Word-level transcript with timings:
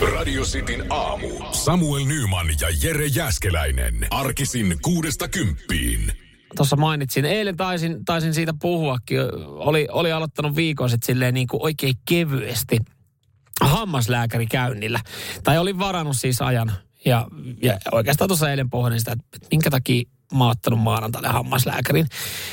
Radio 0.00 0.42
Cityn 0.42 0.84
aamu. 0.90 1.28
Samuel 1.52 2.04
Nyman 2.04 2.46
ja 2.60 2.68
Jere 2.82 3.06
Jäskeläinen. 3.06 4.06
Arkisin 4.10 4.78
kuudesta 4.82 5.28
kymppiin. 5.28 6.12
Tuossa 6.56 6.76
mainitsin, 6.76 7.24
eilen 7.24 7.56
taisin, 7.56 8.04
taisin 8.04 8.34
siitä 8.34 8.54
puhuakin. 8.60 9.18
Oli, 9.46 9.88
oli 9.90 10.12
aloittanut 10.12 10.56
viikon 10.56 10.90
sitten 10.90 11.06
silleen 11.06 11.34
niin 11.34 11.46
kuin 11.46 11.62
oikein 11.62 11.94
kevyesti 12.08 12.78
hammaslääkärikäynnillä. 13.60 15.00
Tai 15.44 15.58
olin 15.58 15.78
varannut 15.78 16.16
siis 16.16 16.42
ajan. 16.42 16.72
Ja, 17.04 17.26
ja 17.62 17.78
oikeastaan 17.92 18.28
tuossa 18.28 18.50
eilen 18.50 18.70
pohdin 18.70 18.98
sitä, 18.98 19.12
että 19.12 19.48
minkä 19.50 19.70
takia 19.70 20.02
mä 20.34 20.44
oon 20.44 20.50
ottanut 20.50 20.80
maanantaille 20.80 21.28
hammaslääkärin. 21.28 22.06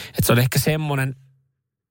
Että 0.08 0.26
se 0.26 0.32
on 0.32 0.39
ehkä 0.39 0.60
semmoinen, 0.60 1.16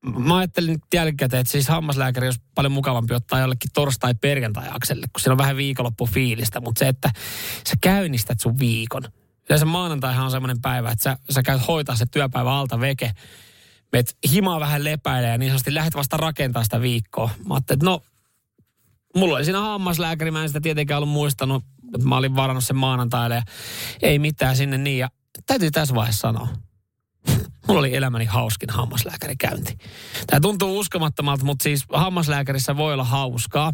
mä 0.06 0.36
ajattelin 0.36 0.72
nyt 0.72 0.82
jälkikäteen, 0.94 1.40
että 1.40 1.50
siis 1.50 1.68
hammaslääkäri 1.68 2.26
olisi 2.26 2.40
paljon 2.54 2.72
mukavampi 2.72 3.14
ottaa 3.14 3.40
jollekin 3.40 3.70
torstai-perjantai-akselle, 3.74 5.06
kun 5.12 5.20
siinä 5.20 5.32
on 5.32 5.38
vähän 5.38 5.56
viikonloppu 5.56 6.06
fiilistä. 6.06 6.60
Mutta 6.60 6.78
se, 6.78 6.88
että 6.88 7.10
sä 7.68 7.74
käynnistät 7.80 8.40
sun 8.40 8.58
viikon. 8.58 9.02
Yleensä 9.50 9.66
maanantaihan 9.66 10.24
on 10.24 10.30
semmoinen 10.30 10.60
päivä, 10.60 10.90
että 10.90 11.02
sä, 11.02 11.18
sä 11.30 11.42
käyt 11.42 11.68
hoitaa 11.68 11.96
se 11.96 12.06
työpäivä 12.06 12.52
alta 12.52 12.80
veke. 12.80 13.12
Meet 13.92 14.16
himaa 14.32 14.60
vähän 14.60 14.84
lepäilee 14.84 15.30
ja 15.30 15.38
niin 15.38 15.50
sanotusti 15.50 15.74
lähdet 15.74 15.94
vasta 15.94 16.16
rakentaa 16.16 16.64
sitä 16.64 16.80
viikkoa. 16.80 17.30
Mä 17.48 17.54
ajattelin, 17.54 17.78
että 17.78 17.86
no, 17.86 18.02
mulla 19.16 19.36
oli 19.36 19.44
siinä 19.44 19.60
hammaslääkäri, 19.60 20.30
mä 20.30 20.42
en 20.42 20.48
sitä 20.48 20.60
tietenkään 20.60 20.98
ollut 20.98 21.14
muistanut, 21.14 21.64
että 21.94 22.08
mä 22.08 22.16
olin 22.16 22.36
varannut 22.36 22.64
sen 22.64 22.76
maanantaille 22.76 23.34
ja 23.34 23.42
ei 24.02 24.18
mitään 24.18 24.56
sinne 24.56 24.78
niin. 24.78 24.98
Ja 24.98 25.08
täytyy 25.46 25.70
tässä 25.70 25.94
vaiheessa 25.94 26.20
sanoa, 26.20 26.48
Mulla 27.70 27.80
oli 27.80 27.96
elämäni 27.96 28.24
hauskin 28.24 28.70
hammaslääkärikäynti. 28.70 29.78
Tämä 30.26 30.40
tuntuu 30.40 30.78
uskomattomalta, 30.78 31.44
mutta 31.44 31.62
siis 31.62 31.84
hammaslääkärissä 31.92 32.76
voi 32.76 32.92
olla 32.92 33.04
hauskaa. 33.04 33.72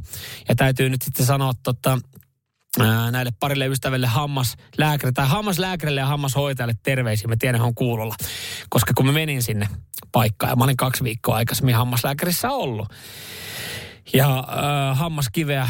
Ja 0.48 0.54
täytyy 0.54 0.88
nyt 0.88 1.02
sitten 1.02 1.26
sanoa 1.26 1.52
tota, 1.62 1.98
näille 3.10 3.30
parille 3.40 3.66
ystävälle 3.66 4.06
hammaslääkäri 4.06 5.12
tai 5.12 5.26
hammaslääkärille 5.28 6.00
ja 6.00 6.06
hammashoitajalle 6.06 6.74
terveisiä. 6.82 7.28
Mä 7.28 7.36
tiedän, 7.38 7.60
on 7.60 7.74
kuulolla. 7.74 8.14
Koska 8.68 8.92
kun 8.96 9.06
mä 9.06 9.12
menin 9.12 9.42
sinne 9.42 9.68
paikkaan 10.12 10.50
ja 10.50 10.56
mä 10.56 10.64
olin 10.64 10.76
kaksi 10.76 11.04
viikkoa 11.04 11.36
aikaisemmin 11.36 11.74
hammaslääkärissä 11.74 12.50
ollut. 12.50 12.88
Ja 14.12 14.38
äh, 14.38 14.98
hammaskiveä 14.98 15.68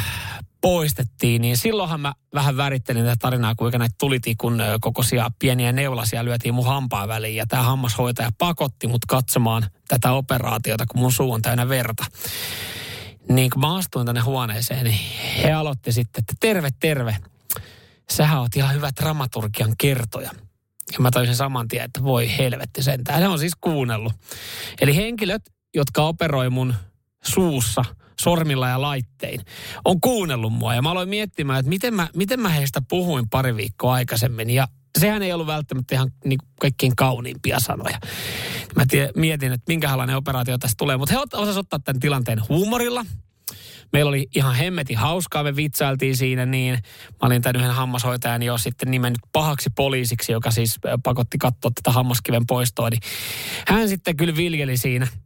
poistettiin, 0.67 1.43
niin 1.43 1.57
silloinhan 1.57 2.01
mä 2.01 2.15
vähän 2.35 2.57
värittelin 2.57 3.05
tätä 3.05 3.17
tarinaa, 3.19 3.55
kuinka 3.55 3.79
näitä 3.79 3.95
tulitikun 3.99 4.63
kokoisia 4.81 5.31
pieniä 5.39 5.73
neulasia 5.73 6.25
lyötiin 6.25 6.55
mun 6.55 6.67
hampaan 6.67 7.09
väliin. 7.09 7.37
Ja 7.37 7.47
tämä 7.47 7.63
hammashoitaja 7.63 8.31
pakotti 8.39 8.87
mut 8.87 9.05
katsomaan 9.09 9.67
tätä 9.89 10.13
operaatiota, 10.13 10.87
kun 10.87 11.01
mun 11.01 11.13
suu 11.13 11.33
on 11.33 11.43
täynnä 11.43 11.69
verta. 11.69 12.05
Niin 13.29 13.51
kun 13.51 13.61
mä 13.61 13.77
astuin 13.77 14.07
tänne 14.07 14.21
huoneeseen, 14.21 14.85
niin 14.85 14.99
he 15.43 15.53
aloitti 15.53 15.93
sitten, 15.93 16.21
että 16.23 16.35
terve, 16.41 16.69
terve. 16.81 17.17
Sähän 18.11 18.41
oot 18.41 18.57
ihan 18.57 18.75
hyvä 18.75 18.91
dramaturgian 19.01 19.75
kertoja. 19.79 20.31
Ja 20.93 21.01
mä 21.01 21.11
taisin 21.11 21.37
saman 21.37 21.69
tien, 21.69 21.85
että 21.85 22.03
voi 22.03 22.39
helvetti 22.39 22.83
sentään. 22.83 23.21
Ne 23.21 23.29
on 23.29 23.39
siis 23.39 23.55
kuunnellut. 23.61 24.13
Eli 24.81 24.97
henkilöt, 24.97 25.43
jotka 25.75 26.03
operoi 26.03 26.51
mun 26.51 26.75
suussa– 27.27 27.85
sormilla 28.21 28.69
ja 28.69 28.81
laittein, 28.81 29.41
on 29.85 30.01
kuunnellut 30.01 30.53
mua. 30.53 30.75
Ja 30.75 30.83
mä 30.83 30.91
aloin 30.91 31.09
miettimään, 31.09 31.61
että 31.61 31.71
miten 31.71 31.95
mä, 31.95 32.09
miten 32.15 32.41
mä 32.41 32.49
heistä 32.49 32.83
puhuin 32.89 33.29
pari 33.29 33.57
viikkoa 33.57 33.95
aikaisemmin. 33.95 34.51
Ja 34.51 34.69
sehän 34.99 35.23
ei 35.23 35.33
ollut 35.33 35.47
välttämättä 35.47 35.95
ihan 35.95 36.11
niin 36.25 36.39
kaikkein 36.61 36.97
kauniimpia 36.97 37.61
sanoja. 37.61 37.99
Mä 38.77 38.87
tie, 38.89 39.11
mietin, 39.17 39.53
että 39.53 39.65
minkälainen 39.69 40.17
operaatio 40.17 40.59
tästä 40.59 40.75
tulee. 40.79 40.97
Mutta 40.97 41.15
he 41.15 41.21
osasivat 41.35 41.57
ottaa 41.57 41.79
tämän 41.79 42.01
tilanteen 42.01 42.43
huumorilla. 42.49 43.07
Meillä 43.93 44.09
oli 44.09 44.29
ihan 44.35 44.55
hemmetin 44.55 44.97
hauskaa, 44.97 45.43
me 45.43 45.57
vitsailtiin 45.57 46.17
siinä 46.17 46.47
niin. 46.47 46.75
Mä 47.11 47.27
olin 47.27 47.43
tämän 47.43 47.61
yhden 47.61 47.75
hammashoitajan 47.75 48.43
jo 48.43 48.59
sitten 48.59 48.91
nimennyt 48.91 49.21
pahaksi 49.33 49.71
poliisiksi, 49.77 50.33
joka 50.33 50.51
siis 50.51 50.79
pakotti 51.03 51.39
katsoa 51.39 51.71
tätä 51.75 51.91
hammaskiven 51.91 52.47
poistoa. 52.47 52.91
Niin 52.91 53.01
hän 53.67 53.89
sitten 53.89 54.17
kyllä 54.17 54.37
viljeli 54.37 54.77
siinä– 54.77 55.07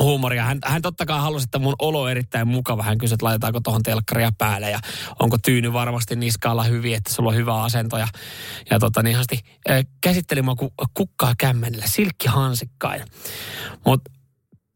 huumoria. 0.00 0.44
Hän, 0.44 0.58
hän 0.64 0.82
totta 0.82 1.06
kai 1.06 1.20
halusi, 1.20 1.44
että 1.44 1.58
mun 1.58 1.74
olo 1.78 2.02
on 2.02 2.10
erittäin 2.10 2.48
mukava. 2.48 2.82
Hän 2.82 2.98
kysyi, 2.98 3.14
että 3.14 3.26
laitetaanko 3.26 3.60
tuohon 3.60 3.82
telkkaria 3.82 4.30
päälle 4.38 4.70
ja 4.70 4.80
onko 5.20 5.36
tyyny 5.44 5.72
varmasti 5.72 6.16
niskaalla 6.16 6.64
hyvin, 6.64 6.94
että 6.94 7.14
sulla 7.14 7.30
on 7.30 7.36
hyvä 7.36 7.62
asento. 7.62 7.98
Ja, 7.98 8.08
ja 8.70 8.78
tota, 8.78 9.02
niin 9.02 9.16
hasti, 9.16 9.38
äh, 9.70 9.84
käsitteli 10.00 10.42
mua 10.42 10.54
ku, 10.54 10.72
kukkaa 10.94 11.32
kämmenellä, 11.38 11.86
silkkihansikkain. 11.86 13.02
Mutta 13.86 14.10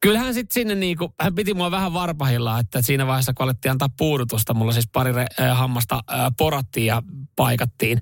kyllähän 0.01 0.35
sitten 0.35 0.55
sinne 0.55 0.75
niinku, 0.75 1.15
hän 1.21 1.35
piti 1.35 1.55
mua 1.55 1.71
vähän 1.71 1.93
varpahilla, 1.93 2.59
että 2.59 2.83
siinä 2.83 3.07
vaiheessa 3.07 3.35
kun 3.35 3.45
alettiin 3.45 3.73
antaa 3.73 3.89
puudutusta, 3.99 4.55
mulla 4.55 4.73
siis 4.73 4.89
pari 4.93 5.11
äh, 5.11 5.59
hammasta 5.59 5.95
äh, 5.95 6.27
porattiin 6.39 6.87
ja 6.87 7.03
paikattiin, 7.37 8.01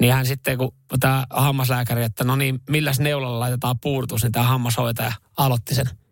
niin 0.00 0.12
hän 0.12 0.26
sitten 0.26 0.58
kun 0.58 0.74
tämä 1.00 1.26
hammaslääkäri, 1.30 2.02
että 2.02 2.24
no 2.24 2.36
niin, 2.36 2.60
milläs 2.70 3.00
neulalla 3.00 3.40
laitetaan 3.40 3.80
puudutus, 3.80 4.22
niin 4.22 4.32
tämä 4.32 4.46
hammashoitaja 4.46 5.12
aloitti 5.36 5.74
sen– 5.74 5.90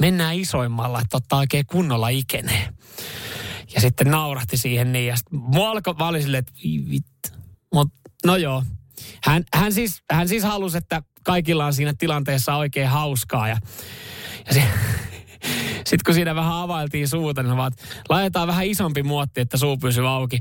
mennään 0.00 0.34
isoimmalla, 0.34 1.00
että 1.00 1.16
ottaa 1.16 1.38
oikein 1.38 1.66
kunnolla 1.66 2.08
ikenee. 2.08 2.68
Ja 3.74 3.80
sitten 3.80 4.10
naurahti 4.10 4.56
siihen 4.56 4.92
niin, 4.92 5.06
ja 5.06 5.16
sitten 5.16 5.38
mua 5.38 5.70
alkoi, 5.70 5.94
mä 5.94 6.08
olin 6.08 6.34
että 6.34 6.52
Mut, 7.74 7.92
no 8.26 8.36
joo. 8.36 8.62
Hän, 9.24 9.44
hän, 9.54 9.72
siis, 9.72 10.02
hän 10.12 10.28
siis 10.28 10.42
halusi, 10.42 10.78
että 10.78 11.02
kaikilla 11.24 11.66
on 11.66 11.74
siinä 11.74 11.94
tilanteessa 11.98 12.54
oikein 12.54 12.88
hauskaa. 12.88 13.48
Ja, 13.48 13.56
ja 14.46 14.54
se, 14.54 14.62
sitten 15.86 16.04
kun 16.06 16.14
siinä 16.14 16.34
vähän 16.34 16.52
availtiin 16.52 17.08
suuta, 17.08 17.42
niin 17.42 17.56
vaan, 17.56 17.72
laitetaan 18.08 18.48
vähän 18.48 18.66
isompi 18.66 19.02
muotti, 19.02 19.40
että 19.40 19.56
suu 19.56 19.76
pysyy 19.76 20.08
auki. 20.08 20.40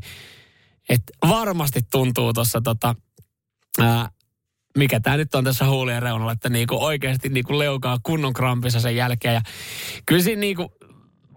Että 0.89 1.13
varmasti 1.27 1.81
tuntuu 1.91 2.33
tuossa 2.33 2.61
tota, 2.61 2.95
mikä 4.77 4.99
tämä 4.99 5.17
nyt 5.17 5.35
on 5.35 5.43
tässä 5.43 5.65
huulien 5.65 6.01
reunalla, 6.01 6.31
että 6.31 6.49
niinku 6.49 6.83
oikeasti 6.83 7.29
niinku 7.29 7.59
leukaa 7.59 7.97
kunnon 8.03 8.33
krampissa 8.33 8.79
sen 8.79 8.95
jälkeen. 8.95 9.33
Ja 9.33 9.41
kyllä 10.05 10.23
siinä 10.23 10.39
niinku, 10.39 10.73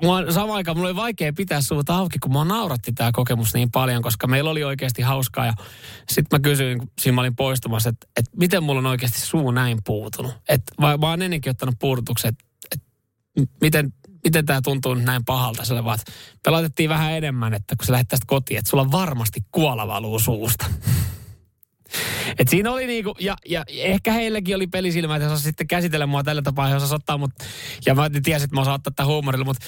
mua, 0.03 0.33
samaan 0.33 0.57
aikaan 0.57 0.77
mulla 0.77 0.89
oli 0.89 0.97
vaikea 0.97 1.33
pitää 1.33 1.61
suuta 1.61 1.97
auki, 1.97 2.19
kun 2.19 2.33
mua 2.33 2.45
nauratti 2.45 2.93
tämä 2.93 3.13
kokemus 3.13 3.55
niin 3.55 3.71
paljon, 3.71 4.03
koska 4.03 4.27
meillä 4.27 4.51
oli 4.51 4.65
oikeasti 4.65 5.03
hauskaa. 5.03 5.47
Ja 5.47 5.53
sitten 6.09 6.39
mä 6.39 6.43
kysyin, 6.43 6.79
kun 6.79 6.91
siinä 7.01 7.15
mä 7.15 7.21
olin 7.21 7.37
poistumassa, 7.37 7.89
että, 7.89 8.07
että 8.17 8.31
miten 8.37 8.63
mulla 8.63 8.79
on 8.79 8.87
oikeasti 8.87 9.21
suu 9.21 9.51
näin 9.51 9.79
puutunut. 9.85 10.35
Että 10.49 10.73
vai, 10.81 10.99
mä 10.99 11.11
oon 11.11 11.23
ennenkin 11.23 11.51
ottanut 11.51 11.75
puudutuksen, 11.79 12.29
että, 12.29 12.45
että 12.75 12.87
miten, 13.61 13.93
miten 14.25 14.47
tämä 14.47 14.61
tuntuu 14.63 14.95
näin 14.95 15.25
pahalta. 15.25 15.65
Sille 15.65 15.85
vaan, 15.85 15.99
että 16.01 16.13
pelaitettiin 16.43 16.89
vähän 16.89 17.13
enemmän, 17.13 17.55
että 17.55 17.77
kun 17.77 17.87
sä 17.87 17.93
lähdet 17.93 18.09
tästä 18.09 18.27
kotiin, 18.27 18.59
että 18.59 18.71
sulla 18.71 18.91
varmasti 18.91 19.41
kuola 19.53 19.87
valuu 19.87 20.19
suusta. 20.19 20.67
Et 22.39 22.49
siinä 22.49 22.73
oli 22.73 22.87
niinku, 22.87 23.15
ja, 23.21 23.37
ja 23.49 23.65
ehkä 23.69 24.13
heilläkin 24.13 24.57
oli 24.57 24.67
pelisilmä, 24.67 25.17
että 25.17 25.29
he 25.29 25.37
sitten 25.37 25.67
käsitellä 25.67 26.07
mua 26.07 26.23
tällä 26.23 26.43
tapaa, 26.43 26.67
he 26.67 26.75
ottaa 26.95 27.19
mut, 27.19 27.31
ja 27.87 27.95
mä 27.95 28.11
tiesin, 28.23 28.45
että 28.45 28.55
mä 28.55 28.61
osaan 28.61 28.75
ottaa 28.75 28.91
tätä 28.91 29.07
huumorilla, 29.07 29.45
mutta 29.45 29.67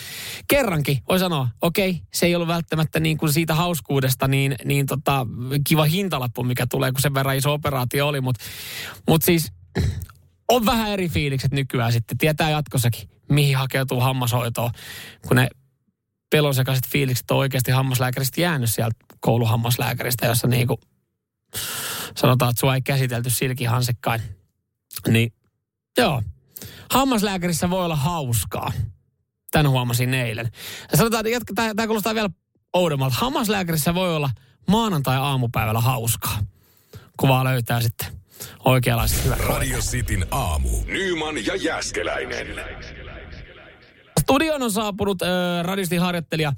kerrankin 0.48 0.98
voi 1.08 1.18
sanoa, 1.18 1.48
okei, 1.62 1.90
okay, 1.90 2.02
se 2.14 2.26
ei 2.26 2.34
ollut 2.34 2.48
välttämättä 2.48 3.00
niin 3.00 3.18
kuin 3.18 3.32
siitä 3.32 3.54
hauskuudesta 3.54 4.28
niin, 4.28 4.54
niin 4.64 4.86
tota, 4.86 5.26
kiva 5.68 5.84
hintalappu, 5.84 6.44
mikä 6.44 6.66
tulee, 6.66 6.92
kun 6.92 7.00
sen 7.00 7.14
verran 7.14 7.36
iso 7.36 7.52
operaatio 7.52 8.08
oli, 8.08 8.20
mutta 8.20 8.44
mut 9.08 9.22
siis 9.22 9.52
on 10.48 10.66
vähän 10.66 10.90
eri 10.90 11.08
fiilikset 11.08 11.52
nykyään 11.52 11.92
sitten, 11.92 12.18
tietää 12.18 12.50
jatkossakin, 12.50 13.08
mihin 13.28 13.56
hakeutuu 13.56 14.00
hammashoitoon, 14.00 14.70
kun 15.28 15.36
ne 15.36 15.48
pelosekaiset 16.30 16.86
fiilikset 16.86 17.30
on 17.30 17.36
oikeasti 17.36 17.70
hammaslääkäristä 17.70 18.40
jäänyt 18.40 18.70
sieltä 18.70 18.96
kouluhammaslääkäristä, 19.20 20.26
jossa 20.26 20.46
niinku 20.46 20.80
sanotaan, 22.16 22.50
että 22.50 22.60
sua 22.60 22.74
ei 22.74 22.82
käsitelty 22.82 23.30
silkihansekkain. 23.30 24.22
Niin 25.08 25.32
joo, 25.98 26.22
hammaslääkärissä 26.92 27.70
voi 27.70 27.84
olla 27.84 27.96
hauskaa. 27.96 28.72
Tän 29.50 29.69
huomasin 29.69 30.14
eilen. 30.14 30.50
Ja 30.91 30.96
sanotaan, 30.96 31.26
että 31.26 31.52
tämä 31.76 31.86
kuulostaa 31.86 32.14
vielä 32.14 32.30
oudommalta. 32.72 33.16
Hammaslääkärissä 33.19 33.94
voi 33.94 34.16
olla 34.16 34.31
maanantai-aamupäivällä 34.69 35.81
hauskaa. 35.81 36.38
Kuvaa 37.16 37.44
löytää 37.44 37.81
sitten 37.81 38.08
oikeanlaiset 38.64 39.25
hyvät 39.25 39.40
Radio 39.40 39.78
Cityn 39.78 40.26
aamu. 40.31 40.69
Nyman 40.87 41.46
ja 41.46 41.56
Jäskeläinen. 41.56 42.46
Studion 44.28 44.62
on 44.62 44.72
saapunut 44.72 45.22
äh, 45.22 45.28
radistin 45.62 46.00
harjoittelija 46.00 46.52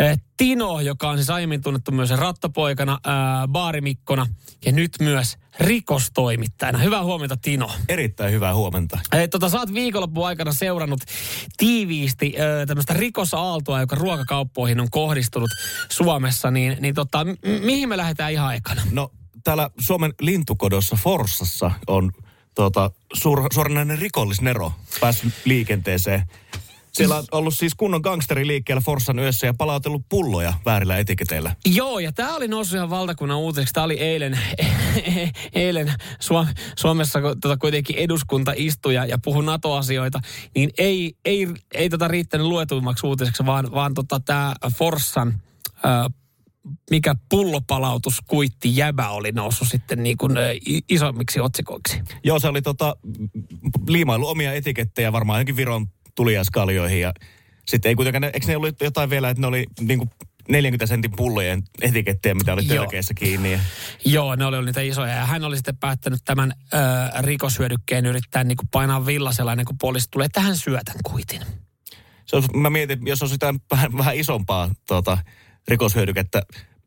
äh, 0.00 0.18
Tino, 0.36 0.80
joka 0.80 1.10
on 1.10 1.16
siis 1.16 1.30
aiemmin 1.30 1.62
tunnettu 1.62 1.92
myös 1.92 2.10
rattopoikana, 2.10 2.92
äh, 2.92 3.48
baarimikkona 3.48 4.26
ja 4.64 4.72
nyt 4.72 4.90
myös 5.00 5.38
rikostoimittajana. 5.60 6.78
Hyvää 6.78 7.02
huomenta 7.02 7.36
Tino. 7.36 7.70
Erittäin 7.88 8.32
hyvää 8.32 8.54
huomenta. 8.54 8.98
Äh, 9.14 9.20
tota, 9.30 9.48
sä 9.48 9.58
oot 9.58 9.74
viikonloppu 9.74 10.24
aikana 10.24 10.52
seurannut 10.52 11.00
tiiviisti 11.56 12.34
äh, 12.38 12.66
tämmöistä 12.66 12.94
rikosaaltoa, 12.94 13.80
joka 13.80 13.96
ruokakauppoihin 13.96 14.80
on 14.80 14.90
kohdistunut 14.90 15.50
Suomessa. 15.88 16.50
Niin, 16.50 16.76
niin 16.80 16.94
tota, 16.94 17.24
m- 17.24 17.36
mihin 17.42 17.88
me 17.88 17.96
lähdetään 17.96 18.32
ihan 18.32 18.46
aikana? 18.46 18.82
No 18.90 19.10
täällä 19.44 19.70
Suomen 19.80 20.12
lintukodossa 20.20 20.96
Forssassa 20.96 21.70
on 21.86 22.12
tuota, 22.54 22.90
suur, 23.12 23.46
suoranainen 23.52 23.98
rikollisnero 23.98 24.72
päässyt 25.00 25.32
liikenteeseen 25.44 26.22
Siellä 26.92 27.16
on 27.16 27.24
ollut 27.32 27.54
siis 27.54 27.74
kunnon 27.74 28.00
gangsteri 28.00 28.46
liikkeellä 28.46 28.80
Forssan 28.80 29.18
yössä 29.18 29.46
ja 29.46 29.54
palautellut 29.54 30.02
pulloja 30.08 30.54
väärillä 30.64 30.98
etiketeillä. 30.98 31.56
Joo, 31.66 31.98
ja 31.98 32.12
tämä 32.12 32.36
oli 32.36 32.48
noussut 32.48 32.76
ihan 32.76 32.90
valtakunnan 32.90 33.38
uutiseksi. 33.38 33.74
Tämä 33.74 33.84
oli 33.84 33.98
eilen, 33.98 34.38
eilen 35.52 35.94
Suomessa, 36.78 37.20
kun 37.20 37.40
tota 37.40 37.56
kuitenkin 37.56 37.96
eduskunta 37.96 38.52
istui 38.56 38.94
ja, 38.94 39.06
ja 39.06 39.18
puhui 39.24 39.44
NATO-asioita, 39.44 40.20
niin 40.54 40.70
ei, 40.78 41.14
ei, 41.24 41.48
ei 41.74 41.88
tota 41.88 42.08
riittänyt 42.08 42.46
luetuimmaksi 42.46 43.06
uutiseksi, 43.06 43.46
vaan, 43.46 43.72
vaan 43.72 43.94
tota 43.94 44.20
tämä 44.20 44.54
Forssan 44.76 45.42
mikä 46.90 47.14
pullopalautuskuitti 47.28 48.76
jäbä 48.76 49.08
oli 49.08 49.32
noussut 49.32 49.68
sitten 49.68 50.02
niin 50.02 50.16
kuin 50.16 50.32
isommiksi 50.88 51.40
otsikoiksi. 51.40 52.02
Joo, 52.24 52.38
se 52.38 52.48
oli 52.48 52.62
tota, 52.62 52.96
liimailu 53.88 54.28
omia 54.28 54.52
etikettejä 54.52 55.12
varmaan 55.12 55.36
johonkin 55.36 55.56
Viron 55.56 55.86
tuliaskaljoihin 56.14 57.00
ja 57.00 57.12
sitten 57.66 57.88
ei 57.88 57.94
kuitenkaan, 57.94 58.24
eikö 58.24 58.46
ne 58.46 58.56
ollut 58.56 58.80
jotain 58.80 59.10
vielä, 59.10 59.30
että 59.30 59.40
ne 59.40 59.46
oli 59.46 59.66
niin 59.80 59.98
kuin 59.98 60.10
40 60.48 60.86
sentin 60.86 61.12
pullojen 61.16 61.62
etikettejä, 61.80 62.34
mitä 62.34 62.52
oli 62.52 62.64
tölkeissä 62.64 63.14
kiinni. 63.14 63.52
Ja... 63.52 63.58
Joo, 64.04 64.36
ne 64.36 64.46
oli 64.46 64.56
ollut 64.56 64.66
niitä 64.66 64.80
isoja. 64.80 65.12
Ja 65.12 65.26
hän 65.26 65.44
oli 65.44 65.56
sitten 65.56 65.76
päättänyt 65.76 66.20
tämän 66.24 66.52
ö, 66.74 66.76
rikoshyödykkeen 67.20 68.06
yrittää 68.06 68.44
niin 68.44 68.56
kuin 68.56 68.68
painaa 68.70 69.06
villasella 69.06 69.52
ennen 69.52 69.66
kuin 69.66 69.78
poliisi 69.78 70.08
tulee. 70.10 70.28
Tähän 70.32 70.56
syötän 70.56 70.96
kuitin. 71.04 71.42
Se 72.24 72.36
olisi, 72.36 72.56
mä 72.56 72.70
mietin, 72.70 73.06
jos 73.06 73.22
olisi 73.22 73.34
jotain 73.34 73.60
vähän, 73.70 73.98
vähän 73.98 74.16
isompaa 74.16 74.70
tuota, 74.88 75.18
rikoshyödykettä 75.68 76.42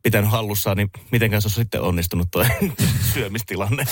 pitänyt 0.06 0.30
hallussaan, 0.30 0.76
niin 0.76 0.90
miten 1.12 1.30
se 1.30 1.46
on 1.46 1.50
sitten 1.50 1.80
onnistunut 1.80 2.28
tuo 2.30 2.44
syömistilanne? 3.14 3.84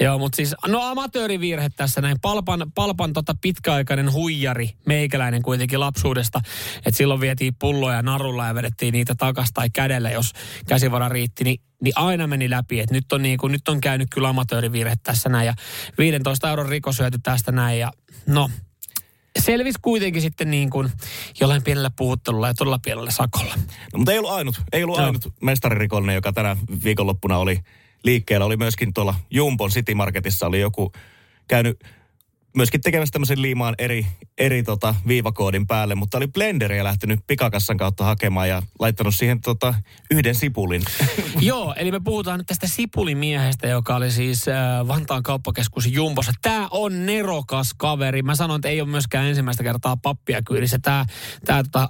Joo, 0.00 0.18
mutta 0.18 0.36
siis, 0.36 0.54
no 0.66 0.82
amatöörivirhe 0.82 1.68
tässä 1.76 2.00
näin. 2.00 2.16
Palpan, 2.22 2.72
palpan 2.74 3.12
tota 3.12 3.34
pitkäaikainen 3.40 4.12
huijari, 4.12 4.70
meikäläinen 4.86 5.42
kuitenkin 5.42 5.80
lapsuudesta, 5.80 6.40
että 6.76 6.98
silloin 6.98 7.20
vietiin 7.20 7.54
pulloja 7.58 8.02
narulla 8.02 8.46
ja 8.46 8.54
vedettiin 8.54 8.92
niitä 8.92 9.14
takas 9.14 9.50
tai 9.54 9.70
kädellä, 9.70 10.10
jos 10.10 10.32
käsivara 10.68 11.08
riitti, 11.08 11.44
niin 11.44 11.60
niin 11.82 11.92
aina 11.96 12.26
meni 12.26 12.50
läpi, 12.50 12.80
että 12.80 12.94
nyt 12.94 13.12
on, 13.12 13.22
niin 13.22 13.38
kuin, 13.38 13.52
nyt 13.52 13.68
on 13.68 13.80
käynyt 13.80 14.08
kyllä 14.12 14.28
amatöörivirhe 14.28 14.94
tässä 15.02 15.28
näin 15.28 15.46
ja 15.46 15.54
15 15.98 16.50
euron 16.50 16.68
rikosyöty 16.68 17.18
tästä 17.22 17.52
näin 17.52 17.78
ja 17.78 17.92
no 18.26 18.50
selvisi 19.38 19.78
kuitenkin 19.82 20.22
sitten 20.22 20.50
niin 20.50 20.70
kuin 20.70 20.90
jollain 21.40 21.62
pienellä 21.62 21.90
puhuttelulla 21.96 22.48
ja 22.48 22.54
todella 22.54 22.78
pienellä 22.78 23.10
sakolla. 23.10 23.54
No, 23.92 23.98
mutta 23.98 24.12
ei 24.12 24.18
ollut 24.18 24.30
ainut, 24.30 24.60
ei 24.72 24.84
ollut 24.84 24.98
no. 24.98 25.04
ainut 25.04 25.34
mestaririkollinen, 25.40 26.14
joka 26.14 26.32
tänä 26.32 26.56
viikonloppuna 26.84 27.38
oli 27.38 27.60
liikkeellä. 28.04 28.46
Oli 28.46 28.56
myöskin 28.56 28.94
tuolla 28.94 29.14
Jumbon 29.30 29.70
City 29.70 29.94
Marketissa 29.94 30.46
oli 30.46 30.60
joku 30.60 30.92
käynyt 31.48 31.84
myöskin 32.56 32.80
tekemässä 32.80 33.12
tämmöisen 33.12 33.42
liimaan 33.42 33.74
eri, 33.78 34.06
eri 34.38 34.62
tota, 34.62 34.94
viivakoodin 35.06 35.66
päälle, 35.66 35.94
mutta 35.94 36.16
oli 36.16 36.26
blenderiä 36.28 36.84
lähtenyt 36.84 37.20
pikakassan 37.26 37.76
kautta 37.76 38.04
hakemaan 38.04 38.48
ja 38.48 38.62
laittanut 38.78 39.14
siihen 39.14 39.40
tota, 39.40 39.74
yhden 40.10 40.34
sipulin. 40.34 40.82
Joo, 41.40 41.74
eli 41.76 41.92
me 41.92 42.00
puhutaan 42.04 42.38
nyt 42.38 42.46
tästä 42.46 42.66
sipulimiehestä, 42.66 43.68
joka 43.68 43.96
oli 43.96 44.10
siis 44.10 44.48
äh, 44.48 44.88
Vantaan 44.88 45.22
kauppakeskus 45.22 45.86
Jumbossa. 45.86 46.32
Tämä 46.42 46.68
on 46.70 47.06
nerokas 47.06 47.74
kaveri. 47.76 48.22
Mä 48.22 48.34
sanon, 48.34 48.56
että 48.56 48.68
ei 48.68 48.80
ole 48.80 48.88
myöskään 48.88 49.26
ensimmäistä 49.26 49.62
kertaa 49.62 49.96
pappia 49.96 50.42
kyydissä. 50.42 50.78
Tämä 50.82 51.06
tää, 51.44 51.62
tota, 51.62 51.88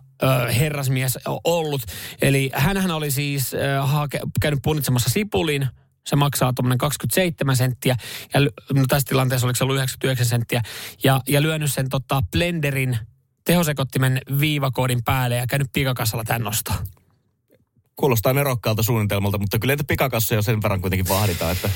herrasmies 0.59 1.19
ollut. 1.45 1.83
Eli 2.23 2.51
hän 2.55 2.91
oli 2.91 3.11
siis 3.11 3.55
äh, 3.55 3.91
hake, 3.91 4.21
käynyt 4.41 4.61
punnitsemassa 4.63 5.11
sipulin, 5.11 5.69
se 6.11 6.17
maksaa 6.17 6.53
tuommoinen 6.53 6.79
27 6.79 7.57
senttiä, 7.57 7.97
ja 8.35 8.41
no 8.75 8.85
tässä 8.89 9.09
tilanteessa 9.09 9.47
oliko 9.47 9.57
se 9.57 9.65
ollut 9.65 9.77
99 9.77 10.27
senttiä, 10.27 10.63
ja, 11.05 11.21
ja 11.29 11.43
lyönyt 11.43 11.73
sen 11.73 11.89
tota 11.89 12.23
blenderin 12.31 12.99
tehosekottimen 13.45 14.21
viivakoodin 14.41 15.05
päälle 15.05 15.37
ja 15.37 15.47
käynyt 15.47 15.69
pikakassalla 15.73 16.25
tämän 16.25 16.43
nostaa. 16.43 16.85
Kuulostaa 17.97 18.33
nerokkaalta 18.33 18.83
suunnitelmalta, 18.83 19.39
mutta 19.39 19.59
kyllä 19.59 19.73
niitä 19.73 19.85
pikakassoja 19.89 20.43
sen 20.43 20.63
verran 20.63 20.81
kuitenkin 20.81 21.09
vahditaan, 21.09 21.53
että... 21.53 21.71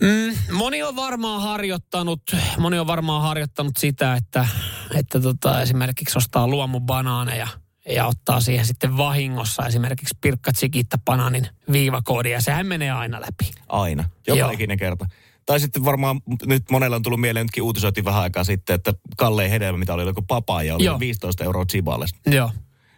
Mm, 0.00 0.56
moni 0.56 0.82
on 0.82 0.96
varmaan 0.96 1.42
harjoittanut, 1.42 2.22
moni 2.58 2.78
on 2.78 2.86
varmaan 2.86 3.22
harjoittanut 3.22 3.76
sitä, 3.78 4.14
että, 4.14 4.46
että 4.94 5.20
tota, 5.20 5.62
esimerkiksi 5.62 6.18
ostaa 6.18 6.48
luomubanaaneja– 6.48 7.48
ja 7.88 8.06
ottaa 8.06 8.40
siihen 8.40 8.66
sitten 8.66 8.96
vahingossa 8.96 9.66
esimerkiksi 9.66 10.18
Pirkka 10.20 10.52
Tsikitta 10.52 10.96
Pananin 11.04 11.48
viivakoodi 11.72 12.30
ja 12.30 12.40
sehän 12.40 12.66
menee 12.66 12.90
aina 12.90 13.20
läpi. 13.20 13.52
Aina, 13.68 14.04
joka 14.26 14.50
ikinen 14.50 14.78
kerta. 14.78 15.06
Tai 15.46 15.60
sitten 15.60 15.84
varmaan 15.84 16.20
nyt 16.46 16.70
monella 16.70 16.96
on 16.96 17.02
tullut 17.02 17.20
mieleen, 17.20 17.44
nytkin 17.46 17.62
uutisoitiin 17.62 18.04
vähän 18.04 18.22
aikaa 18.22 18.44
sitten, 18.44 18.74
että 18.74 18.92
kallein 19.16 19.50
hedelmä, 19.50 19.78
mitä 19.78 19.94
oli 19.94 20.02
joku 20.02 20.22
papaja, 20.22 20.74
oli 20.74 20.84
Joo. 20.84 21.00
15 21.00 21.44
euroa 21.44 21.64
Chiballe. 21.64 22.06
Joo. 22.26 22.50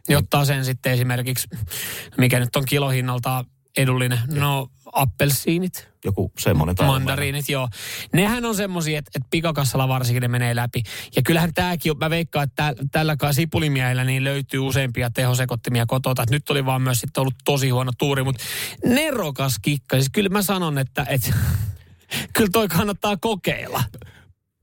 Niin 0.09 0.19
ottaa 0.19 0.45
sen 0.45 0.65
sitten 0.65 0.93
esimerkiksi, 0.93 1.49
mikä 2.19 2.41
nyt 2.41 2.57
on 2.57 2.65
kilohinnalta 2.69 3.45
edullinen, 3.77 4.19
no 4.29 4.69
appelsiinit. 4.95 5.89
Joku 6.05 6.33
semmoinen. 6.39 6.77
Mandariinit, 6.87 7.49
joo. 7.49 7.69
Nehän 8.13 8.45
on 8.45 8.55
semmoisia, 8.55 8.99
että, 8.99 9.11
että 9.15 9.29
pikakassalla 9.31 9.89
varsinkin 9.89 10.21
ne 10.21 10.29
menee 10.29 10.57
läpi. 10.57 10.83
Ja 11.17 11.23
kyllähän 11.23 11.55
tämäkin, 11.55 11.99
mä 11.99 12.11
veikkaan, 12.11 12.45
että 12.45 12.75
tä, 12.75 12.85
tällä 12.93 13.17
sipulimiehellä 13.33 14.05
niin 14.05 14.25
löytyy 14.25 14.61
useampia 14.61 15.11
tehosekottimia 15.11 15.87
kotota. 15.87 16.23
Että 16.23 16.35
nyt 16.35 16.51
oli 16.51 16.67
vaan 16.67 16.83
myös 16.83 17.01
sitten 17.01 17.21
ollut 17.21 17.35
tosi 17.45 17.71
huono 17.71 17.93
tuuri, 17.99 18.25
mutta 18.25 18.45
nerokas 18.87 19.59
kikka. 19.63 19.97
Siis 19.97 20.11
kyllä 20.13 20.29
mä 20.29 20.43
sanon, 20.43 20.79
että, 20.79 21.07
että 21.09 21.35
kyllä 22.35 22.51
toi 22.53 22.69
kannattaa 22.69 23.17
kokeilla 23.17 23.83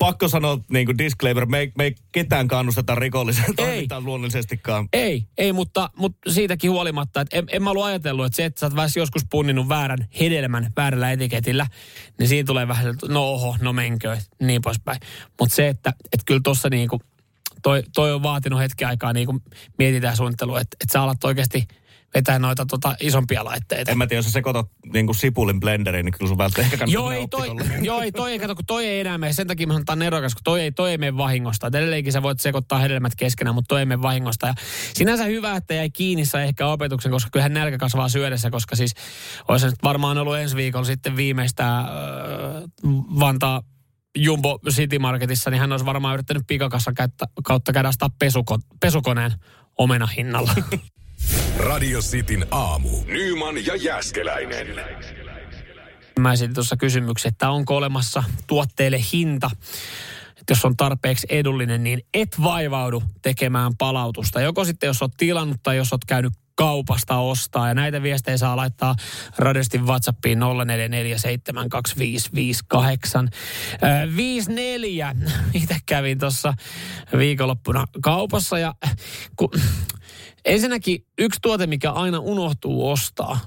pakko 0.01 0.27
sanoa 0.27 0.59
niin 0.69 0.85
kuin 0.85 0.97
disclaimer, 0.97 1.45
me 1.45 1.59
ei, 1.59 1.71
me 1.77 1.83
ei 1.83 1.95
ketään 2.11 2.47
kannusteta 2.47 2.95
rikolliseen 2.95 3.55
toimintaan 3.55 4.05
luonnollisestikaan. 4.05 4.87
Ei, 4.93 5.25
ei, 5.37 5.53
mutta, 5.53 5.89
mutta 5.95 6.31
siitäkin 6.31 6.71
huolimatta, 6.71 7.21
että 7.21 7.37
en, 7.37 7.45
en 7.51 7.63
mä 7.63 7.69
ollut 7.69 7.83
ajatellut, 7.83 8.25
että 8.25 8.35
se, 8.35 8.45
että 8.45 8.59
sä 8.59 8.81
oot 8.81 8.91
joskus 8.95 9.25
punninut 9.29 9.69
väärän 9.69 10.07
hedelmän 10.19 10.71
väärällä 10.77 11.11
etiketillä, 11.11 11.67
niin 12.19 12.29
siinä 12.29 12.45
tulee 12.45 12.67
vähän, 12.67 12.87
että 12.87 13.07
no 13.07 13.23
oho, 13.23 13.57
no 13.61 13.73
menkö, 13.73 14.17
niin 14.39 14.61
poispäin. 14.61 14.99
Mutta 15.39 15.55
se, 15.55 15.67
että, 15.67 15.89
että 15.89 16.23
kyllä 16.25 16.41
tuossa 16.43 16.69
niin 16.69 16.89
kuin, 16.89 17.01
toi, 17.63 17.83
toi 17.95 18.13
on 18.13 18.23
vaatinut 18.23 18.59
hetken 18.59 18.87
aikaa 18.87 19.13
niin 19.13 19.25
kuin 19.25 19.41
mietitään 19.77 20.17
suunnittelua, 20.17 20.59
että, 20.59 20.77
että 20.81 20.93
sä 20.93 21.01
alat 21.01 21.23
oikeasti– 21.23 21.67
vetää 22.13 22.39
noita 22.39 22.65
tota, 22.65 22.95
isompia 22.99 23.45
laitteita. 23.45 23.91
En 23.91 23.97
mä 23.97 24.07
tiedä, 24.07 24.17
jos 24.17 24.25
sä 24.25 24.31
sekoitat 24.31 24.67
niin 24.93 25.05
kuin 25.05 25.15
sipulin 25.15 25.59
blenderiin, 25.59 26.05
niin 26.05 26.13
kyllä 26.13 26.29
sun 26.29 26.37
välttämättä 26.37 26.75
ehkä 26.75 26.85
joo, 26.97 27.11
ei 27.11 27.27
toi, 27.27 27.47
joo, 27.81 28.01
ei 28.01 28.11
toi, 28.11 28.39
kato, 28.39 28.55
kun 28.55 28.65
toi 28.65 28.87
ei 28.87 28.99
enää 28.99 29.17
mene. 29.17 29.33
Sen 29.33 29.47
takia 29.47 29.67
mä 29.67 29.73
sanon, 29.73 29.99
nerokas, 29.99 30.35
kun 30.35 30.43
toi 30.43 30.61
ei, 30.61 30.71
toi 30.71 30.91
ei 30.91 30.97
mene 30.97 31.17
vahingosta. 31.17 31.67
Et 31.67 31.75
edelleenkin 31.75 32.13
sä 32.13 32.21
voit 32.21 32.39
sekoittaa 32.39 32.79
hedelmät 32.79 33.13
keskenään, 33.17 33.55
mutta 33.55 33.67
toi 33.67 33.79
ei 33.79 33.85
mene 33.85 34.01
vahingosta. 34.01 34.47
Ja 34.47 34.53
sinänsä 34.93 35.23
hyvä, 35.23 35.55
että 35.55 35.73
jäi 35.73 35.89
kiinni 35.89 36.23
ehkä 36.45 36.67
opetuksen, 36.67 37.11
koska 37.11 37.29
kyllähän 37.29 37.53
nälkä 37.53 37.77
kasvaa 37.77 38.09
syödessä, 38.09 38.49
koska 38.49 38.75
siis 38.75 38.93
olisi 39.47 39.65
nyt 39.65 39.75
varmaan 39.83 40.17
ollut 40.17 40.37
ensi 40.37 40.55
viikolla 40.55 40.85
sitten 40.85 41.15
viimeistä 41.15 41.79
äh, 41.79 41.87
Vantaa 43.19 43.61
Jumbo 44.17 44.59
City 44.69 44.99
Marketissa, 44.99 45.49
niin 45.49 45.61
hän 45.61 45.71
olisi 45.71 45.85
varmaan 45.85 46.13
yrittänyt 46.13 46.43
pikakassa 46.47 46.91
kautta 47.43 47.73
käydä 47.73 47.91
pesuko, 48.19 48.59
pesukoneen 48.81 49.31
omena 49.77 50.07
hinnalla. 50.07 50.53
Radio 51.57 51.99
Cityn 51.99 52.45
aamu. 52.51 52.89
Nyman 53.05 53.65
ja 53.65 53.75
Jäskeläinen. 53.75 54.67
Mä 56.19 56.33
esitin 56.33 56.53
tuossa 56.53 56.77
kysymyksen, 56.77 57.29
että 57.29 57.49
onko 57.49 57.75
olemassa 57.75 58.23
tuotteille 58.47 58.99
hinta, 59.13 59.51
että 60.29 60.51
jos 60.51 60.65
on 60.65 60.77
tarpeeksi 60.77 61.27
edullinen, 61.29 61.83
niin 61.83 62.01
et 62.13 62.43
vaivaudu 62.43 63.03
tekemään 63.21 63.77
palautusta. 63.77 64.41
Joko 64.41 64.65
sitten, 64.65 64.87
jos 64.87 65.01
oot 65.01 65.11
tilannut 65.17 65.57
tai 65.63 65.77
jos 65.77 65.93
oot 65.93 66.05
käynyt 66.05 66.33
kaupasta 66.61 67.17
ostaa. 67.17 67.67
Ja 67.67 67.73
näitä 67.73 68.03
viestejä 68.03 68.37
saa 68.37 68.55
laittaa 68.55 68.95
radistin 69.37 69.85
WhatsAppiin 69.85 70.39
04472558. 70.39 70.43
54. 74.15 75.15
Itse 75.61 75.77
kävin 75.85 76.19
tuossa 76.19 76.53
viikonloppuna 77.17 77.85
kaupassa 78.01 78.59
ja 78.59 78.75
kun 79.35 79.49
Ensinnäkin 80.45 81.05
yksi 81.17 81.39
tuote, 81.41 81.67
mikä 81.67 81.91
aina 81.91 82.19
unohtuu 82.19 82.89
ostaa, 82.89 83.39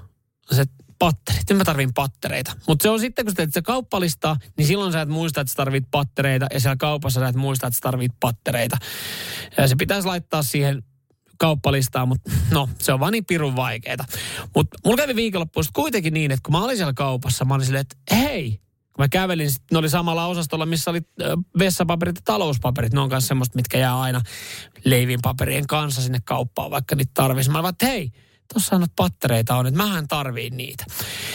se 0.51 0.63
patterit. 0.99 1.49
Nyt 1.49 1.57
mä 1.57 1.63
tarvin 1.63 1.93
pattereita. 1.93 2.51
Mutta 2.67 2.83
se 2.83 2.89
on 2.89 2.99
sitten, 2.99 3.25
kun 3.25 3.31
sä 3.31 3.35
teet 3.35 3.53
se 3.53 3.61
kauppalista, 3.61 4.37
niin 4.57 4.67
silloin 4.67 4.91
sä 4.91 5.01
et 5.01 5.09
muista, 5.09 5.41
että 5.41 5.51
sä 5.51 5.57
tarvit 5.57 5.83
pattereita. 5.91 6.47
Ja 6.53 6.59
siellä 6.59 6.75
kaupassa 6.75 7.19
sä 7.19 7.27
et 7.27 7.35
muista, 7.35 7.67
että 7.67 7.75
sä 7.75 7.81
tarvit 7.81 8.11
pattereita. 8.19 8.77
Ja 9.57 9.67
se 9.67 9.75
pitäisi 9.75 10.07
laittaa 10.07 10.43
siihen 10.43 10.83
kauppalistaan, 11.37 12.07
mutta 12.07 12.31
no, 12.51 12.69
se 12.79 12.93
on 12.93 12.99
vaan 12.99 13.11
niin 13.11 13.25
pirun 13.25 13.55
vaikeeta. 13.55 14.05
Mutta 14.55 14.77
mulla 14.85 14.97
kävi 14.97 15.15
viikonloppuun 15.15 15.65
kuitenkin 15.73 16.13
niin, 16.13 16.31
että 16.31 16.43
kun 16.43 16.51
mä 16.51 16.63
olin 16.63 16.77
siellä 16.77 16.93
kaupassa, 16.93 17.45
mä 17.45 17.53
olin 17.53 17.65
silleen, 17.65 17.85
että 17.91 18.15
hei, 18.15 18.59
kun 18.95 19.03
mä 19.03 19.09
kävelin, 19.09 19.51
sit 19.51 19.63
ne 19.71 19.77
oli 19.77 19.89
samalla 19.89 20.25
osastolla, 20.25 20.65
missä 20.65 20.91
oli 20.91 21.01
vessapaperit 21.59 22.15
ja 22.15 22.21
talouspaperit. 22.25 22.93
Ne 22.93 22.99
on 22.99 23.09
myös 23.09 23.27
semmoista, 23.27 23.55
mitkä 23.55 23.77
jää 23.77 23.99
aina 23.99 24.21
leivinpaperien 24.83 25.67
kanssa 25.67 26.01
sinne 26.01 26.19
kauppaan, 26.25 26.71
vaikka 26.71 26.95
niitä 26.95 27.11
tarvitsisi. 27.13 27.51
Mä 27.51 27.59
olin 27.59 27.69
että 27.69 27.85
hei, 27.85 28.11
tuossa 28.53 28.75
on 28.75 28.85
pattereita 28.95 29.55
on, 29.55 29.67
että 29.67 29.77
mähän 29.77 30.07
tarviin 30.07 30.57
niitä. 30.57 30.85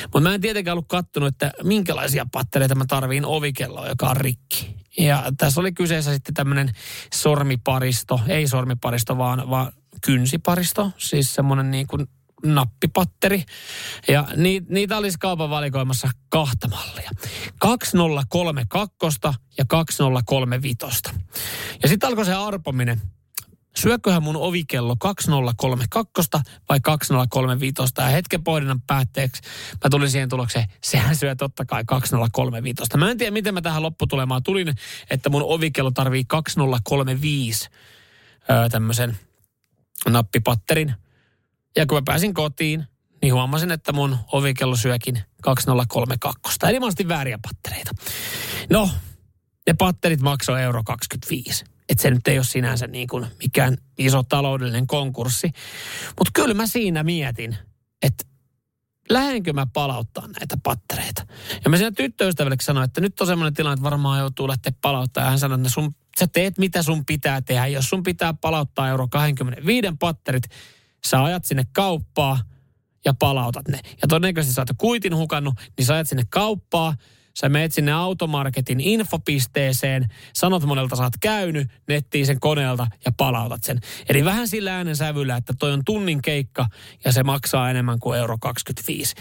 Mutta 0.02 0.20
mä 0.20 0.34
en 0.34 0.40
tietenkään 0.40 0.72
ollut 0.72 0.88
kattonut, 0.88 1.28
että 1.28 1.52
minkälaisia 1.62 2.26
pattereita 2.32 2.74
mä 2.74 2.84
tarviin 2.88 3.24
ovikelloa, 3.24 3.88
joka 3.88 4.06
on 4.06 4.16
rikki. 4.16 4.76
Ja 4.98 5.32
tässä 5.38 5.60
oli 5.60 5.72
kyseessä 5.72 6.12
sitten 6.12 6.34
tämmöinen 6.34 6.70
sormiparisto, 7.14 8.20
ei 8.28 8.48
sormiparisto, 8.48 9.18
vaan, 9.18 9.50
vaan 9.50 9.72
kynsiparisto, 10.00 10.90
siis 10.98 11.34
semmoinen 11.34 11.70
niin 11.70 11.86
kuin 11.86 12.06
nappipatteri. 12.44 13.44
Ja 14.08 14.26
ni, 14.36 14.62
niitä 14.68 14.96
olisi 14.96 15.18
kaupan 15.18 15.50
valikoimassa 15.50 16.10
kahta 16.28 16.68
mallia. 16.68 17.10
2032 17.58 19.18
ja 19.58 19.64
2035. 19.68 20.78
Ja 21.82 21.88
sitten 21.88 22.08
alkoi 22.08 22.24
se 22.24 22.34
arpominen. 22.34 23.00
Syököhän 23.76 24.22
mun 24.22 24.36
ovikello 24.36 24.96
2032 24.96 26.30
vai 26.68 26.80
2035? 26.80 27.82
Ja 27.98 28.04
hetken 28.04 28.44
pohdinnan 28.44 28.80
päätteeksi 28.80 29.42
mä 29.84 29.90
tulin 29.90 30.10
siihen 30.10 30.28
tulokseen, 30.28 30.64
sehän 30.82 31.16
syö 31.16 31.34
totta 31.34 31.64
kai 31.64 31.84
2035. 31.86 32.96
Mä 32.96 33.10
en 33.10 33.18
tiedä, 33.18 33.30
miten 33.30 33.54
mä 33.54 33.62
tähän 33.62 33.82
lopputulemaan 33.82 34.42
tulin, 34.42 34.74
että 35.10 35.30
mun 35.30 35.42
ovikello 35.42 35.90
tarvii 35.90 36.24
2035 36.24 37.68
öö, 38.50 38.68
tämmöisen 38.68 39.18
nappipatterin. 40.08 40.94
Ja 41.76 41.86
kun 41.86 41.98
mä 41.98 42.02
pääsin 42.04 42.34
kotiin, 42.34 42.84
niin 43.22 43.34
huomasin, 43.34 43.70
että 43.70 43.92
mun 43.92 44.16
ovikello 44.32 44.76
syökin 44.76 45.22
2032. 45.42 46.58
Eli 46.68 46.80
mä 46.80 46.86
ostin 46.86 47.08
vääriä 47.08 47.38
pattereita. 47.42 47.90
No, 48.70 48.90
ne 49.66 49.74
patterit 49.74 50.20
maksoi 50.20 50.62
euro 50.62 50.82
25. 50.84 51.64
Että 51.88 52.02
se 52.02 52.10
nyt 52.10 52.28
ei 52.28 52.38
ole 52.38 52.44
sinänsä 52.44 52.86
niin 52.86 53.08
kuin 53.08 53.26
mikään 53.42 53.76
iso 53.98 54.22
taloudellinen 54.22 54.86
konkurssi. 54.86 55.50
Mutta 56.18 56.30
kyllä 56.34 56.54
mä 56.54 56.66
siinä 56.66 57.02
mietin, 57.02 57.56
että 58.02 58.24
lähdenkö 59.10 59.52
mä 59.52 59.66
palauttaa 59.72 60.26
näitä 60.26 60.56
pattereita. 60.62 61.26
Ja 61.64 61.70
mä 61.70 61.76
siinä 61.76 61.90
tyttöystävälle 61.90 62.56
sanoin, 62.62 62.84
että 62.84 63.00
nyt 63.00 63.20
on 63.20 63.26
semmoinen 63.26 63.54
tilanne, 63.54 63.74
että 63.74 63.84
varmaan 63.84 64.20
joutuu 64.20 64.48
lähteä 64.48 64.72
palauttaa. 64.80 65.24
Ja 65.24 65.30
hän 65.30 65.38
sanoi, 65.38 65.58
että 65.58 65.68
sun, 65.68 65.94
sä 66.18 66.26
teet 66.26 66.58
mitä 66.58 66.82
sun 66.82 67.06
pitää 67.06 67.40
tehdä. 67.40 67.66
Jos 67.66 67.88
sun 67.88 68.02
pitää 68.02 68.34
palauttaa 68.34 68.88
euro 68.88 69.08
25 69.08 69.88
patterit, 69.98 70.44
sä 71.06 71.24
ajat 71.24 71.44
sinne 71.44 71.64
kauppaa 71.72 72.38
ja 73.04 73.14
palautat 73.18 73.68
ne. 73.68 73.80
Ja 74.02 74.08
todennäköisesti 74.08 74.54
sä 74.54 74.60
oot 74.60 74.68
kuitin 74.78 75.16
hukannut, 75.16 75.54
niin 75.76 75.86
sä 75.86 75.94
ajat 75.94 76.08
sinne 76.08 76.24
kauppaa, 76.30 76.94
sä 77.40 77.48
meet 77.48 77.72
sinne 77.72 77.92
automarketin 77.92 78.80
infopisteeseen, 78.80 80.08
sanot 80.32 80.64
monelta 80.64 81.02
oot 81.02 81.12
käynyt, 81.20 81.68
nettiin 81.88 82.26
sen 82.26 82.40
koneelta 82.40 82.86
ja 83.04 83.12
palautat 83.16 83.64
sen. 83.64 83.80
Eli 84.08 84.24
vähän 84.24 84.48
sillä 84.48 84.76
äänen 84.76 84.96
sävyllä, 84.96 85.36
että 85.36 85.52
toi 85.58 85.72
on 85.72 85.82
tunnin 85.84 86.22
keikka 86.22 86.66
ja 87.04 87.12
se 87.12 87.22
maksaa 87.22 87.70
enemmän 87.70 87.98
kuin 87.98 88.18
euro 88.18 88.38
25. 88.38 89.14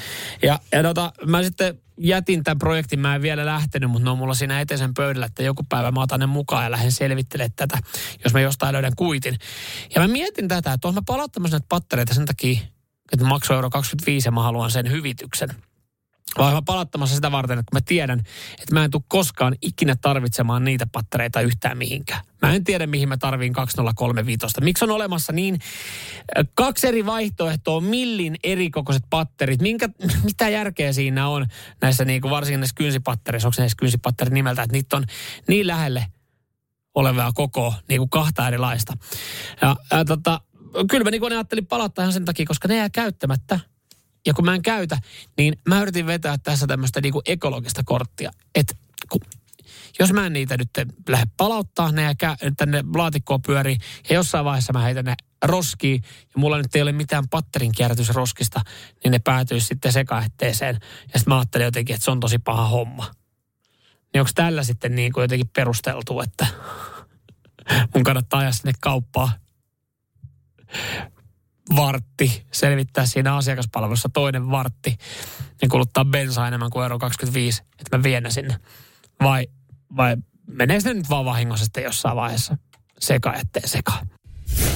Ja, 0.43 0.59
ja 0.71 0.83
tota, 0.83 1.11
mä 1.25 1.43
sitten 1.43 1.81
jätin 1.97 2.43
tämän 2.43 2.59
projektin, 2.59 2.99
mä 2.99 3.15
en 3.15 3.21
vielä 3.21 3.45
lähtenyt, 3.45 3.91
mutta 3.91 4.03
ne 4.03 4.11
on 4.11 4.17
mulla 4.17 4.33
siinä 4.33 4.61
eteisen 4.61 4.93
pöydällä, 4.93 5.25
että 5.25 5.43
joku 5.43 5.63
päivä 5.69 5.91
mä 5.91 6.01
otan 6.01 6.19
ne 6.19 6.25
mukaan 6.25 6.63
ja 6.63 6.71
lähden 6.71 6.91
selvittelemään 6.91 7.51
tätä, 7.55 7.77
jos 8.23 8.33
mä 8.33 8.39
jostain 8.39 8.73
löydän 8.73 8.95
kuitin. 8.95 9.38
Ja 9.95 10.01
mä 10.01 10.07
mietin 10.07 10.47
tätä, 10.47 10.73
että 10.73 10.88
olen 10.88 10.95
mä 10.95 11.01
palauttamassa 11.05 11.55
näitä 11.55 11.65
pattereita 11.69 12.13
sen 12.13 12.25
takia, 12.25 12.59
että 13.11 13.25
maksoi 13.25 13.55
euro 13.55 13.69
25 13.69 14.27
ja 14.27 14.31
mä 14.31 14.43
haluan 14.43 14.71
sen 14.71 14.91
hyvityksen. 14.91 15.49
Vaan 16.38 16.65
palattamassa 16.65 17.15
sitä 17.15 17.31
varten, 17.31 17.59
että 17.59 17.75
mä 17.75 17.81
tiedän, 17.81 18.19
että 18.62 18.74
mä 18.74 18.83
en 18.83 18.91
tule 18.91 19.03
koskaan 19.07 19.55
ikinä 19.62 19.95
tarvitsemaan 20.01 20.63
niitä 20.63 20.88
pattereita 20.91 21.41
yhtään 21.41 21.77
mihinkään. 21.77 22.21
Mä 22.41 22.53
en 22.53 22.63
tiedä, 22.63 22.88
mihin 22.88 23.09
mä 23.09 23.17
tarviin 23.17 23.53
2035. 23.53 24.48
Miksi 24.62 24.86
on 24.86 24.91
olemassa 24.91 25.33
niin 25.33 25.59
kaksi 26.53 26.88
eri 26.88 27.05
vaihtoehtoa, 27.05 27.81
millin 27.81 28.36
erikokoiset 28.43 29.03
patterit, 29.09 29.62
minkä, 29.62 29.89
mitä 30.24 30.50
järkeä 30.50 30.93
siinä 30.93 31.27
on 31.27 31.45
näissä 31.81 32.05
niin 32.05 32.21
kuin 32.21 32.31
varsinkin 32.31 32.59
näissä 32.59 32.75
kynsipattereissa, 32.75 33.48
onko 33.48 33.55
näissä 33.62 33.77
kynsipatterit 33.79 34.33
nimeltä, 34.33 34.63
että 34.63 34.74
niitä 34.74 34.98
on 34.98 35.03
niin 35.48 35.67
lähelle 35.67 36.05
olevaa 36.95 37.31
koko 37.33 37.74
niin 37.89 38.00
kuin 38.00 38.09
kahta 38.09 38.48
erilaista. 38.48 38.93
Ja, 39.62 39.75
ja 39.91 40.05
tota, 40.05 40.41
kyllä 40.89 41.03
mä 41.03 41.12
niin 41.12 41.33
ajattelin 41.33 41.65
palauttaa 41.65 42.03
ihan 42.03 42.13
sen 42.13 42.25
takia, 42.25 42.45
koska 42.45 42.67
ne 42.67 42.75
jää 42.75 42.89
käyttämättä 42.89 43.59
ja 44.25 44.33
kun 44.33 44.45
mä 44.45 44.55
en 44.55 44.61
käytä, 44.61 44.97
niin 45.38 45.53
mä 45.67 45.81
yritin 45.81 46.05
vetää 46.05 46.38
tässä 46.38 46.67
tämmöistä 46.67 47.01
niinku 47.01 47.21
ekologista 47.25 47.81
korttia. 47.85 48.31
Että 48.55 48.75
jos 49.99 50.13
mä 50.13 50.25
en 50.25 50.33
niitä 50.33 50.57
nyt 50.57 50.69
lähde 51.09 51.27
palauttaa, 51.38 51.91
ne 51.91 52.01
ja 52.01 52.35
tänne 52.57 52.83
laatikkoon 52.95 53.41
pyörii, 53.41 53.77
ja 54.09 54.15
jossain 54.15 54.45
vaiheessa 54.45 54.73
mä 54.73 54.81
heitän 54.81 55.05
ne 55.05 55.15
roskiin, 55.45 56.03
ja 56.03 56.33
mulla 56.35 56.57
nyt 56.57 56.75
ei 56.75 56.81
ole 56.81 56.91
mitään 56.91 57.29
patterin 57.29 57.71
kierrätysroskista, 57.71 58.61
niin 59.03 59.11
ne 59.11 59.19
päätyisi 59.19 59.67
sitten 59.67 59.93
sekaetteeseen. 59.93 60.77
Ja 61.13 61.19
sitten 61.19 61.23
mä 61.33 61.38
ajattelin 61.38 61.65
jotenkin, 61.65 61.93
että 61.93 62.05
se 62.05 62.11
on 62.11 62.19
tosi 62.19 62.39
paha 62.39 62.67
homma. 62.67 63.11
Niin 64.13 64.21
onko 64.21 64.31
tällä 64.35 64.63
sitten 64.63 64.95
niin 64.95 65.13
kuin 65.13 65.21
jotenkin 65.21 65.49
perusteltu, 65.55 66.21
että 66.21 66.47
mun 67.95 68.03
kannattaa 68.03 68.39
ajaa 68.39 68.51
sinne 68.51 68.71
kauppaan 68.79 69.31
vartti, 71.75 72.45
selvittää 72.51 73.05
siinä 73.05 73.35
asiakaspalvelussa 73.35 74.09
toinen 74.13 74.51
vartti 74.51 74.97
ja 75.61 75.67
kuluttaa 75.67 76.05
bensaa 76.05 76.47
enemmän 76.47 76.69
kuin 76.69 76.83
euro 76.83 76.99
25, 76.99 77.63
että 77.79 77.97
mä 77.97 78.03
vien 78.03 78.23
ne 78.23 78.29
sinne. 78.29 78.55
Vai, 79.23 79.47
vai 79.97 80.17
menee 80.47 80.79
se 80.79 80.93
nyt 80.93 81.09
vaan 81.09 81.25
vahingossa 81.25 81.81
jossain 81.81 82.15
vaiheessa 82.15 82.57
seka 82.99 83.33
ettei 83.33 83.67
seka. 83.67 83.93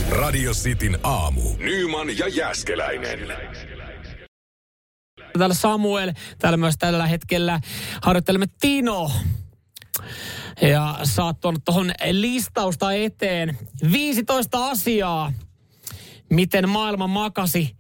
Radio 0.10 0.52
Cityn 0.52 1.00
aamu. 1.04 1.42
Nyman 1.58 2.18
ja 2.18 2.28
Jäskeläinen. 2.28 3.20
Täällä 5.38 5.56
Samuel, 5.56 6.14
täällä 6.40 6.58
myös 6.58 6.76
tällä 6.80 7.08
hetkellä 7.08 7.60
harjoittelemme 8.02 8.46
Tino. 8.62 9.12
Ja 10.62 11.00
sä 11.04 11.24
oot 11.24 11.40
tuonut 11.40 11.66
tuohon 11.66 11.92
listausta 12.12 12.94
eteen 12.94 13.58
15 13.92 14.70
asiaa, 14.70 15.34
miten 16.30 16.70
maailma 16.70 17.08
makasi 17.08 17.76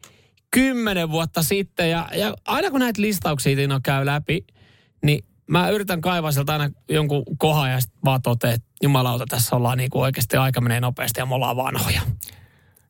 kymmenen 0.51 1.11
vuotta 1.11 1.43
sitten. 1.43 1.89
Ja, 1.89 2.09
ja 2.15 2.33
aina 2.45 2.71
kun 2.71 2.79
näitä 2.79 3.01
listauksia 3.01 3.55
Tino 3.55 3.79
käy 3.83 4.05
läpi, 4.05 4.45
niin 5.03 5.25
mä 5.47 5.69
yritän 5.69 6.01
kaivaa 6.01 6.31
sieltä 6.31 6.51
aina 6.53 6.69
jonkun 6.89 7.23
kohan 7.37 7.71
ja 7.71 7.81
sitten 7.81 7.99
vaan 8.05 8.21
totean, 8.21 8.53
että 8.53 8.67
jumalauta, 8.83 9.25
tässä 9.29 9.55
ollaan 9.55 9.77
niin 9.77 9.89
kuin 9.89 10.01
oikeasti 10.01 10.37
aika 10.37 10.61
menee 10.61 10.79
nopeasti 10.79 11.19
ja 11.19 11.25
me 11.25 11.35
ollaan 11.35 11.55
vanhoja. 11.55 12.01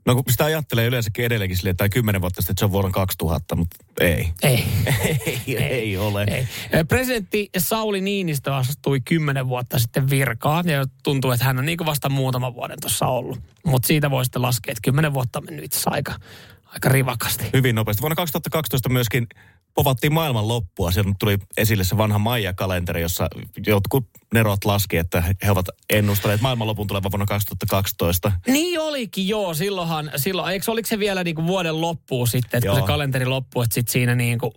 No 0.06 0.16
kun 0.16 0.24
sitä 0.30 0.46
ajattelee 0.46 0.86
yleensäkin 0.86 1.26
edelleenkin 1.26 1.58
silleen, 1.58 1.72
että 1.72 1.90
kymmenen 1.90 2.22
vuotta 2.22 2.42
sitten, 2.42 2.54
että 2.54 2.60
se 2.60 2.66
on 2.66 2.72
vuonna 2.72 2.92
2000, 2.92 3.56
mutta 3.56 3.76
ei. 4.00 4.32
Ei. 4.44 4.66
ei, 4.86 5.42
ei, 5.48 5.58
ei 5.58 5.98
ole. 5.98 6.24
Ei. 6.24 6.48
Presidentti 6.88 7.50
Sauli 7.58 8.02
Niinistö 8.02 8.56
astui 8.56 9.02
kymmenen 9.02 9.48
vuotta 9.48 9.80
sitten 9.80 10.10
virkaan 10.10 10.70
ja 10.70 10.86
tuntuu, 11.04 11.32
että 11.32 11.46
hän 11.46 11.60
on 11.60 11.66
niin 11.66 11.86
vasta 11.86 12.10
muutaman 12.10 12.56
vuoden 12.56 12.80
tuossa 12.82 13.08
ollut. 13.08 13.40
Mutta 13.66 13.88
siitä 13.88 14.12
voi 14.12 14.26
sitten 14.26 14.42
laskea, 14.42 14.72
että 14.72 14.82
kymmenen 14.84 15.14
vuotta 15.14 15.40
on 15.40 15.46
mennyt 15.46 15.66
itse 15.66 15.82
aika, 15.86 16.16
aika 16.66 16.90
rivakasti. 16.90 17.46
Hyvin 17.54 17.76
nopeasti. 17.76 18.02
Vuonna 18.02 18.16
2012 18.16 18.90
myöskin 18.90 19.28
povattiin 19.74 20.14
maailman 20.14 20.48
loppua. 20.48 20.92
Sieltä 20.92 21.12
tuli 21.20 21.38
esille 21.58 21.84
se 21.84 21.98
vanha 21.98 22.20
Maija-kalenteri, 22.20 23.02
jossa 23.02 23.28
jotkut 23.68 24.06
nerot 24.34 24.66
laski, 24.66 24.98
että 24.98 25.24
he 25.44 25.52
ovat 25.52 25.66
ennustaneet 25.90 26.42
maailmanlopun 26.42 26.88
tulevan 26.88 27.12
vuonna 27.12 27.26
2012. 27.26 28.32
Niin 28.48 28.80
olikin, 28.80 29.28
joo. 29.28 29.54
Silloinhan, 29.54 30.12
silloin, 30.16 30.54
eikö 30.54 30.72
oliko 30.72 30.88
se 30.88 31.00
vielä 31.00 31.24
niin 31.24 31.36
kuin 31.36 31.48
vuoden 31.48 31.82
loppuun 31.82 32.28
sitten, 32.28 32.58
että 32.58 32.70
kun 32.70 32.80
se 32.80 32.86
kalenteri 32.86 33.26
loppui, 33.26 33.64
että 33.64 33.74
sitten 33.74 33.92
siinä 33.92 34.16
niin 34.16 34.40
kuin 34.40 34.54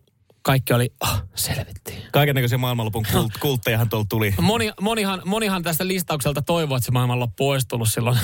kaikki 0.47 0.73
oli, 0.73 0.93
oh, 1.01 1.23
selvittiin. 1.35 2.03
Kaikennäköisiä 2.13 2.59
maailmanlopun 2.59 3.07
kult, 3.13 3.33
kulttejahan 3.41 3.89
tuolla 3.89 4.07
tuli. 4.09 4.35
Moni, 4.41 4.73
monihan, 4.81 5.23
monihan 5.25 5.63
tästä 5.63 5.87
listaukselta 5.87 6.43
toivoo, 6.43 6.77
että 6.77 6.85
se 6.87 6.93
maailmanloppu 6.93 7.51
olisi 7.51 7.69
tullut 7.69 7.89
silloin 7.89 8.19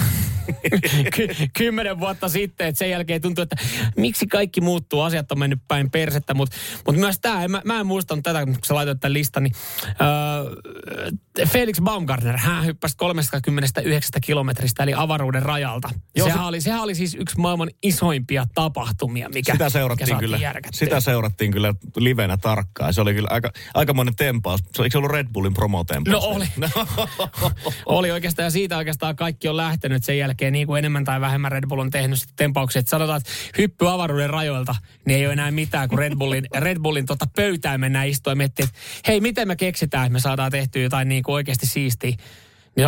ky- 1.16 1.28
kymmenen 1.56 2.00
vuotta 2.00 2.28
sitten. 2.28 2.68
Että 2.68 2.78
sen 2.78 2.90
jälkeen 2.90 3.20
tuntuu, 3.20 3.42
että 3.42 3.56
miksi 3.96 4.26
kaikki 4.26 4.60
muuttuu, 4.60 5.00
asiat 5.00 5.32
on 5.32 5.38
mennyt 5.38 5.60
päin 5.68 5.90
persettä. 5.90 6.34
Mutta 6.34 6.56
mut 6.86 6.96
myös 6.96 7.20
tämä, 7.20 7.48
mä, 7.48 7.62
mä 7.64 7.80
en 7.80 7.86
muistanut 7.86 8.22
tätä, 8.24 8.44
kun 8.44 8.56
sä 8.66 8.74
laitoit 8.74 9.00
tämän 9.00 9.12
listan, 9.12 9.42
niin 9.42 9.54
äh, 9.88 11.48
Felix 11.48 11.80
Baumgartner, 11.80 12.36
hän 12.36 12.66
hyppäsi 12.66 12.96
39 12.96 14.20
kilometristä, 14.20 14.82
eli 14.82 14.92
avaruuden 14.96 15.42
rajalta. 15.42 15.88
Joo, 16.16 16.26
sehän, 16.26 16.40
se... 16.40 16.48
oli, 16.48 16.60
sehän 16.60 16.82
oli 16.82 16.94
siis 16.94 17.14
yksi 17.14 17.38
maailman 17.38 17.70
isoimpia 17.82 18.44
tapahtumia, 18.54 19.28
mikä, 19.28 19.52
sitä 19.52 19.70
seurattiin 19.70 20.08
mikä 20.08 20.18
kyllä. 20.18 20.36
Järkättyä. 20.36 20.78
Sitä 20.78 21.00
seurattiin 21.00 21.50
kyllä 21.50 21.74
livenä 22.12 22.36
tarkkaan. 22.36 22.94
Se 22.94 23.00
oli 23.00 23.14
kyllä 23.14 23.28
aika, 23.30 23.52
aika 23.74 23.94
monen 23.94 24.16
tempaus. 24.16 24.60
Se, 24.60 24.82
eikö 24.82 24.92
se 24.92 24.98
ollut 24.98 25.10
Red 25.10 25.26
Bullin 25.32 25.54
promotempaus? 25.54 26.22
No 26.22 26.28
oli. 26.28 26.46
oli 27.86 28.10
oikeastaan 28.10 28.44
ja 28.44 28.50
siitä 28.50 28.76
oikeastaan 28.76 29.16
kaikki 29.16 29.48
on 29.48 29.56
lähtenyt 29.56 30.04
sen 30.04 30.18
jälkeen 30.18 30.52
niin 30.52 30.66
kuin 30.66 30.78
enemmän 30.78 31.04
tai 31.04 31.20
vähemmän 31.20 31.52
Red 31.52 31.66
Bull 31.68 31.80
on 31.80 31.90
tehnyt 31.90 32.18
sitten 32.18 32.36
tempauksia. 32.36 32.80
Että 32.80 32.90
sanotaan, 32.90 33.16
että 33.16 33.30
hyppy 33.58 33.88
avaruuden 33.88 34.30
rajoilta, 34.30 34.74
niin 35.06 35.18
ei 35.18 35.26
ole 35.26 35.32
enää 35.32 35.50
mitään, 35.50 35.88
kun 35.88 35.98
Red 35.98 36.16
Bullin, 36.16 36.46
Red 36.66 36.78
Bullin 36.82 37.06
tota 37.06 37.26
pöytään 37.36 37.80
mennään 37.80 38.08
istua 38.08 38.30
ja 38.30 38.36
miettiä, 38.36 38.64
että 38.64 38.78
hei, 39.08 39.20
miten 39.20 39.48
me 39.48 39.56
keksitään, 39.56 40.06
että 40.06 40.12
me 40.12 40.20
saadaan 40.20 40.50
tehtyä 40.50 40.82
jotain 40.82 41.08
niin 41.08 41.22
kuin 41.22 41.34
oikeasti 41.34 41.66
siistiä 41.66 42.16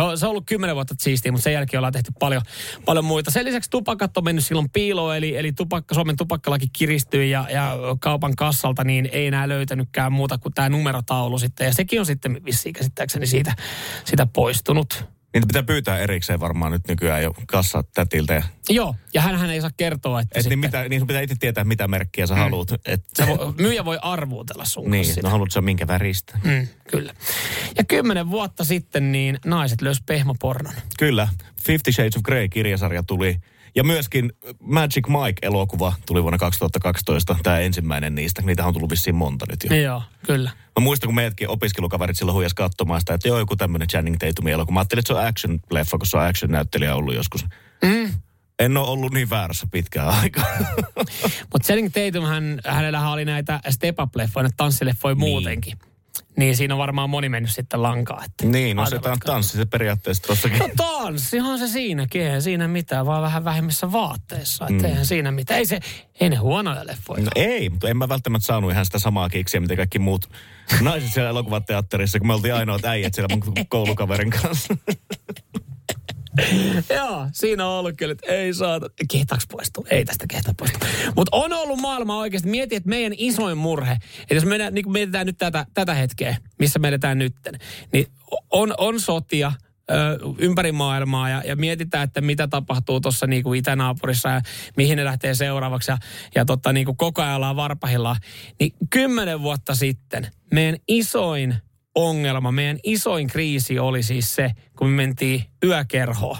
On- 0.01 0.17
se 0.17 0.25
on 0.25 0.29
ollut 0.29 0.45
kymmenen 0.45 0.75
vuotta 0.75 0.95
siistiä, 0.99 1.31
mutta 1.31 1.43
sen 1.43 1.53
jälkeen 1.53 1.79
ollaan 1.79 1.93
tehty 1.93 2.11
paljon, 2.19 2.41
paljon 2.85 3.05
muita. 3.05 3.31
Sen 3.31 3.45
lisäksi 3.45 3.69
tupakat 3.69 4.17
on 4.17 4.23
mennyt 4.23 4.45
silloin 4.45 4.69
piiloon, 4.69 5.17
eli, 5.17 5.37
eli 5.37 5.51
tupakka, 5.51 5.95
Suomen 5.95 6.15
tupakkalaki 6.17 6.65
kiristyi 6.73 7.31
ja, 7.31 7.45
ja 7.49 7.77
kaupan 7.99 8.35
kassalta 8.35 8.83
niin 8.83 9.09
ei 9.11 9.27
enää 9.27 9.49
löytänytkään 9.49 10.11
muuta 10.13 10.37
kuin 10.37 10.53
tämä 10.53 10.69
numerotaulu 10.69 11.39
sitten. 11.39 11.65
Ja 11.65 11.73
sekin 11.73 11.99
on 11.99 12.05
sitten 12.05 12.45
vissiin 12.45 12.73
käsittääkseni 12.73 13.27
siitä, 13.27 13.55
siitä 14.05 14.25
poistunut. 14.25 15.14
Niitä 15.35 15.47
pitää 15.47 15.63
pyytää 15.63 15.97
erikseen 15.97 16.39
varmaan 16.39 16.71
nyt 16.71 16.87
nykyään 16.87 17.23
jo 17.23 17.33
kassatätiltä. 17.47 18.33
Ja, 18.33 18.43
Joo, 18.69 18.95
ja 19.13 19.21
hän 19.21 19.49
ei 19.49 19.61
saa 19.61 19.69
kertoa, 19.77 20.21
että 20.21 20.39
et 20.39 20.43
sitten, 20.43 20.61
niin, 20.61 20.67
mitä, 20.67 20.89
niin 20.89 21.01
sun 21.01 21.07
pitää 21.07 21.21
itse 21.21 21.35
tietää, 21.39 21.63
mitä 21.63 21.87
merkkiä 21.87 22.27
sä 22.27 22.35
haluat. 22.35 22.67
Et, 22.85 23.03
se 23.13 23.27
voi, 23.27 23.53
myyjä 23.57 23.85
voi 23.85 23.97
arvuutella 24.01 24.65
sun 24.65 24.91
niin, 24.91 25.05
sitä. 25.05 25.21
no 25.21 25.29
haluat 25.29 25.51
sä 25.51 25.61
minkä 25.61 25.87
väristä. 25.87 26.39
Mm, 26.43 26.67
kyllä. 26.91 27.13
Ja 27.77 27.83
kymmenen 27.83 28.29
vuotta 28.29 28.63
sitten 28.63 29.11
niin 29.11 29.39
naiset 29.45 29.81
löys 29.81 30.01
pehmopornon. 30.01 30.73
Kyllä, 30.99 31.27
Fifty 31.65 31.91
Shades 31.91 32.15
of 32.15 32.23
Grey-kirjasarja 32.23 33.03
tuli. 33.07 33.37
Ja 33.75 33.83
myöskin 33.83 34.33
Magic 34.59 35.07
Mike-elokuva 35.07 35.93
tuli 36.05 36.21
vuonna 36.21 36.37
2012, 36.37 37.35
tämä 37.43 37.59
ensimmäinen 37.59 38.15
niistä. 38.15 38.41
Niitä 38.41 38.65
on 38.65 38.73
tullut 38.73 38.91
vissiin 38.91 39.15
monta 39.15 39.45
nyt 39.49 39.59
jo. 39.69 39.75
Joo, 39.75 40.03
kyllä. 40.25 40.51
Mä 40.79 40.83
muistan, 40.83 41.07
kun 41.07 41.15
meidätkin 41.15 41.49
opiskelukaverit 41.49 42.17
silloin 42.17 42.35
huijas 42.35 42.53
katsomaan 42.53 43.01
sitä, 43.01 43.13
että 43.13 43.27
joo, 43.27 43.39
joku 43.39 43.55
tämmöinen 43.55 43.87
Channing 43.87 44.17
Tatumin 44.17 44.53
elokuva. 44.53 44.73
Mä 44.73 44.79
ajattelin, 44.79 44.99
että 44.99 45.13
se 45.13 45.19
on 45.19 45.27
action-leffa, 45.27 45.97
kun 45.97 46.07
se 46.07 46.17
on 46.17 46.23
action-näyttelijä 46.23 46.95
ollut 46.95 47.15
joskus. 47.15 47.45
Mm. 47.83 48.13
En 48.59 48.77
ole 48.77 48.87
ollut 48.87 49.13
niin 49.13 49.29
väärässä 49.29 49.67
pitkään 49.71 50.07
aikaa. 50.07 50.47
Mutta 51.51 51.65
Channing 51.65 51.89
Tatum, 51.93 52.25
hän, 52.25 52.61
hänellähän 52.65 53.11
oli 53.11 53.25
näitä 53.25 53.59
step 53.69 53.99
up 53.99 54.15
leffoja 54.15 54.43
näitä 54.43 54.57
tanssileffoja 54.57 55.15
muutenkin. 55.15 55.77
Niin 56.37 56.57
siinä 56.57 56.73
on 56.73 56.77
varmaan 56.77 57.09
moni 57.09 57.29
mennyt 57.29 57.51
sitten 57.51 57.83
lankaa. 57.83 58.23
Että 58.25 58.45
niin, 58.45 58.77
no 58.77 58.85
se 58.85 58.99
tanssi 59.25 59.57
se 59.57 59.65
periaatteessa 59.65 60.23
tossakin. 60.23 60.59
No 60.59 60.69
tanssihan 60.77 61.59
se 61.59 61.67
siinäkin, 61.67 62.21
eihän 62.21 62.41
siinä 62.41 62.67
mitään, 62.67 63.05
vaan 63.05 63.21
vähän 63.21 63.45
vähemmissä 63.45 63.91
vaatteissa. 63.91 64.67
Että 64.67 64.83
mm. 64.83 64.85
eihän 64.85 65.05
siinä 65.05 65.31
mitään. 65.31 65.57
Ei, 65.57 65.65
se, 65.65 65.79
ei 66.19 66.29
ne 66.29 66.35
huonoja 66.35 66.87
leffoja. 66.87 67.23
No 67.23 67.31
ei, 67.35 67.69
mutta 67.69 67.89
en 67.89 67.97
mä 67.97 68.09
välttämättä 68.09 68.45
saanut 68.45 68.71
ihan 68.71 68.85
sitä 68.85 68.99
samaa 68.99 69.29
kiksiä, 69.29 69.59
mitä 69.59 69.75
kaikki 69.75 69.99
muut 69.99 70.29
naiset 70.81 71.13
siellä 71.13 71.29
elokuvateatterissa, 71.29 72.19
kun 72.19 72.27
me 72.27 72.33
oltiin 72.33 72.53
ainoat 72.53 72.85
äijät 72.85 73.13
siellä 73.13 73.35
mun 73.35 73.65
koulukaverin 73.67 74.29
kanssa. 74.29 74.77
Joo, 76.97 77.27
siinä 77.31 77.67
on 77.67 77.79
ollut 77.79 77.93
kyllä, 77.97 78.11
että 78.11 78.27
ei 78.27 78.53
saata. 78.53 78.89
Kehtaaks 79.11 79.47
poistua? 79.51 79.85
Ei 79.89 80.05
tästä 80.05 80.25
kehtaa 80.29 80.53
poistua. 80.57 80.89
Mutta 81.15 81.37
on 81.37 81.53
ollut 81.53 81.79
maailma 81.79 82.17
oikeasti. 82.17 82.49
Mieti, 82.49 82.75
että 82.75 82.89
meidän 82.89 83.13
isoin 83.17 83.57
murhe, 83.57 83.97
että 84.21 84.35
jos 84.35 84.45
me 84.45 84.71
niin 84.71 84.91
mietitään 84.91 85.25
nyt 85.25 85.37
tätä, 85.37 85.65
tätä 85.73 85.93
hetkeä, 85.93 86.37
missä 86.59 86.79
me 86.79 86.87
eletään 86.87 87.17
nytten, 87.17 87.59
niin 87.93 88.07
on, 88.51 88.73
on 88.77 88.99
sotia, 88.99 89.51
ympäri 90.37 90.71
maailmaa 90.71 91.29
ja, 91.29 91.41
ja 91.45 91.55
mietitään, 91.55 92.03
että 92.03 92.21
mitä 92.21 92.47
tapahtuu 92.47 93.01
tuossa 93.01 93.25
kuin 93.43 93.59
itänaapurissa 93.59 94.29
ja 94.29 94.41
mihin 94.77 94.97
ne 94.97 95.05
lähtee 95.05 95.33
seuraavaksi 95.33 95.91
ja, 95.91 95.97
ja 96.35 96.45
totta, 96.45 96.73
kuin 96.85 96.97
koko 96.97 97.21
ajan 97.21 97.35
ollaan 97.35 97.55
varpahillaan. 97.55 98.15
Niin 98.59 98.73
kymmenen 98.89 99.41
vuotta 99.41 99.75
sitten 99.75 100.27
meidän 100.53 100.77
isoin 100.87 101.55
ongelma, 101.95 102.51
meidän 102.51 102.79
isoin 102.83 103.27
kriisi 103.27 103.79
oli 103.79 104.03
siis 104.03 104.35
se, 104.35 104.51
kun 104.77 104.87
me 104.87 104.95
mentiin 104.95 105.43
yökerhoon 105.63 106.37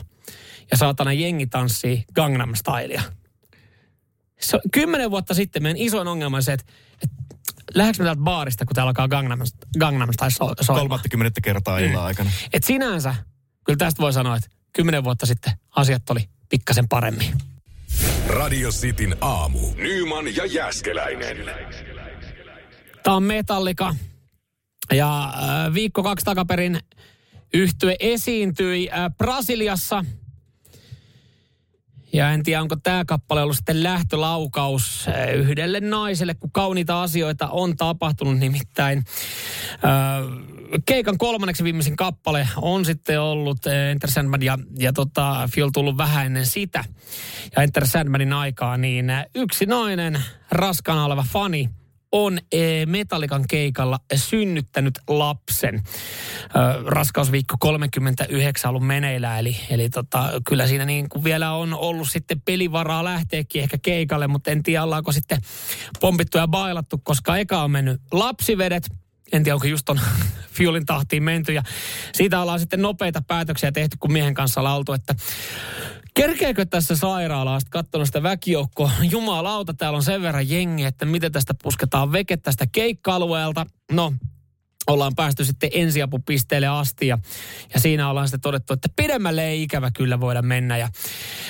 ja 0.72 0.78
saatana 0.78 1.14
jengi 1.14 1.48
tanssii 1.48 2.06
Gangnam 2.16 2.56
Stylea. 2.56 3.02
Se, 4.40 4.56
on- 4.56 4.62
kymmenen 4.74 5.12
vuotta 5.12 5.34
sitten 5.34 5.64
meidän 5.64 5.78
isoin 5.78 6.08
ongelma 6.08 6.38
on 6.38 6.44
se, 6.44 6.54
että, 6.54 6.66
että 7.04 7.16
lähdekö 7.74 8.00
me 8.00 8.04
täältä 8.06 8.22
baarista, 8.22 8.66
kun 8.66 8.76
täällä 8.76 8.90
alkaa 8.90 9.08
Gangnam, 9.08 9.40
Gangnam 9.80 10.10
Style 10.14 10.30
so, 10.32 10.54
soimaan. 10.62 10.90
30 10.90 11.42
kertaa 11.44 11.80
illan 11.80 12.04
aikana. 12.06 12.32
Et 12.54 12.64
sinänsä, 12.64 13.16
kyllä 13.66 13.78
tästä 13.78 14.02
voi 14.02 14.14
sanoa, 14.14 14.36
että 14.36 14.50
kymmenen 14.74 15.04
vuotta 15.04 15.26
sitten 15.26 15.54
asiat 15.76 16.10
oli 16.10 16.30
pikkasen 16.50 16.88
paremmin. 16.90 17.34
Radio 18.28 18.70
Cityn 18.72 19.16
aamu. 19.22 19.60
Nyman 19.76 20.36
ja 20.36 20.46
Jäskeläinen. 20.46 21.38
Tämä 23.04 23.16
on 23.16 23.24
Metallika. 23.24 23.96
Ja 24.94 25.24
äh, 25.24 25.74
viikko 25.74 26.04
kaksi 26.04 26.26
takaperin 26.26 26.80
yhtye 27.54 27.96
esiintyi 28.00 28.90
äh, 28.90 29.16
Brasiliassa. 29.18 30.06
Ja 32.14 32.32
en 32.32 32.44
tiedä, 32.44 32.62
onko 32.62 32.76
tämä 32.84 33.06
kappale 33.06 33.42
ollut 33.42 33.56
sitten 33.56 33.84
lähtölaukaus 33.84 35.06
äh, 35.08 35.34
yhdelle 35.34 35.80
naiselle, 35.80 36.34
kun 36.34 36.52
kauniita 36.52 37.04
asioita 37.04 37.48
on 37.48 37.78
tapahtunut. 37.78 38.38
Nimittäin 38.38 38.98
äh, 38.98 40.82
keikan 40.86 41.18
kolmanneksi 41.18 41.64
viimeisin 41.64 41.96
kappale 41.96 42.48
on 42.58 42.86
sitten 42.86 43.22
ollut 43.22 43.68
äh, 43.68 43.74
Enter 43.74 44.12
Sandman 44.12 44.44
ja, 44.44 44.60
ja 44.80 44.94
tota, 44.94 45.50
Fiol 45.52 45.70
tullut 45.70 45.98
vähän 45.98 46.26
ennen 46.26 46.46
sitä. 46.46 46.84
Ja 47.56 47.64
Enter 47.64 47.88
Sandmanin 47.88 48.34
aikaa, 48.34 48.78
niin 48.78 49.12
yksi 49.36 49.66
nainen, 49.66 50.24
raskaana 50.52 51.06
oleva 51.06 51.26
fani, 51.32 51.70
on 52.18 52.40
eh, 52.52 52.88
Metallikan 52.88 53.46
keikalla 53.50 54.00
synnyttänyt 54.16 55.00
lapsen. 55.08 55.84
Raskausviikko 56.86 57.56
39 57.60 58.70
ollut 58.70 58.88
meneillään, 58.88 59.40
eli, 59.40 59.58
eli 59.70 59.90
tota, 59.90 60.30
kyllä 60.48 60.68
siinä 60.68 60.86
niin 60.86 61.10
kuin 61.10 61.24
vielä 61.24 61.52
on 61.52 61.74
ollut 61.74 62.10
sitten 62.10 62.42
pelivaraa 62.42 63.04
lähteekin 63.04 63.64
ehkä 63.64 63.78
keikalle, 63.82 64.28
mutta 64.28 64.52
en 64.52 64.64
tiedä 64.64 64.84
ollaanko 64.84 65.12
sitten 65.12 65.42
pompittu 66.00 66.38
ja 66.38 66.48
bailattu, 66.48 67.02
koska 67.04 67.38
eka 67.38 67.64
on 67.64 67.72
mennyt 67.72 68.02
lapsivedet, 68.12 68.84
en 69.32 69.44
tiedä, 69.44 69.56
onko 69.56 69.68
just 69.68 69.90
on 69.90 70.00
fiulin 70.58 70.86
tahtiin 70.86 71.24
menty. 71.24 71.54
Ja 71.54 71.64
siitä 72.14 72.42
ollaan 72.42 72.60
sitten 72.60 72.82
nopeita 72.82 73.22
päätöksiä 73.28 73.72
tehty, 73.72 73.98
kun 74.00 74.12
miehen 74.12 74.34
kanssa 74.34 74.62
ollaan 74.62 74.78
oltu, 74.78 74.94
että 74.94 75.16
kerkeekö 76.16 76.66
tässä 76.66 76.96
sairaalaa? 76.96 77.60
Sitten 77.60 77.72
katsonut 77.72 78.08
sitä 78.08 78.24
väkijoukkoa. 78.24 78.92
Jumalauta, 79.12 79.74
täällä 79.74 79.98
on 79.98 80.04
sen 80.04 80.22
verran 80.22 80.50
jengi, 80.50 80.84
että 80.84 81.06
miten 81.06 81.32
tästä 81.32 81.54
pusketaan 81.64 82.12
veke 82.12 82.38
tästä 82.38 82.66
keikka-alueelta. 82.72 83.66
No, 83.92 84.14
ollaan 84.88 85.16
päästy 85.16 85.46
sitten 85.46 85.70
ensiapupisteelle 85.74 86.68
asti 86.68 87.08
ja, 87.08 87.18
ja 87.74 87.80
siinä 87.80 88.10
ollaan 88.10 88.28
sitten 88.28 88.42
todettu, 88.42 88.74
että 88.74 88.90
pidemmälle 88.96 89.48
ei 89.48 89.64
ikävä 89.64 89.92
kyllä 89.92 90.20
voida 90.20 90.42
mennä. 90.42 90.78
Ja 90.78 90.90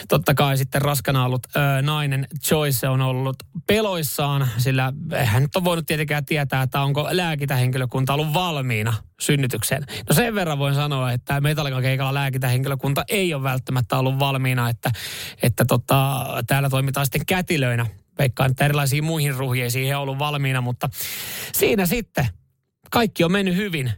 totta 0.07 0.33
kai 0.33 0.57
sitten 0.57 0.81
raskana 0.81 1.25
ollut 1.25 1.47
ö, 1.55 1.81
nainen 1.81 2.27
Joyce 2.51 2.87
on 2.87 3.01
ollut 3.01 3.35
peloissaan, 3.67 4.47
sillä 4.57 4.93
hän 5.25 5.41
nyt 5.41 5.55
on 5.55 5.63
voinut 5.63 5.85
tietenkään 5.85 6.25
tietää, 6.25 6.61
että 6.61 6.81
onko 6.81 7.07
lääkintähenkilökunta 7.11 8.13
ollut 8.13 8.33
valmiina 8.33 8.93
synnytykseen. 9.19 9.83
No 10.09 10.15
sen 10.15 10.35
verran 10.35 10.59
voin 10.59 10.75
sanoa, 10.75 11.11
että 11.11 11.41
Metallican 11.41 11.81
keikalla 11.81 12.13
lääkintähenkilökunta 12.13 13.03
ei 13.07 13.33
ole 13.33 13.43
välttämättä 13.43 13.97
ollut 13.97 14.19
valmiina, 14.19 14.69
että, 14.69 14.91
että 15.41 15.65
tota, 15.65 16.25
täällä 16.47 16.69
toimitaan 16.69 17.05
sitten 17.05 17.25
kätilöinä. 17.25 17.85
Veikkaan, 18.19 18.51
että 18.51 18.65
erilaisiin 18.65 19.03
muihin 19.03 19.35
ruhjeisiin 19.35 19.87
he 19.87 19.95
on 19.95 20.01
ollut 20.01 20.19
valmiina, 20.19 20.61
mutta 20.61 20.89
siinä 21.53 21.85
sitten 21.85 22.27
kaikki 22.91 23.23
on 23.23 23.31
mennyt 23.31 23.55
hyvin. 23.55 23.91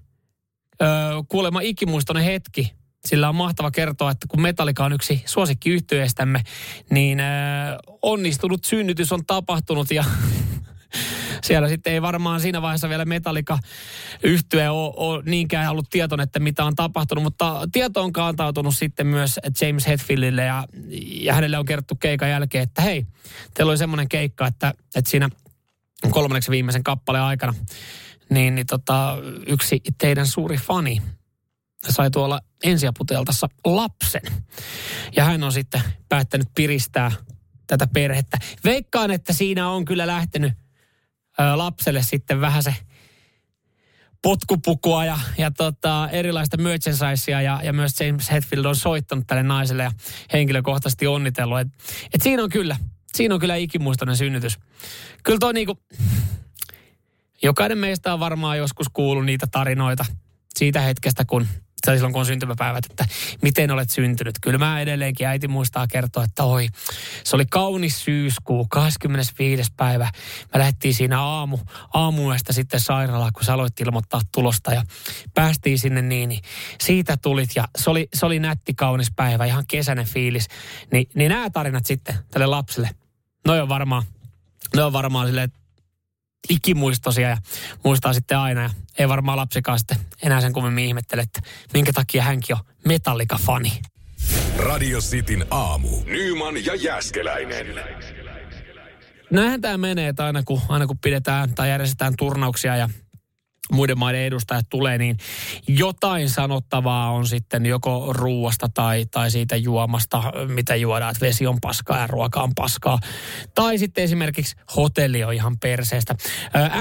Öö, 0.82 0.88
kuulemma 1.30 1.62
ikimuistoinen 1.62 2.24
hetki. 2.24 2.74
Sillä 3.06 3.30
on 3.30 3.36
mahtava 3.36 3.72
kertoa, 3.72 4.12
että 4.12 4.28
kun 4.30 4.42
Metallica 4.42 4.86
on 4.86 4.94
yksi 4.94 5.24
suosikki 5.26 5.70
niin 6.90 7.20
öö, 7.20 7.28
onnistunut 8.02 8.64
synnytys 8.64 9.12
on 9.12 9.26
tapahtunut 9.26 9.92
ja 9.92 10.04
siellä 11.48 11.68
sitten 11.68 11.94
ei 11.94 12.02
varmaan 12.02 12.42
siinä 12.42 12.62
vaiheessa 12.62 12.90
vielä 12.90 13.06
Metallica 13.06 13.58
yhtye 14.24 14.70
ole, 14.70 14.94
ole 14.96 15.24
niinkään 15.26 15.72
ollut 15.72 15.90
tietoinen, 15.90 16.24
että 16.24 16.40
mitä 16.40 16.66
on 16.66 16.76
tapahtunut, 16.76 17.24
mutta 17.24 17.62
tieto 17.72 18.04
on 18.04 18.14
kantautunut 18.14 18.76
sitten 18.76 19.08
myös 19.08 19.40
James 19.62 19.88
Hetfieldille 19.88 20.44
ja, 20.44 20.64
ja 21.22 21.34
hänelle 21.34 21.58
on 21.58 21.66
kerrottu 21.66 21.96
keikan 21.96 22.30
jälkeen, 22.30 22.64
että 22.64 22.82
hei, 22.82 23.06
teillä 23.54 23.70
oli 23.70 23.78
semmoinen 23.78 24.10
keikka, 24.10 24.48
että, 24.48 24.74
että 24.96 25.12
siinä 25.12 25.30
kolmanneksi 26.10 26.52
viimeisen 26.52 26.84
kappaleen 26.84 27.24
aikana 27.24 27.54
niin, 28.30 28.56
niin 28.56 28.68
tota, 28.68 29.18
yksi 29.48 29.82
teidän 29.98 30.28
suuri 30.28 30.58
fani 30.58 31.02
sai 31.90 32.12
tuolla 32.12 32.40
ensiaputeltassa 32.64 33.48
lapsen. 33.66 34.22
Ja 35.16 35.24
hän 35.24 35.44
on 35.44 35.52
sitten 35.52 35.82
päättänyt 36.10 36.48
piristää 36.56 37.12
tätä 37.68 37.88
perhettä. 37.94 38.38
Veikkaan, 38.64 39.12
että 39.12 39.34
siinä 39.34 39.70
on 39.70 39.86
kyllä 39.86 40.08
lähtenyt 40.08 40.54
lapselle 41.56 42.04
sitten 42.04 42.42
vähän 42.42 42.64
se 42.64 42.76
potkupukua 44.22 45.06
ja, 45.06 45.20
ja 45.38 45.52
tota, 45.52 46.10
erilaista 46.12 46.58
merchandisea 46.58 47.42
ja, 47.42 47.60
ja 47.64 47.74
myös 47.74 48.00
James 48.00 48.32
Hetfield 48.32 48.66
on 48.66 48.76
soittanut 48.76 49.28
tälle 49.28 49.44
naiselle 49.44 49.84
ja 49.84 49.92
henkilökohtaisesti 50.34 51.08
onnitellut. 51.08 51.60
Et, 51.60 51.68
et 52.14 52.22
siinä 52.22 52.44
on 52.44 52.50
kyllä, 52.50 52.78
siinä 53.14 53.34
on 53.34 53.40
kyllä 53.40 53.56
ikimuistoinen 53.56 54.18
synnytys. 54.18 54.60
Kyllä 55.24 55.40
toi 55.40 55.54
niinku, 55.54 55.80
jokainen 57.44 57.78
meistä 57.78 58.14
on 58.14 58.20
varmaan 58.20 58.58
joskus 58.58 58.88
kuullut 58.94 59.26
niitä 59.26 59.48
tarinoita 59.52 60.06
siitä 60.56 60.82
hetkestä, 60.82 61.26
kun 61.26 61.48
tai 61.88 61.96
silloin 61.96 62.14
kun 62.14 62.20
on 62.20 62.26
syntymäpäivät, 62.26 62.86
että 62.90 63.06
miten 63.42 63.72
olet 63.72 63.90
syntynyt. 63.90 64.36
Kyllä 64.42 64.58
mä 64.58 64.82
edelleenkin 64.82 65.28
äiti 65.28 65.48
muistaa 65.48 65.88
kertoa, 65.88 66.24
että 66.24 66.44
oi, 66.44 66.68
se 67.24 67.36
oli 67.36 67.46
kaunis 67.46 68.04
syyskuu, 68.04 68.68
25. 68.70 69.72
päivä. 69.78 70.12
Me 70.54 70.60
lähdettiin 70.60 70.94
siinä 70.94 71.22
aamu, 71.22 71.58
aamuesta 71.94 72.54
sitten 72.54 72.80
sairaalaan, 72.80 73.34
kun 73.34 73.44
sä 73.44 73.54
aloit 73.54 73.80
ilmoittaa 73.80 74.22
tulosta 74.34 74.74
ja 74.74 74.84
päästiin 75.34 75.80
sinne 75.80 76.02
niin, 76.02 76.30
niin 76.30 76.42
siitä 76.82 77.18
tulit 77.18 77.50
ja 77.56 77.68
se 77.78 77.90
oli, 77.90 78.08
se 78.14 78.26
oli 78.26 78.40
nätti 78.40 78.74
kaunis 78.74 79.12
päivä, 79.16 79.46
ihan 79.46 79.64
kesäinen 79.68 80.06
fiilis. 80.06 80.48
Ni, 80.92 81.08
niin 81.16 81.30
nämä 81.30 81.50
tarinat 81.50 81.86
sitten 81.86 82.16
tälle 82.32 82.46
lapselle, 82.46 82.90
no 83.48 83.62
on 83.62 83.70
varmaan, 83.70 84.04
ne 84.76 84.84
on 84.84 84.94
varmaan 84.94 85.28
silleen, 85.28 85.52
ikimuistosia 86.50 87.30
ja 87.30 87.38
muistaa 87.84 88.14
sitten 88.14 88.38
aina. 88.38 88.62
Ja 88.62 88.70
ei 89.00 89.10
varmaan 89.10 89.38
lapsikaan 89.38 89.80
sitten 89.80 89.98
enää 90.22 90.42
sen 90.42 90.54
kummemmin 90.54 90.86
ihmettele, 90.86 91.22
että 91.22 91.42
minkä 91.74 91.94
takia 91.94 92.24
hänkin 92.24 92.56
on 92.56 92.62
Metallica-fani. 92.88 93.82
Radio 94.58 95.00
Cityn 95.00 95.46
aamu. 95.52 95.90
Nyman 96.06 96.66
ja 96.66 96.76
Jäskeläinen. 96.76 97.68
Näinhän 99.32 99.62
tämä 99.62 99.78
menee, 99.78 100.08
että 100.08 100.26
aina 100.26 100.44
kun, 100.44 100.62
aina 100.70 100.88
kun 100.88 100.98
pidetään 100.98 101.56
tai 101.56 101.70
järjestetään 101.70 102.14
turnauksia 102.18 102.76
ja 102.76 102.90
muiden 103.72 104.00
maiden 104.00 104.22
edustajat 104.22 104.66
tulee, 104.70 104.98
niin 104.98 105.18
jotain 105.68 106.30
sanottavaa 106.30 107.12
on 107.12 107.28
sitten 107.28 107.66
joko 107.66 108.14
ruuasta 108.14 108.68
tai, 108.74 109.06
tai 109.12 109.32
siitä 109.32 109.56
juomasta, 109.56 110.24
mitä 110.48 110.76
juodaan, 110.76 111.12
että 111.12 111.26
vesi 111.26 111.48
on 111.48 111.58
paskaa 111.62 112.00
ja 112.00 112.08
ruoka 112.08 112.42
on 112.42 112.56
paskaa. 112.56 113.00
Tai 113.56 113.78
sitten 113.78 114.04
esimerkiksi 114.04 114.56
hotelli 114.76 115.24
on 115.24 115.34
ihan 115.34 115.60
perseestä. 115.60 116.16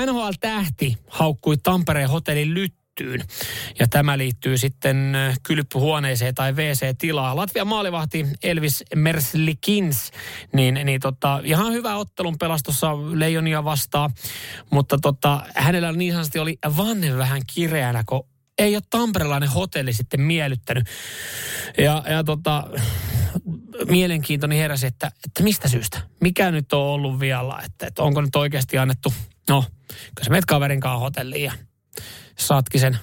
NHL-tähti 0.06 0.96
haukkui 1.08 1.56
Tampereen 1.56 2.08
hotellin 2.08 2.54
lytty 2.54 2.85
lyttyyn. 3.00 3.22
Ja 3.78 3.86
tämä 3.88 4.18
liittyy 4.18 4.58
sitten 4.58 5.16
kylpyhuoneeseen 5.42 6.34
tai 6.34 6.52
WC-tilaa. 6.52 7.36
Latvia 7.36 7.64
maalivahti 7.64 8.26
Elvis 8.42 8.84
Merslikins, 8.94 10.10
niin, 10.52 10.80
niin 10.84 11.00
tota, 11.00 11.40
ihan 11.44 11.72
hyvä 11.72 11.96
ottelun 11.96 12.38
pelastossa 12.38 12.96
Leijonia 12.96 13.64
vastaan, 13.64 14.10
mutta 14.70 14.98
tota, 15.02 15.42
hänellä 15.54 15.92
niin 15.92 16.12
sanotusti 16.12 16.38
oli 16.38 16.58
vanne 16.76 17.16
vähän 17.16 17.42
kireänä, 17.54 18.04
kun 18.06 18.26
ei 18.58 18.76
ole 18.76 18.82
tamperelainen 18.90 19.48
hotelli 19.48 19.92
sitten 19.92 20.20
miellyttänyt. 20.20 20.86
Ja, 21.78 22.02
ja 22.08 22.24
tota, 22.24 22.64
mielenkiintoni 23.88 24.58
heräsi, 24.58 24.86
että, 24.86 25.06
että 25.06 25.42
mistä 25.42 25.68
syystä? 25.68 26.00
Mikä 26.20 26.50
nyt 26.50 26.72
on 26.72 26.80
ollut 26.80 27.20
vialla? 27.20 27.62
Että, 27.62 27.86
että 27.86 28.02
onko 28.02 28.20
nyt 28.20 28.36
oikeasti 28.36 28.78
annettu, 28.78 29.14
no, 29.48 29.64
kun 29.88 30.24
sä 30.24 30.30
menet 30.30 30.44
kaverin 30.44 30.80
kanssa 30.80 30.98
hotelliin 30.98 31.44
ja 31.44 31.52
saatkin 32.38 32.80
sen 32.80 32.98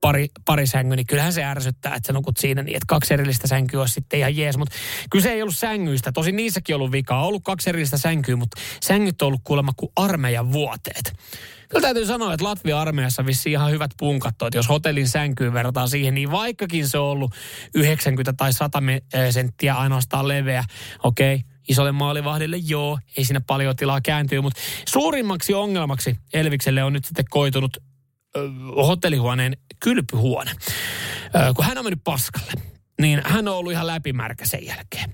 pari, 0.00 0.28
pari 0.44 0.66
sängy, 0.66 0.96
niin 0.96 1.06
kyllähän 1.06 1.32
se 1.32 1.44
ärsyttää, 1.44 1.94
että 1.94 2.06
sä 2.06 2.12
nukut 2.12 2.36
siinä 2.36 2.62
niin, 2.62 2.76
että 2.76 2.86
kaksi 2.86 3.14
erillistä 3.14 3.48
sänkyä 3.48 3.80
olisi 3.80 3.94
sitten 3.94 4.18
ihan 4.18 4.36
jees. 4.36 4.56
Mutta 4.58 4.76
kyllä 5.10 5.22
se 5.22 5.32
ei 5.32 5.42
ollut 5.42 5.56
sängyistä. 5.56 6.12
Tosin 6.12 6.36
niissäkin 6.36 6.76
ollut 6.76 6.92
vikaa. 6.92 7.20
On 7.20 7.28
ollut 7.28 7.44
kaksi 7.44 7.70
erillistä 7.70 7.98
sänkyä, 7.98 8.36
mutta 8.36 8.60
sängyt 8.82 9.22
on 9.22 9.26
ollut 9.26 9.40
kuulemma 9.44 9.72
kuin 9.76 9.92
armeijan 9.96 10.52
vuoteet. 10.52 11.12
Kyllä 11.68 11.82
täytyy 11.82 12.06
sanoa, 12.06 12.34
että 12.34 12.44
Latvia-armeijassa 12.44 13.26
vissi 13.26 13.50
ihan 13.50 13.70
hyvät 13.70 13.90
punkat 13.98 14.34
että 14.42 14.58
jos 14.58 14.68
hotellin 14.68 15.08
sänkyyn 15.08 15.54
verrataan 15.54 15.88
siihen, 15.88 16.14
niin 16.14 16.30
vaikkakin 16.30 16.88
se 16.88 16.98
on 16.98 17.04
ollut 17.04 17.34
90 17.74 18.32
tai 18.32 18.52
100 18.52 18.82
senttiä 19.30 19.74
ainoastaan 19.74 20.28
leveä, 20.28 20.64
okei, 21.02 21.34
okay, 21.34 21.48
isolle 21.68 21.92
maalivahdille, 21.92 22.56
joo, 22.56 22.98
ei 23.16 23.24
siinä 23.24 23.40
paljon 23.46 23.76
tilaa 23.76 24.00
kääntyä, 24.00 24.42
mutta 24.42 24.60
suurimmaksi 24.88 25.54
ongelmaksi 25.54 26.16
Elvikselle 26.32 26.84
on 26.84 26.92
nyt 26.92 27.04
sitten 27.04 27.24
koitunut 27.30 27.76
hotellihuoneen 28.76 29.56
kylpyhuone. 29.80 30.50
Kun 31.56 31.64
hän 31.64 31.78
on 31.78 31.84
mennyt 31.84 32.04
paskalle, 32.04 32.52
niin 33.00 33.22
hän 33.24 33.48
on 33.48 33.54
ollut 33.54 33.72
ihan 33.72 33.86
läpimärkä 33.86 34.46
sen 34.46 34.66
jälkeen. 34.66 35.12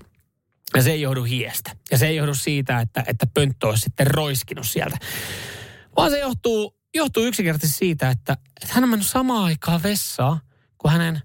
Ja 0.75 0.81
se 0.81 0.91
ei 0.91 1.01
johdu 1.01 1.23
hiestä. 1.23 1.75
Ja 1.91 1.97
se 1.97 2.07
ei 2.07 2.15
johdu 2.15 2.35
siitä, 2.35 2.79
että, 2.79 3.03
että 3.07 3.27
pönttö 3.33 3.67
olisi 3.67 3.81
sitten 3.81 4.07
roiskinut 4.07 4.67
sieltä. 4.67 4.97
Vaan 5.97 6.11
se 6.11 6.19
johtuu, 6.19 6.75
johtuu 6.95 7.23
yksinkertaisesti 7.23 7.77
siitä, 7.77 8.09
että, 8.09 8.33
että 8.33 8.73
hän 8.73 8.83
on 8.83 8.89
mennyt 8.89 9.07
samaan 9.07 9.43
aikaan 9.43 9.83
vessaan, 9.83 10.39
kun 10.77 10.91
hänen 10.91 11.21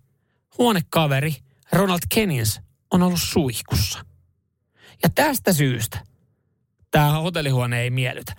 huonekaveri 0.58 1.36
Ronald 1.72 2.00
Kennins 2.14 2.60
on 2.90 3.02
ollut 3.02 3.20
suihkussa. 3.22 4.04
Ja 5.02 5.08
tästä 5.14 5.52
syystä 5.52 5.98
tämä 6.96 7.10
hotellihuone 7.10 7.80
ei 7.80 7.90
miellytä. 7.90 8.32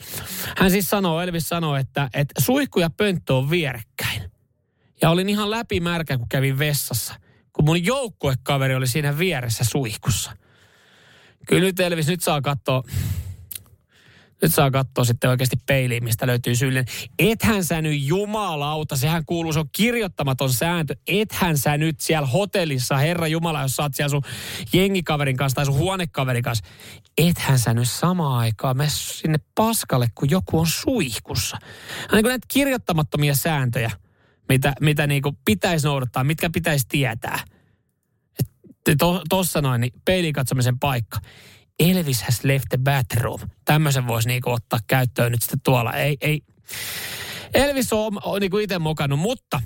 Hän 0.58 0.72
siis 0.72 0.90
sanoo, 0.90 1.22
Elvis 1.22 1.50
sanoo, 1.50 1.76
että, 1.76 2.10
että 2.14 2.42
suihku 2.42 2.80
ja 2.80 2.90
pönttö 2.90 3.34
on 3.34 3.50
vierekkäin. 3.50 4.32
Ja 5.02 5.10
olin 5.10 5.30
ihan 5.30 5.52
läpimärkä, 5.52 6.18
kun 6.18 6.30
kävin 6.30 6.60
vessassa, 6.60 7.14
kun 7.54 7.66
mun 7.66 7.86
joukkuekaveri 7.86 8.76
oli 8.76 8.88
siinä 8.88 9.18
vieressä 9.18 9.64
suihkussa. 9.64 10.38
Kyllä 11.48 11.62
nyt 11.62 11.80
Elvis, 11.80 12.08
nyt 12.08 12.22
saa 12.22 12.42
katsoa, 12.42 12.84
nyt 14.42 14.54
saa 14.54 14.72
katsoa 14.72 15.04
sitten 15.04 15.30
oikeasti 15.30 15.56
peiliin, 15.66 16.04
mistä 16.04 16.28
löytyy 16.28 16.56
syyllinen. 16.56 16.86
Ethän 17.20 17.64
sä 17.64 17.82
nyt 17.82 18.02
jumalauta, 18.02 18.96
sehän 18.96 19.26
kuuluu, 19.26 19.54
se 19.54 19.60
on 19.60 19.70
kirjoittamaton 19.72 20.54
sääntö. 20.54 20.96
Ethän 21.08 21.58
sä 21.58 21.78
nyt 21.78 22.00
siellä 22.00 22.28
hotellissa, 22.28 22.98
Herra 22.98 23.28
Jumala, 23.28 23.62
jos 23.62 23.76
sä 23.76 23.84
oot 23.84 23.96
siellä 23.96 24.10
sun 24.10 24.22
jengikaverin 24.74 25.38
kanssa 25.38 25.56
tai 25.56 25.66
sun 25.66 25.78
huonekaverin 25.78 26.44
kanssa. 26.44 26.66
Ethän 27.18 27.60
sä 27.60 27.74
nyt 27.74 27.90
samaan 27.90 28.40
aikaan 28.40 28.78
mene 28.78 28.90
sinne 28.90 29.38
paskalle, 29.56 30.08
kun 30.16 30.30
joku 30.30 30.60
on 30.60 30.68
suihkussa. 30.68 31.58
Niin 32.12 32.24
kuin 32.24 32.30
näitä 32.30 32.48
kirjoittamattomia 32.48 33.36
sääntöjä, 33.36 33.92
mitä, 34.50 34.74
mitä 34.82 35.08
niin 35.08 35.24
pitäisi 35.46 35.88
noudattaa, 35.88 36.24
mitkä 36.24 36.50
pitäisi 36.50 36.86
tietää. 36.90 37.40
Tuossa 39.30 39.62
noin, 39.62 39.82
niin 39.82 39.94
peilin 40.06 40.34
katsomisen 40.34 40.80
paikka 40.80 41.20
Elvis 41.80 42.24
has 42.24 42.44
left 42.44 42.66
the 42.70 42.78
bathroom. 42.78 43.40
Tämmöisen 43.66 44.08
voisi 44.08 44.28
niinku 44.28 44.52
ottaa 44.52 44.80
käyttöön 44.88 45.32
nyt 45.32 45.42
sitten 45.42 45.60
tuolla. 45.64 45.94
Ei, 45.94 46.18
ei. 46.22 46.42
Elvis 47.54 47.94
on, 47.94 48.20
on 48.24 48.42
niinku 48.42 48.58
itse 48.58 48.80
mokannut, 48.80 49.20
mutta 49.20 49.62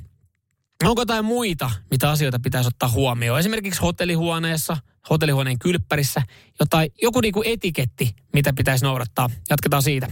onko 0.84 1.02
jotain 1.02 1.26
muita, 1.26 1.72
mitä 1.92 2.10
asioita 2.10 2.40
pitäisi 2.40 2.68
ottaa 2.68 2.90
huomioon? 2.90 3.40
Esimerkiksi 3.40 3.82
hotellihuoneessa, 3.82 4.78
hotellihuoneen 5.10 5.60
kylppärissä, 5.60 6.22
jotain, 6.60 6.92
joku 7.02 7.22
niinku 7.22 7.44
etiketti, 7.46 8.16
mitä 8.34 8.54
pitäisi 8.54 8.86
noudattaa. 8.86 9.30
Jatketaan 9.50 9.84
siitä. 9.84 10.08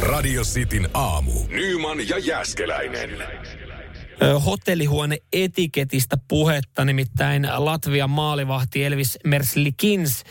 Radio 0.00 0.42
Cityn 0.42 0.88
aamu. 0.94 1.32
Nyman 1.48 2.08
ja 2.08 2.18
Jäskeläinen 2.18 3.10
hotellihuone 4.44 5.18
etiketistä 5.32 6.16
puhetta, 6.28 6.84
nimittäin 6.84 7.48
Latvian 7.56 8.10
maalivahti 8.10 8.84
Elvis 8.84 9.18
Merslikins 9.24 10.24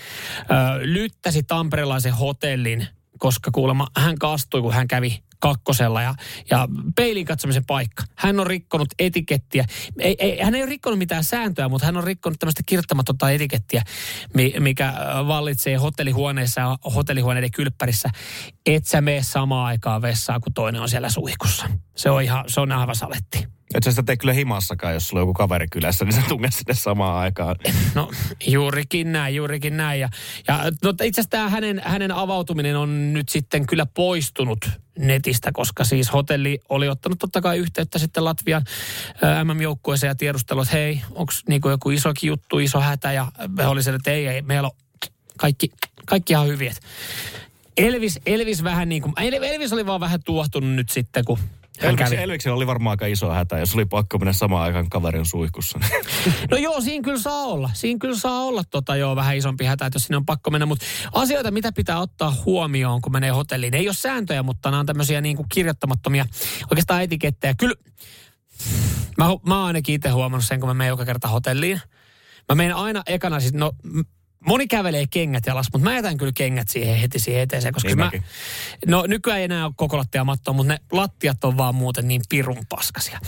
lyttäsi 0.81 1.43
tamperelaisen 1.43 2.13
hotellin, 2.13 2.87
koska 3.19 3.51
kuulemma 3.51 3.87
hän 3.97 4.17
kastui, 4.17 4.61
kun 4.61 4.73
hän 4.73 4.87
kävi 4.87 5.23
kakkosella 5.39 6.01
ja, 6.01 6.15
ja 6.49 6.67
peilin 6.95 7.25
katsomisen 7.25 7.65
paikka. 7.65 8.03
Hän 8.15 8.39
on 8.39 8.47
rikkonut 8.47 8.87
etikettiä. 8.99 9.65
Ei, 9.99 10.15
ei, 10.19 10.39
hän 10.41 10.55
ei 10.55 10.61
ole 10.61 10.69
rikkonut 10.69 10.99
mitään 10.99 11.23
sääntöä, 11.23 11.69
mutta 11.69 11.85
hän 11.85 11.97
on 11.97 12.03
rikkonut 12.03 12.39
tämmöistä 12.39 12.63
kirjoittamatonta 12.65 13.31
etikettiä, 13.31 13.83
mikä 14.59 14.93
vallitsee 15.27 15.75
hotellihuoneessa 15.75 16.61
ja 16.61 16.77
hotellihuoneiden 16.95 17.51
kylppärissä. 17.51 18.09
Et 18.65 18.85
sä 18.85 19.01
mene 19.01 19.23
samaan 19.23 19.65
aikaan 19.65 20.01
vessaan, 20.01 20.41
kun 20.41 20.53
toinen 20.53 20.81
on 20.81 20.89
siellä 20.89 21.09
suihkussa. 21.09 21.69
Se 21.95 22.09
on 22.09 22.21
ihan, 22.21 22.43
se 22.47 22.59
on 22.61 22.71
aivan 22.71 22.95
saletti. 22.95 23.47
Et 23.73 23.83
sä 23.83 23.91
sitä 23.91 24.03
tee 24.03 24.17
kyllä 24.17 24.33
himassakaan, 24.33 24.93
jos 24.93 25.07
sulla 25.07 25.21
on 25.21 25.27
joku 25.27 25.33
kaveri 25.33 25.67
kylässä, 25.67 26.05
niin 26.05 26.13
sä 26.13 26.21
tunnet 26.27 26.53
sinne 26.53 26.73
samaan 26.73 27.17
aikaan. 27.17 27.55
No 27.95 28.11
juurikin 28.47 29.11
näin, 29.11 29.35
juurikin 29.35 29.77
näin. 29.77 29.99
Ja, 29.99 30.09
ja 30.47 30.71
no, 30.83 30.89
itse 30.89 31.21
asiassa 31.21 31.29
tämä 31.29 31.49
hänen, 31.49 31.81
hänen 31.85 32.11
avautuminen 32.11 32.77
on 32.77 33.13
nyt 33.13 33.29
sitten 33.29 33.65
kyllä 33.65 33.85
poistunut 33.85 34.69
netistä, 34.99 35.51
koska 35.51 35.83
siis 35.83 36.13
hotelli 36.13 36.59
oli 36.69 36.89
ottanut 36.89 37.19
totta 37.19 37.41
kai 37.41 37.57
yhteyttä 37.57 37.99
sitten 37.99 38.25
Latvian 38.25 38.63
MM-joukkueeseen 39.43 40.09
ja 40.09 40.15
tiedustellut, 40.15 40.63
että 40.63 40.77
hei, 40.77 41.01
onko 41.11 41.33
niinku 41.47 41.69
joku 41.69 41.89
isokin 41.89 42.27
juttu, 42.27 42.59
iso 42.59 42.79
hätä 42.79 43.11
ja 43.11 43.31
he 43.57 43.67
oli 43.67 43.79
että 43.95 44.11
ei, 44.11 44.27
ei, 44.27 44.41
meillä 44.41 44.67
on 44.67 44.75
kaikki, 45.37 45.71
kaikki 46.05 46.33
ihan 46.33 46.47
hyviä. 46.47 46.73
Elvis, 47.77 48.19
Elvis 48.25 48.63
vähän 48.63 48.89
niin 48.89 49.01
kuin, 49.01 49.13
Elvis 49.19 49.73
oli 49.73 49.85
vaan 49.85 49.99
vähän 49.99 50.23
tuohtunut 50.23 50.75
nyt 50.75 50.89
sitten, 50.89 51.25
kun 51.25 51.39
Elviksen, 51.81 52.19
Elviksen 52.19 52.53
oli 52.53 52.67
varmaan 52.67 52.93
aika 52.93 53.05
iso 53.05 53.31
hätä, 53.31 53.57
jos 53.57 53.75
oli 53.75 53.85
pakko 53.85 54.17
mennä 54.17 54.33
samaan 54.33 54.63
aikaan 54.63 54.89
kaverin 54.89 55.25
suihkussa. 55.25 55.79
no 56.51 56.57
joo, 56.57 56.81
siinä 56.81 57.03
kyllä 57.03 57.19
saa 57.19 57.43
olla. 57.43 57.69
Siinä 57.73 57.99
kyllä 57.99 58.17
saa 58.17 58.43
olla 58.43 58.63
tota 58.69 58.95
joo, 58.95 59.15
vähän 59.15 59.37
isompi 59.37 59.65
hätä, 59.65 59.85
että 59.85 59.95
jos 59.95 60.03
sinne 60.03 60.17
on 60.17 60.25
pakko 60.25 60.51
mennä. 60.51 60.65
Mutta 60.65 60.85
asioita, 61.13 61.51
mitä 61.51 61.71
pitää 61.71 61.99
ottaa 61.99 62.35
huomioon, 62.45 63.01
kun 63.01 63.11
menee 63.11 63.29
hotelliin. 63.29 63.73
Ei 63.73 63.87
ole 63.87 63.93
sääntöjä, 63.93 64.43
mutta 64.43 64.71
nämä 64.71 64.79
on 64.79 64.85
tämmöisiä 64.85 65.21
niin 65.21 65.35
kuin 65.35 65.49
kirjoittamattomia 65.53 66.25
oikeastaan 66.71 67.03
etikettejä. 67.03 67.53
Kyllä, 67.53 67.75
mä, 69.17 69.25
mä 69.47 69.57
oon 69.57 69.67
ainakin 69.67 69.95
itse 69.95 70.09
huomannut 70.09 70.45
sen, 70.45 70.59
kun 70.59 70.69
mä 70.69 70.73
menen 70.73 70.89
joka 70.89 71.05
kerta 71.05 71.27
hotelliin. 71.27 71.81
Mä 72.49 72.55
menen 72.55 72.75
aina 72.75 73.03
ekana, 73.07 73.39
siis 73.39 73.53
no 73.53 73.71
Moni 74.45 74.67
kävelee 74.67 75.07
kengät 75.07 75.45
jalas, 75.45 75.67
mutta 75.73 75.89
mä 75.89 75.95
jätän 75.95 76.17
kyllä 76.17 76.31
kengät 76.35 76.69
siihen 76.69 76.97
heti 76.97 77.19
siihen 77.19 77.41
eteeseen, 77.41 77.73
koska 77.73 77.87
niin 77.87 77.97
mä, 77.97 78.11
no 78.87 79.05
nykyään 79.07 79.39
ei 79.39 79.45
enää 79.45 79.65
ole 79.65 79.73
koko 79.77 79.97
lattia 79.97 80.23
mattoa, 80.23 80.53
mutta 80.53 80.73
ne 80.73 80.79
lattiat 80.91 81.43
on 81.43 81.57
vaan 81.57 81.75
muuten 81.75 82.07
niin 82.07 82.21
pirun 82.29 82.65
paskasia. 82.69 83.19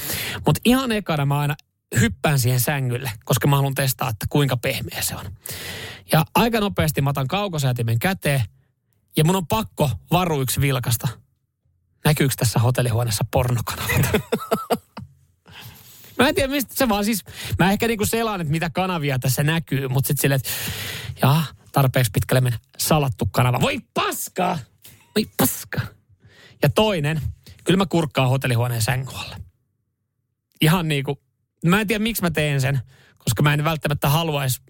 Mutta 0.46 0.62
ihan 0.66 0.92
ekana 0.92 1.26
mä 1.26 1.40
aina 1.40 1.56
hyppään 2.00 2.40
siihen 2.40 2.60
sängylle, 2.60 3.12
koska 3.26 3.48
mä 3.48 3.56
haluan 3.56 3.76
testaa, 3.76 4.10
että 4.10 4.26
kuinka 4.30 4.58
pehmeä 4.58 5.02
se 5.02 5.16
on. 5.16 5.26
Ja 6.12 6.26
aika 6.36 6.60
nopeasti 6.60 7.02
mä 7.02 7.10
otan 7.10 7.28
kaukosäätimen 7.28 8.00
käteen 8.00 8.42
ja 9.18 9.24
mun 9.24 9.36
on 9.36 9.48
pakko 9.48 9.92
varuiksi 10.12 10.62
vilkasta. 10.62 11.08
Näkyykö 12.06 12.34
tässä 12.38 12.60
hotellihuoneessa 12.60 13.26
pornokanavat? 13.32 14.06
Mä 16.18 16.30
en 16.30 16.36
tiedä, 16.36 16.54
mistä 16.54 16.76
se 16.76 16.90
vaan 16.90 17.06
siis, 17.06 17.24
mä 17.60 17.72
ehkä 17.72 17.88
niinku 17.88 18.06
selaan, 18.06 18.42
että 18.42 18.52
mitä 18.52 18.70
kanavia 18.70 19.20
tässä 19.20 19.44
näkyy, 19.44 19.88
mutta 19.88 20.08
sitten 20.08 20.22
silleen, 20.22 20.42
että 20.42 20.50
jaa, 21.22 21.46
tarpeeksi 21.72 22.12
pitkälle 22.12 22.42
mennä. 22.42 22.60
Salattu 22.78 23.26
kanava. 23.32 23.62
Voi 23.62 23.80
paska! 23.94 24.60
Voi 25.16 25.26
paska! 25.38 25.82
Ja 26.62 26.70
toinen, 26.70 27.22
kyllä 27.64 27.78
mä 27.78 27.86
kurkkaan 27.86 28.30
hotellihuoneen 28.30 28.82
sängylle. 28.82 29.36
Ihan 30.62 30.88
niinku, 30.88 31.22
mä 31.66 31.82
en 31.82 31.88
tiedä 31.88 32.04
miksi 32.04 32.22
mä 32.22 32.32
teen 32.32 32.62
sen, 32.62 32.80
koska 33.18 33.44
mä 33.44 33.54
en 33.54 33.64
välttämättä 33.64 34.10
haluaisi 34.10 34.62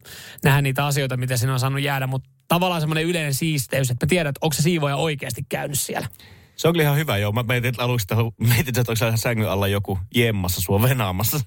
nähdä 0.43 0.61
niitä 0.61 0.85
asioita, 0.85 1.17
mitä 1.17 1.37
siinä 1.37 1.53
on 1.53 1.59
saanut 1.59 1.81
jäädä, 1.81 2.07
mutta 2.07 2.29
tavallaan 2.47 2.81
semmoinen 2.81 3.03
yleinen 3.03 3.33
siisteys, 3.33 3.91
että 3.91 4.05
mä 4.05 4.09
tiedän, 4.09 4.29
että 4.29 4.39
onko 4.41 4.53
se 4.53 4.61
siivoja 4.61 4.95
oikeasti 4.95 5.45
käynyt 5.49 5.79
siellä. 5.79 6.07
Se 6.55 6.67
on 6.67 6.73
kyllä 6.73 6.83
ihan 6.83 6.97
hyvä, 6.97 7.17
joo. 7.17 7.31
Mä 7.31 7.43
mietin 7.43 7.73
aluksi, 7.77 8.03
että 8.11 8.15
mietin, 8.39 8.79
että 8.79 8.81
onko 8.81 8.95
siellä 8.95 9.17
sängyn 9.17 9.49
alla 9.49 9.67
joku 9.67 9.99
jemmassa 10.15 10.61
sua 10.61 10.81
venaamassa 10.81 11.39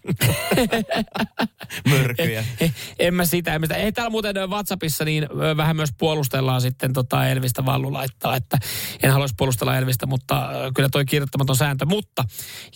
mörkyjä. 1.91 2.45
Eh, 2.61 2.75
en 2.99 3.15
mä 3.15 3.25
sitä, 3.25 3.55
en 3.55 3.61
mä 3.61 3.67
sitä. 3.67 3.75
Ei 3.75 3.93
täällä 3.93 4.11
muuten 4.11 4.37
WhatsAppissa 4.37 5.05
niin 5.05 5.29
vähän 5.57 5.77
myös 5.77 5.91
puolustellaan 5.99 6.61
sitten 6.61 6.93
tota 6.93 7.29
Elvistä 7.29 7.65
Vallu 7.65 7.93
laittaa, 7.93 8.37
että 8.37 8.59
en 9.03 9.11
haluaisi 9.11 9.35
puolustella 9.39 9.77
Elvistä, 9.77 10.07
mutta 10.07 10.51
kyllä 10.75 10.89
toi 10.89 11.05
kirjoittamaton 11.05 11.57
sääntö. 11.57 11.87
Mutta 11.87 12.25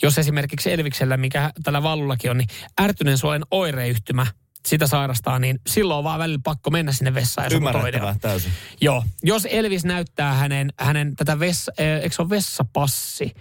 jos 0.03 0.19
esimerkiksi 0.19 0.73
Elviksellä, 0.73 1.17
mikä 1.17 1.51
tällä 1.63 1.83
Vallullakin 1.83 2.31
on, 2.31 2.39
niin 2.39 2.49
ärtyneen 2.81 3.19
suolen 3.19 3.43
oireyhtymä 3.51 4.27
sitä 4.67 4.87
sairastaa, 4.87 5.39
niin 5.39 5.61
silloin 5.67 5.99
on 5.99 6.05
vaan 6.05 6.19
välillä 6.19 6.41
pakko 6.45 6.71
mennä 6.71 6.93
sinne 6.93 7.15
vessaan. 7.15 7.49
Toinen. 7.49 7.69
Ymmärrettävää 7.69 8.17
täysin. 8.21 8.53
Joo, 8.81 9.05
jos 9.23 9.47
Elvis 9.51 9.85
näyttää 9.85 10.35
hänen, 10.35 10.73
hänen 10.79 11.17
tätä 11.17 11.39
vessa, 11.39 11.73
eh, 11.79 12.03
eikö 12.03 12.15
se 12.15 12.23
ole 12.23 12.31
vessapassi, 12.31 13.35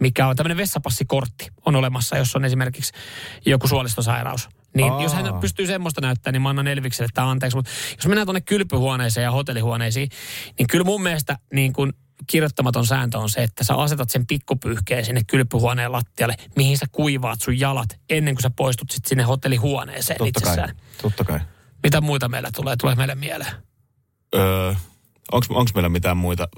mikä 0.00 0.26
on 0.26 0.36
tämmöinen 0.36 0.56
vessapassikortti 0.56 1.48
on 1.66 1.76
olemassa, 1.76 2.16
jos 2.16 2.36
on 2.36 2.44
esimerkiksi 2.44 2.92
joku 3.46 3.68
suolistosairaus. 3.68 4.48
Niin 4.74 4.92
Aa. 4.92 5.02
jos 5.02 5.14
hän 5.14 5.40
pystyy 5.40 5.66
semmoista 5.66 6.00
näyttämään, 6.00 6.32
niin 6.32 6.42
mä 6.42 6.48
annan 6.48 6.66
Elvikselle 6.66 7.08
tämä 7.14 7.30
anteeksi. 7.30 7.56
Mutta 7.56 7.70
jos 7.96 8.06
mennään 8.06 8.26
tuonne 8.26 8.40
kylpyhuoneeseen 8.40 9.24
ja 9.24 9.30
hotellihuoneisiin, 9.30 10.08
niin 10.58 10.66
kyllä 10.66 10.84
mun 10.84 11.02
mielestä 11.02 11.38
niin 11.52 11.72
kun 11.72 11.92
kirjoittamaton 12.26 12.86
sääntö 12.86 13.18
on 13.18 13.30
se, 13.30 13.42
että 13.42 13.64
sä 13.64 13.74
asetat 13.74 14.10
sen 14.10 14.26
pikkupyyhkeen 14.26 15.04
sinne 15.04 15.20
kylpyhuoneen 15.26 15.92
lattialle, 15.92 16.34
mihin 16.56 16.78
sä 16.78 16.86
kuivaat 16.92 17.40
sun 17.42 17.58
jalat 17.60 18.00
ennen 18.10 18.34
kuin 18.34 18.42
sä 18.42 18.50
poistut 18.50 18.90
sit 18.90 19.04
sinne 19.04 19.22
hotellihuoneeseen 19.24 20.18
Totta 20.18 20.40
kai. 20.40 20.52
itsessään. 20.52 20.76
Totta 21.02 21.24
kai. 21.24 21.40
Mitä 21.82 22.00
muita 22.00 22.28
meillä 22.28 22.50
tulee? 22.56 22.76
Tulee 22.76 22.94
meille 22.94 23.14
mieleen. 23.14 23.52
Öö, 24.34 24.74
onko 25.32 25.64
meillä 25.74 25.88
mitään 25.88 26.16
muita? 26.16 26.48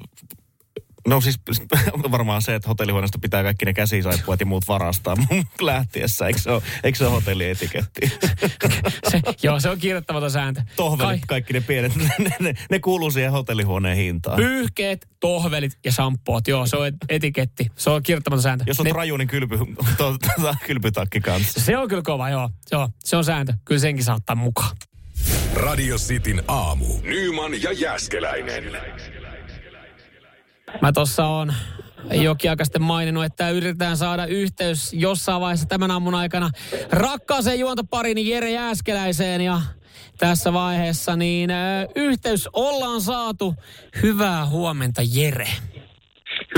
No 1.09 1.21
siis 1.21 1.41
varmaan 2.11 2.43
se, 2.43 2.55
että 2.55 2.69
hotellihuoneesta 2.69 3.19
pitää 3.19 3.43
kaikki 3.43 3.65
ne 3.65 3.73
käsisaippuat 3.73 4.41
ja 4.41 4.47
muut 4.47 4.69
varastaa 4.69 5.15
lähtiessä. 5.61 6.27
Eikö 6.27 6.39
se 6.41 6.51
ole, 6.51 6.63
eikö 6.85 6.99
se 6.99 7.05
ole 7.05 7.13
hotellietiketti? 7.15 8.01
Se, 9.11 9.21
joo, 9.43 9.61
se 9.61 9.71
on 9.71 9.79
kirjoittamaton 9.79 10.31
sääntö. 10.31 10.63
Tohvelit, 10.77 11.27
kaikki 11.27 11.53
ne 11.53 11.61
pienet, 11.61 11.95
ne, 11.97 12.09
ne, 12.41 12.55
ne 12.71 12.79
kuuluu 12.81 13.11
siihen 13.11 13.33
hotellihuoneen 13.33 13.97
hintaan. 13.97 14.37
Pyyhkeet, 14.37 15.09
tohvelit 15.21 15.79
ja 15.85 15.93
shampoot. 15.93 16.49
Joo, 16.49 16.67
se 16.67 16.77
on 16.77 16.87
et- 16.87 16.95
etiketti. 17.09 17.67
Se 17.77 17.91
on 17.91 18.03
kirjoittamaton 18.03 18.43
sääntö. 18.43 18.65
Jos 18.67 18.81
on 18.81 18.85
Ne- 18.87 18.93
raju, 18.93 19.17
niin 19.17 19.29
kylpy, 19.29 19.59
to, 19.97 20.19
to, 20.19 20.55
kylpytakki 20.67 21.21
kanssa. 21.21 21.61
se 21.61 21.77
on 21.79 21.89
kyllä 21.89 22.03
kova, 22.03 22.31
joo. 22.31 22.51
joo. 22.73 22.89
Se 23.05 23.17
on 23.17 23.25
sääntö. 23.25 23.53
Kyllä 23.65 23.81
senkin 23.81 24.05
saa 24.05 24.15
ottaa 24.17 24.37
mukaan. 24.37 24.77
Radio 25.55 25.97
Cityn 25.97 26.43
aamu. 26.49 26.87
Nyman 27.03 27.63
ja 27.63 27.73
Jäskeläinen. 27.73 28.65
Mä 30.83 30.93
tossa 30.93 31.27
on 31.27 31.53
jokin 32.13 32.51
aika 32.51 32.65
sitten 32.65 32.83
maininnut, 32.83 33.25
että 33.25 33.51
yritetään 33.51 33.97
saada 33.97 34.27
yhteys 34.27 34.93
jossain 34.93 35.41
vaiheessa 35.41 35.67
tämän 35.67 35.91
aamun 35.91 36.15
aikana 36.15 36.51
rakkaaseen 36.91 37.59
juontopariin 37.59 38.29
Jere 38.29 38.51
Jääskeläiseen 38.51 39.41
ja 39.41 39.61
tässä 40.19 40.53
vaiheessa 40.53 41.17
niin 41.17 41.51
yhteys 41.95 42.49
ollaan 42.53 43.01
saatu. 43.01 43.55
Hyvää 44.03 44.47
huomenta 44.47 45.03
Jere. 45.13 45.49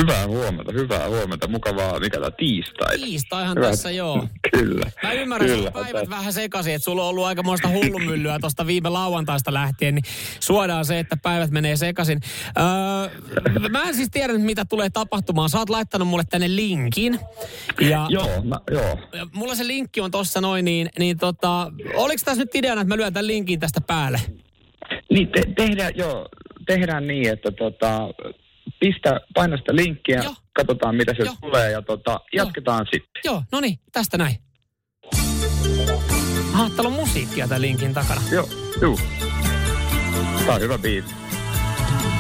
Hyvää 0.00 0.26
huomenta, 0.26 0.72
hyvää 0.72 1.09
huomenta. 1.09 1.48
Mukavaa, 1.48 2.00
mikä 2.00 2.18
tämä 2.18 2.31
tiistai. 2.31 2.98
Tiistaihan 2.98 3.57
Hyvä. 3.59 3.66
tässä 3.70 3.90
joo. 3.90 4.26
Kyllä. 4.57 4.90
Mä 5.03 5.12
ymmärrän, 5.12 5.50
Kyllä. 5.50 5.68
että 5.68 5.81
päivät 5.81 6.11
vähän 6.11 6.33
sekaisin, 6.33 6.74
että 6.74 6.85
sulla 6.85 7.03
on 7.03 7.09
ollut 7.09 7.24
aikamoista 7.24 7.68
hullumyllyä 7.68 8.38
tuosta 8.38 8.66
viime 8.66 8.88
lauantaista 8.88 9.55
lähtien, 9.55 9.94
niin 9.94 10.05
suodaan 10.40 10.85
se, 10.85 10.98
että 10.98 11.16
päivät 11.22 11.50
menee 11.50 11.76
sekaisin. 11.76 12.20
Öö, 12.59 13.68
mä 13.68 13.83
en 13.83 13.94
siis 13.94 14.11
tiedä, 14.11 14.33
mitä 14.33 14.64
tulee 14.64 14.90
tapahtumaan. 14.90 15.50
Sä 15.50 15.59
oot 15.59 15.70
laittanut 15.70 16.09
mulle 16.09 16.24
tänne 16.31 16.57
linkin. 16.57 17.18
Ja 17.81 18.07
Joo, 18.09 18.42
mä, 18.42 18.61
joo. 18.70 18.98
mulla 19.33 19.55
se 19.55 19.66
linkki 19.66 20.00
on 20.00 20.11
tossa 20.11 20.40
noin, 20.40 20.64
niin, 20.64 20.88
niin 20.98 21.18
tota, 21.18 21.72
oliko 21.94 22.22
tässä 22.24 22.42
nyt 22.42 22.55
ideana, 22.55 22.81
että 22.81 22.94
mä 22.94 22.96
lyön 22.96 23.12
tämän 23.12 23.26
linkin 23.26 23.61
tästä 23.61 23.81
päälle? 23.81 24.20
Niin, 25.11 25.29
te, 25.29 25.42
tehdään, 25.57 25.92
joo, 25.96 26.29
tehdään 26.66 27.07
niin, 27.07 27.29
että 27.29 27.50
tota, 27.50 28.09
pistä, 28.81 29.21
paina 29.35 29.57
sitä 29.57 29.77
linkkiä, 29.77 30.21
Joo. 30.25 30.35
katsotaan 30.53 30.97
mitä 30.97 31.14
sieltä 31.14 31.31
Joo. 31.33 31.51
tulee 31.51 31.71
ja 31.71 31.83
tota, 31.83 32.21
jatketaan 32.33 32.87
sitten. 32.93 33.21
Joo, 33.25 33.43
no 33.53 33.61
niin, 33.61 33.79
tästä 33.93 34.19
näin. 34.19 34.37
Aha, 36.55 36.71
täällä 36.71 36.88
on 36.88 36.93
musiikkia 36.93 37.49
tämän 37.49 37.62
linkin 37.62 37.95
takana. 37.95 38.21
Joo, 38.33 38.49
juu. 38.83 38.99
Tää 40.47 40.55
on 40.55 40.61
hyvä 40.61 40.79
biisi. 40.79 41.09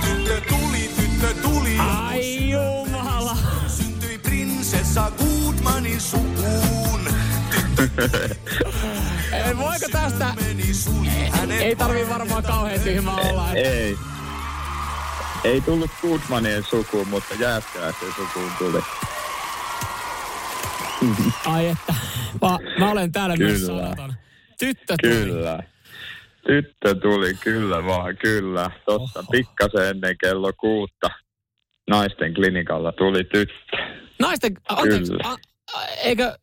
Tyttö 0.04 0.40
tuli, 0.48 0.90
tyttö 0.96 1.34
tuli, 1.42 1.76
Ai 1.78 2.50
jumala. 2.50 3.36
syntyi 3.68 4.18
prinsessa 4.18 5.12
Goodmanin 5.18 6.00
sukuun. 6.00 7.00
Ei, 9.46 9.56
voiko 9.56 9.86
tästä... 9.92 10.34
Ei 11.60 11.76
tarvii 11.76 12.08
varmaan 12.08 12.42
kauhean 12.42 12.80
tyhmä 12.80 13.14
olla. 13.16 13.46
että- 13.52 13.70
Ei. 13.70 13.96
Ei 15.44 15.60
tullut 15.60 15.90
Goodmanien 16.02 16.64
sukuun, 16.64 17.08
mutta 17.08 17.34
Jääskeläisten 17.34 18.08
sukuun 18.16 18.50
tuli. 18.58 18.82
Ai 21.46 21.68
että, 21.68 21.94
mä, 22.42 22.58
mä 22.78 22.90
olen 22.90 23.12
täällä 23.12 23.36
myös 23.36 23.60
Kyllä. 23.60 23.82
sanaton. 23.82 24.14
Tyttö 24.58 24.94
tuli. 25.02 25.12
Kyllä. 25.12 25.62
Tyttö 26.46 26.94
tuli, 26.94 27.34
kyllä 27.34 27.84
vaan, 27.84 28.16
kyllä. 28.16 28.70
Tossa 28.86 29.20
Oho. 29.20 29.28
pikkasen 29.30 29.88
ennen 29.88 30.16
kello 30.20 30.52
kuutta 30.60 31.10
naisten 31.90 32.34
klinikalla 32.34 32.92
tuli 32.92 33.24
tyttö. 33.24 33.76
Naisten, 34.20 34.52
anteeksi, 34.68 35.12
a, 35.24 35.36
eikö, 36.04 36.38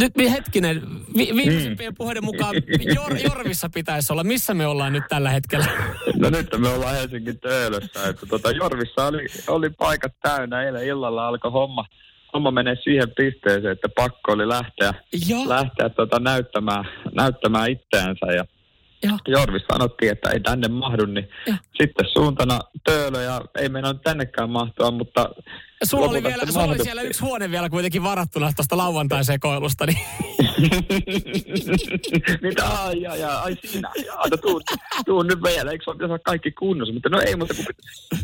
nyt 0.00 0.12
hetkinen, 0.30 0.82
vi, 1.16 1.30
viimeisimpien 1.36 1.94
puheiden 1.94 2.24
mukaan 2.24 2.54
Jor, 2.94 3.16
Jorvissa 3.24 3.68
pitäisi 3.74 4.12
olla. 4.12 4.24
Missä 4.24 4.54
me 4.54 4.66
ollaan 4.66 4.92
nyt 4.92 5.04
tällä 5.08 5.30
hetkellä? 5.30 5.66
No 6.16 6.30
nyt 6.30 6.48
me 6.58 6.68
ollaan 6.68 6.94
Helsingin 6.94 7.40
töölössä, 7.40 8.08
että 8.08 8.26
tota 8.26 8.50
Jorvissa 8.50 9.06
oli, 9.06 9.26
oli 9.48 9.70
paikat 9.70 10.12
täynnä. 10.22 10.62
Eilen 10.62 10.86
illalla 10.86 11.28
alkoi 11.28 11.50
homma, 11.50 11.84
homma 12.34 12.50
menee 12.50 12.76
siihen 12.84 13.12
pisteeseen, 13.16 13.72
että 13.72 13.88
pakko 13.96 14.32
oli 14.32 14.48
lähteä, 14.48 14.94
Joo, 15.28 15.48
lähteä 15.48 15.88
tota 15.88 16.20
näyttämään, 16.20 16.84
näyttämään 17.14 17.70
itseänsä. 17.70 18.26
Ja 18.26 18.44
joo. 19.02 19.18
Jorvis 19.28 19.62
sanottiin, 19.72 20.12
että 20.12 20.30
ei 20.30 20.40
tänne 20.40 20.68
mahdu, 20.68 21.06
niin 21.06 21.28
Joo. 21.46 21.56
sitten 21.82 22.06
suuntana 22.12 22.58
töölö 22.84 23.22
ja 23.22 23.40
ei 23.58 23.68
meinannut 23.68 24.02
tännekään 24.02 24.50
mahtua, 24.50 24.90
mutta 24.90 25.30
Sulla 25.84 26.06
oli, 26.06 26.22
vielä, 26.22 26.46
sulla 26.46 26.64
oli 26.64 26.82
siellä 26.82 27.02
yksi 27.02 27.20
huone 27.20 27.50
vielä 27.50 27.70
kuitenkin 27.70 28.02
varattuna 28.02 28.52
tuosta 28.52 28.76
lauantai-sekoilusta, 28.76 29.86
niin 29.86 29.98
Mitä? 32.42 32.66
Ai, 32.66 33.06
ai, 33.06 33.22
ai, 33.22 33.36
ai 33.36 33.56
sinä. 33.64 33.90
Jaa, 34.06 34.28
no 34.30 34.36
tuu, 34.36 34.60
tuu 35.06 35.22
nyt 35.22 35.38
vielä. 35.42 35.70
Eikö 35.70 35.84
sulla 35.84 35.98
pitäisi 35.98 36.22
kaikki 36.24 36.50
kunnossa? 36.52 36.94
Mutta 36.94 37.08
no 37.08 37.20
ei, 37.20 37.36
mutta 37.36 37.54
kun 37.54 37.64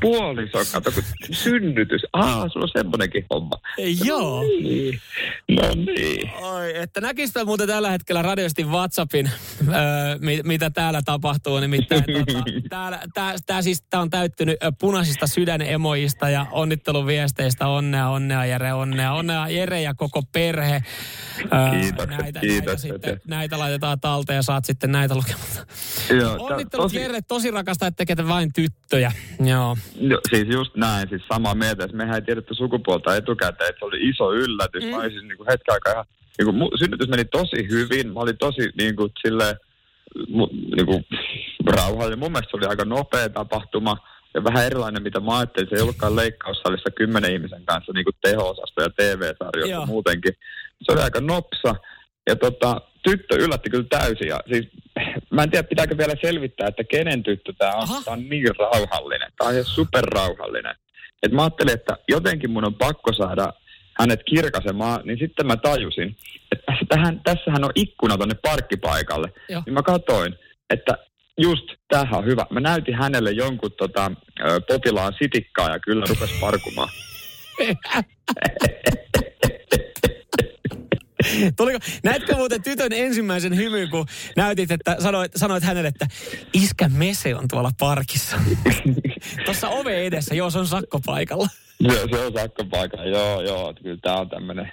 puoliso, 0.00 0.58
kato, 0.72 0.92
kun 0.92 1.02
synnytys. 1.32 2.02
Ah, 2.12 2.50
sulla 2.52 2.64
on 2.64 2.68
semmoinenkin 2.72 3.26
homma. 3.30 3.56
joo. 4.04 4.42
Niin. 4.42 5.00
No 5.50 5.62
niin. 5.74 6.30
Oi, 6.42 6.76
että 6.78 7.00
näkisitpä 7.00 7.44
muuten 7.44 7.66
tällä 7.66 7.90
hetkellä 7.90 8.22
radiosti 8.22 8.64
WhatsAppin, 8.64 9.30
öö, 9.68 9.74
mi- 10.20 10.40
mitä 10.44 10.70
täällä 10.70 11.02
tapahtuu. 11.04 11.60
Nimittäin 11.60 12.04
tota, 12.04 12.42
täällä, 12.70 13.00
tää, 13.14 13.34
tää 13.46 13.62
siis 13.62 13.82
tää 13.90 14.00
on 14.00 14.10
täyttynyt 14.10 14.56
punaisista 14.80 15.26
sydänemojista 15.26 16.28
ja 16.30 16.46
onnitteluviesteistä. 16.50 17.43
Onnea, 17.66 18.08
onnea 18.08 18.46
Jere, 18.46 18.72
onnea, 18.72 19.12
onnea 19.12 19.48
Jere 19.48 19.82
ja 19.82 19.94
koko 19.94 20.22
perhe. 20.32 20.82
Kiitokset, 21.36 22.08
näitä, 22.08 22.22
näitä, 22.22 22.40
kiitokset. 22.40 22.90
sitten, 22.90 23.20
näitä 23.26 23.58
laitetaan 23.58 24.00
talteen 24.00 24.36
ja 24.36 24.42
saat 24.42 24.64
sitten 24.64 24.92
näitä 24.92 25.14
lukemaan. 25.14 25.66
Joo, 26.20 26.36
Onnittelut 26.38 26.92
Jere, 26.92 27.20
tosi 27.28 27.50
rakasta, 27.50 27.86
että 27.86 28.04
tekee 28.04 28.28
vain 28.28 28.52
tyttöjä. 28.52 29.12
Joo. 29.44 29.76
No, 30.00 30.20
siis 30.30 30.48
just 30.48 30.76
näin, 30.76 31.08
siis 31.08 31.22
samaa 31.32 31.54
mieltä. 31.54 31.88
Mehän 31.92 32.14
ei 32.14 32.22
tiedetty 32.22 32.54
sukupuolta 32.54 33.16
etukäteen, 33.16 33.68
että 33.68 33.78
se 33.78 33.84
oli 33.84 34.08
iso 34.08 34.32
yllätys. 34.32 34.84
Mm. 34.84 34.90
Mä 34.90 35.08
siis 35.08 35.22
niin 35.22 35.48
hetken 35.50 35.72
aikaa 35.72 35.92
ihan 35.92 36.06
niin 36.38 36.46
kuin, 36.46 36.78
synnytys 36.78 37.08
meni 37.08 37.24
tosi 37.24 37.68
hyvin. 37.70 38.12
Mä 38.12 38.20
olin 38.20 38.38
tosi 38.38 38.70
niin 38.78 38.96
kuin, 38.96 39.12
silleen, 39.26 39.56
niin 40.76 40.86
kuin, 40.86 41.04
rauhallinen. 41.66 42.18
Mun 42.18 42.32
mielestä 42.32 42.50
se 42.50 42.56
oli 42.56 42.66
aika 42.66 42.84
nopea 42.84 43.28
tapahtuma 43.28 43.96
ja 44.34 44.44
vähän 44.44 44.64
erilainen, 44.66 45.02
mitä 45.02 45.20
mä 45.20 45.38
ajattelin. 45.38 45.68
Se 45.68 45.76
ei 45.76 45.82
ollutkaan 45.82 46.16
leikkaussalissa 46.16 46.90
kymmenen 46.90 47.32
ihmisen 47.32 47.64
kanssa 47.64 47.92
niin 47.92 48.04
kuin 48.04 48.14
teho-osasto 48.22 48.82
ja 48.82 48.90
TV-sarjoissa 48.96 49.74
Joo. 49.74 49.86
muutenkin. 49.86 50.32
Se 50.82 50.92
oli 50.92 51.00
aika 51.00 51.20
nopsa. 51.20 51.74
Ja 52.28 52.36
tota, 52.36 52.80
tyttö 53.02 53.36
yllätti 53.36 53.70
kyllä 53.70 53.86
täysin. 53.90 54.28
Ja 54.28 54.40
siis, 54.52 54.68
mä 55.30 55.42
en 55.42 55.50
tiedä, 55.50 55.68
pitääkö 55.68 55.98
vielä 55.98 56.14
selvittää, 56.22 56.68
että 56.68 56.84
kenen 56.84 57.22
tyttö 57.22 57.52
tämä 57.58 57.72
on. 57.72 57.82
Aha. 57.82 58.02
Tämä 58.04 58.12
on 58.12 58.28
niin 58.28 58.56
rauhallinen. 58.58 59.32
Tämä 59.38 59.48
on 59.48 59.54
ihan 59.54 59.64
superrauhallinen. 59.64 60.74
Et 61.22 61.32
mä 61.32 61.42
ajattelin, 61.42 61.74
että 61.74 61.96
jotenkin 62.08 62.50
mun 62.50 62.64
on 62.64 62.74
pakko 62.74 63.12
saada 63.12 63.52
hänet 64.00 64.20
kirkaisemaan, 64.24 65.00
niin 65.04 65.18
sitten 65.18 65.46
mä 65.46 65.56
tajusin, 65.56 66.16
että 66.52 66.64
tässä- 66.66 66.86
tähän, 66.88 67.20
tässähän 67.24 67.64
on 67.64 67.70
ikkuna 67.74 68.18
tonne 68.18 68.34
parkkipaikalle. 68.42 69.32
Joo. 69.48 69.62
Niin 69.66 69.74
mä 69.74 69.82
katoin, 69.82 70.34
että 70.70 70.98
just 71.40 71.64
tämähän 71.88 72.18
on 72.18 72.24
hyvä. 72.24 72.46
Mä 72.50 72.60
näytin 72.60 72.94
hänelle 72.94 73.30
jonkun 73.30 73.72
tota, 73.72 74.10
potilaan 74.68 75.12
sitikkaa 75.18 75.70
ja 75.70 75.78
kyllä 75.78 76.04
rupes 76.08 76.30
parkumaan. 76.40 76.88
Tuliko, 81.56 81.78
näetkö 82.02 82.36
muuten 82.36 82.62
tytön 82.62 82.92
ensimmäisen 82.92 83.56
hymyn, 83.56 83.90
kun 83.90 84.06
näytit, 84.36 84.70
että 84.70 84.96
sanoit, 84.98 85.32
sanoit 85.36 85.64
hänelle, 85.64 85.88
että 85.88 86.06
iskä 86.54 86.88
Mese 86.88 87.34
on 87.34 87.48
tuolla 87.48 87.70
parkissa. 87.78 88.36
Tuossa 89.44 89.68
ove 89.68 90.06
edessä, 90.06 90.34
joo, 90.34 90.50
se 90.50 90.58
on 90.58 90.66
sakkopaikalla. 90.66 91.48
Se, 91.90 92.06
se 92.10 92.18
on 92.18 92.32
sakkopaikka, 92.32 93.04
joo, 93.04 93.40
joo. 93.42 93.74
Kyllä 93.82 93.98
tämä 94.02 94.16
on 94.16 94.28
tämmöinen, 94.28 94.72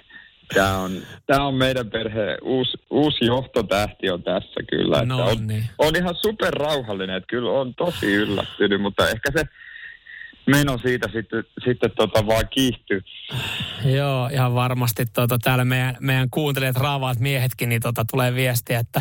tämä 0.54 0.78
on, 0.78 0.92
tämä 1.26 1.46
on 1.46 1.54
meidän 1.54 1.90
perheen 1.90 2.38
uusi, 2.42 2.78
uusi 2.90 3.24
johtotähti 3.24 4.10
on 4.10 4.22
tässä 4.22 4.60
kyllä. 4.70 4.96
että 4.96 5.06
No 5.06 5.24
on, 5.26 5.46
niin. 5.46 5.64
on 5.78 5.96
ihan 5.96 6.14
super 6.14 6.54
rauhallinen, 6.54 7.16
että 7.16 7.26
kyllä 7.26 7.50
on 7.50 7.74
tosi 7.74 8.14
yllättynyt, 8.14 8.80
mutta 8.80 9.08
ehkä 9.08 9.30
se 9.36 9.44
meno 10.46 10.78
siitä 10.78 11.08
sitten, 11.12 11.44
sitten 11.64 11.90
tota 11.96 12.26
vaan 12.26 12.48
kiihtyy. 12.50 13.02
Joo, 13.84 14.28
ihan 14.32 14.54
varmasti 14.54 15.06
tota, 15.06 15.38
täällä 15.38 15.64
meidän, 15.64 15.96
meidän 16.00 16.30
kuuntelijat, 16.30 16.76
raavaat 16.76 17.18
miehetkin, 17.18 17.68
niin 17.68 17.82
tota, 17.82 18.04
tulee 18.10 18.34
viestiä, 18.34 18.78
että, 18.78 19.00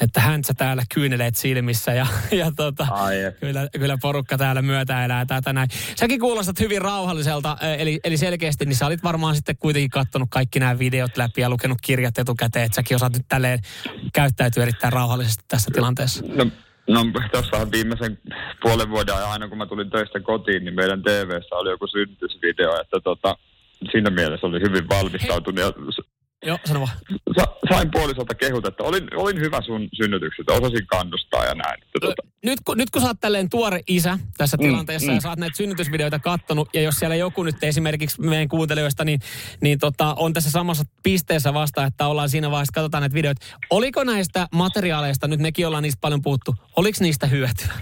että 0.00 0.20
häntsä 0.20 0.54
täällä 0.54 0.82
kyyneleet 0.94 1.36
silmissä 1.36 1.92
ja, 1.92 2.06
ja 2.30 2.52
tota, 2.56 2.86
Ai 2.90 3.22
et. 3.22 3.38
kyllä, 3.40 3.68
kyllä 3.78 3.98
porukka 4.02 4.38
täällä 4.38 4.62
myötä 4.62 5.04
elää 5.04 5.26
tätä 5.26 5.52
näin. 5.52 5.68
Säkin 5.96 6.20
kuulostat 6.20 6.60
hyvin 6.60 6.82
rauhalliselta, 6.82 7.56
eh, 7.60 7.80
eli, 7.80 8.00
eli 8.04 8.16
selkeästi, 8.16 8.64
niin 8.64 8.76
sä 8.76 8.86
olit 8.86 9.02
varmaan 9.02 9.34
sitten 9.34 9.56
kuitenkin 9.56 9.90
kattonut 9.90 10.28
kaikki 10.30 10.60
nämä 10.60 10.78
videot 10.78 11.16
läpi 11.16 11.40
ja 11.40 11.50
lukenut 11.50 11.78
kirjat 11.82 12.18
etukäteen, 12.18 12.64
että 12.64 12.76
säkin 12.76 12.94
osaat 12.94 13.12
nyt 13.12 13.28
tälleen 13.28 13.58
käyttäytyä 14.12 14.62
erittäin 14.62 14.92
rauhallisesti 14.92 15.44
tässä 15.48 15.70
tilanteessa. 15.74 16.24
No, 16.34 16.46
no 16.88 17.04
tuossa 17.32 17.70
viimeisen 17.72 18.18
puolen 18.62 18.90
vuoden 18.90 19.14
ajan, 19.14 19.30
aina 19.30 19.48
kun 19.48 19.58
mä 19.58 19.66
tulin 19.66 19.90
töistä 19.90 20.20
kotiin, 20.20 20.64
niin 20.64 20.74
meidän 20.74 21.02
TVssä 21.02 21.56
oli 21.56 21.70
joku 21.70 21.86
synnytysvideo, 21.86 22.80
että 22.80 23.00
tota, 23.00 23.36
siinä 23.90 24.10
mielessä 24.10 24.46
oli 24.46 24.60
hyvin 24.60 24.88
valmistautunut 24.88 25.60
ja 25.60 25.72
Joo, 26.46 26.58
sano 26.64 26.80
vaan. 26.80 26.92
sa- 27.38 27.56
sain 27.74 27.90
puolisolta 27.90 28.34
kehut, 28.34 28.66
että 28.66 28.82
olin, 28.82 29.16
olin 29.16 29.40
hyvä 29.40 29.60
sun 29.60 29.88
synnytyksestä, 29.96 30.52
osasin 30.52 30.86
kannustaa 30.86 31.44
ja 31.44 31.54
näin. 31.54 31.82
Että, 31.82 31.98
tota, 32.00 32.22
Nyt 32.44 32.58
kun, 32.64 32.78
nyt 32.78 32.90
kun 32.90 33.02
sä 33.02 33.08
oot 33.08 33.20
tälleen 33.20 33.50
tuore 33.50 33.80
isä 33.86 34.18
tässä 34.36 34.56
Mm, 34.56 34.62
tilanteessa 34.62 35.08
mm. 35.08 35.14
ja 35.14 35.20
sä 35.20 35.28
oot 35.28 35.38
näitä 35.38 35.56
synnytysvideoita 35.56 36.18
kattonut, 36.18 36.68
ja 36.74 36.82
jos 36.82 36.94
siellä 36.94 37.16
joku 37.16 37.42
nyt 37.42 37.64
esimerkiksi 37.64 38.20
meidän 38.20 38.48
kuuntelijoista, 38.48 39.04
niin, 39.04 39.20
niin 39.60 39.78
tota, 39.78 40.14
on 40.18 40.32
tässä 40.32 40.50
samassa 40.50 40.84
pisteessä 41.02 41.54
vasta, 41.54 41.84
että 41.84 42.06
ollaan 42.06 42.28
siinä 42.28 42.50
vaiheessa, 42.50 42.72
katsotaan 42.74 43.02
näitä 43.02 43.14
videoita. 43.14 43.46
Oliko 43.70 44.04
näistä 44.04 44.48
materiaaleista, 44.52 45.28
nyt 45.28 45.40
mekin 45.40 45.66
ollaan 45.66 45.82
niistä 45.82 46.00
paljon 46.00 46.22
puhuttu, 46.22 46.54
oliko 46.76 46.98
niistä 47.00 47.26
hyötyä? 47.26 47.72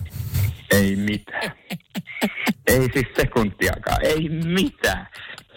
ei 0.71 0.97
mitään. 0.97 1.53
ei 2.67 2.89
siis 2.93 3.07
sekuntiakaan, 3.17 4.07
ei 4.07 4.29
mitään. 4.29 5.07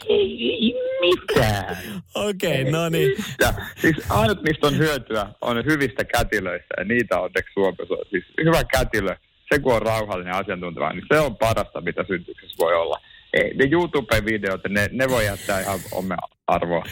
Ei, 0.09 0.49
ei 0.51 0.73
mitään. 1.09 1.77
Okei, 2.15 2.61
okay, 2.61 2.71
no 2.71 2.89
niin. 2.89 3.11
Ja 3.41 3.53
siis 3.81 3.95
ainut, 4.09 4.43
mistä 4.43 4.67
on 4.67 4.77
hyötyä, 4.77 5.25
on 5.41 5.65
hyvistä 5.65 6.03
kätilöistä, 6.05 6.73
ja 6.77 6.83
niitä 6.83 7.17
on 7.17 7.23
onneksi 7.23 7.53
Suomessa. 7.53 7.95
Siis 8.09 8.25
hyvä 8.43 8.63
kätilö, 8.63 9.15
se 9.53 9.59
kun 9.59 9.73
on 9.73 9.81
rauhallinen 9.81 10.33
asiantunteva, 10.33 10.93
niin 10.93 11.05
se 11.13 11.19
on 11.19 11.37
parasta, 11.37 11.81
mitä 11.81 12.03
syntyksessä 12.07 12.57
voi 12.59 12.75
olla. 12.75 13.01
Ei, 13.33 13.53
ne 13.53 13.65
YouTube-videot, 13.65 14.61
ne, 14.69 14.89
ne 14.91 15.09
voi 15.09 15.25
jättää 15.25 15.59
ihan 15.61 15.79
omia 15.91 16.17
arvoa. 16.47 16.83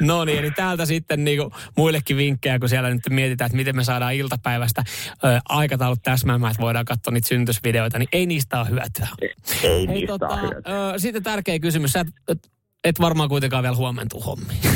No 0.00 0.24
niin, 0.24 0.38
eli 0.38 0.50
täältä 0.50 0.86
sitten 0.86 1.24
niinku 1.24 1.52
muillekin 1.76 2.16
vinkkejä, 2.16 2.58
kun 2.58 2.68
siellä 2.68 2.90
nyt 2.90 3.02
mietitään, 3.10 3.46
että 3.46 3.56
miten 3.56 3.76
me 3.76 3.84
saadaan 3.84 4.14
iltapäivästä 4.14 4.82
ö, 5.24 5.40
aikataulut 5.48 6.02
täsmäämään, 6.02 6.50
että 6.50 6.62
voidaan 6.62 6.84
katsoa 6.84 7.12
niitä 7.12 7.28
synnytysvideoita, 7.28 7.98
niin 7.98 8.08
ei 8.12 8.26
niistä 8.26 8.60
ole 8.60 8.68
hyötyä. 8.70 9.08
Ei 9.22 9.30
Hei, 9.62 9.86
niistä 9.86 10.06
tota, 10.06 10.26
ole 10.26 10.40
hyötyä. 10.40 10.92
ö, 10.92 10.98
sitten 10.98 11.22
tärkeä 11.22 11.58
kysymys. 11.58 11.92
Sä 11.92 12.00
et, 12.00 12.08
et, 12.28 12.38
et 12.84 13.00
varmaan 13.00 13.28
kuitenkaan 13.28 13.62
vielä 13.62 13.76
huomentu 13.76 14.20
hommiin. 14.20 14.60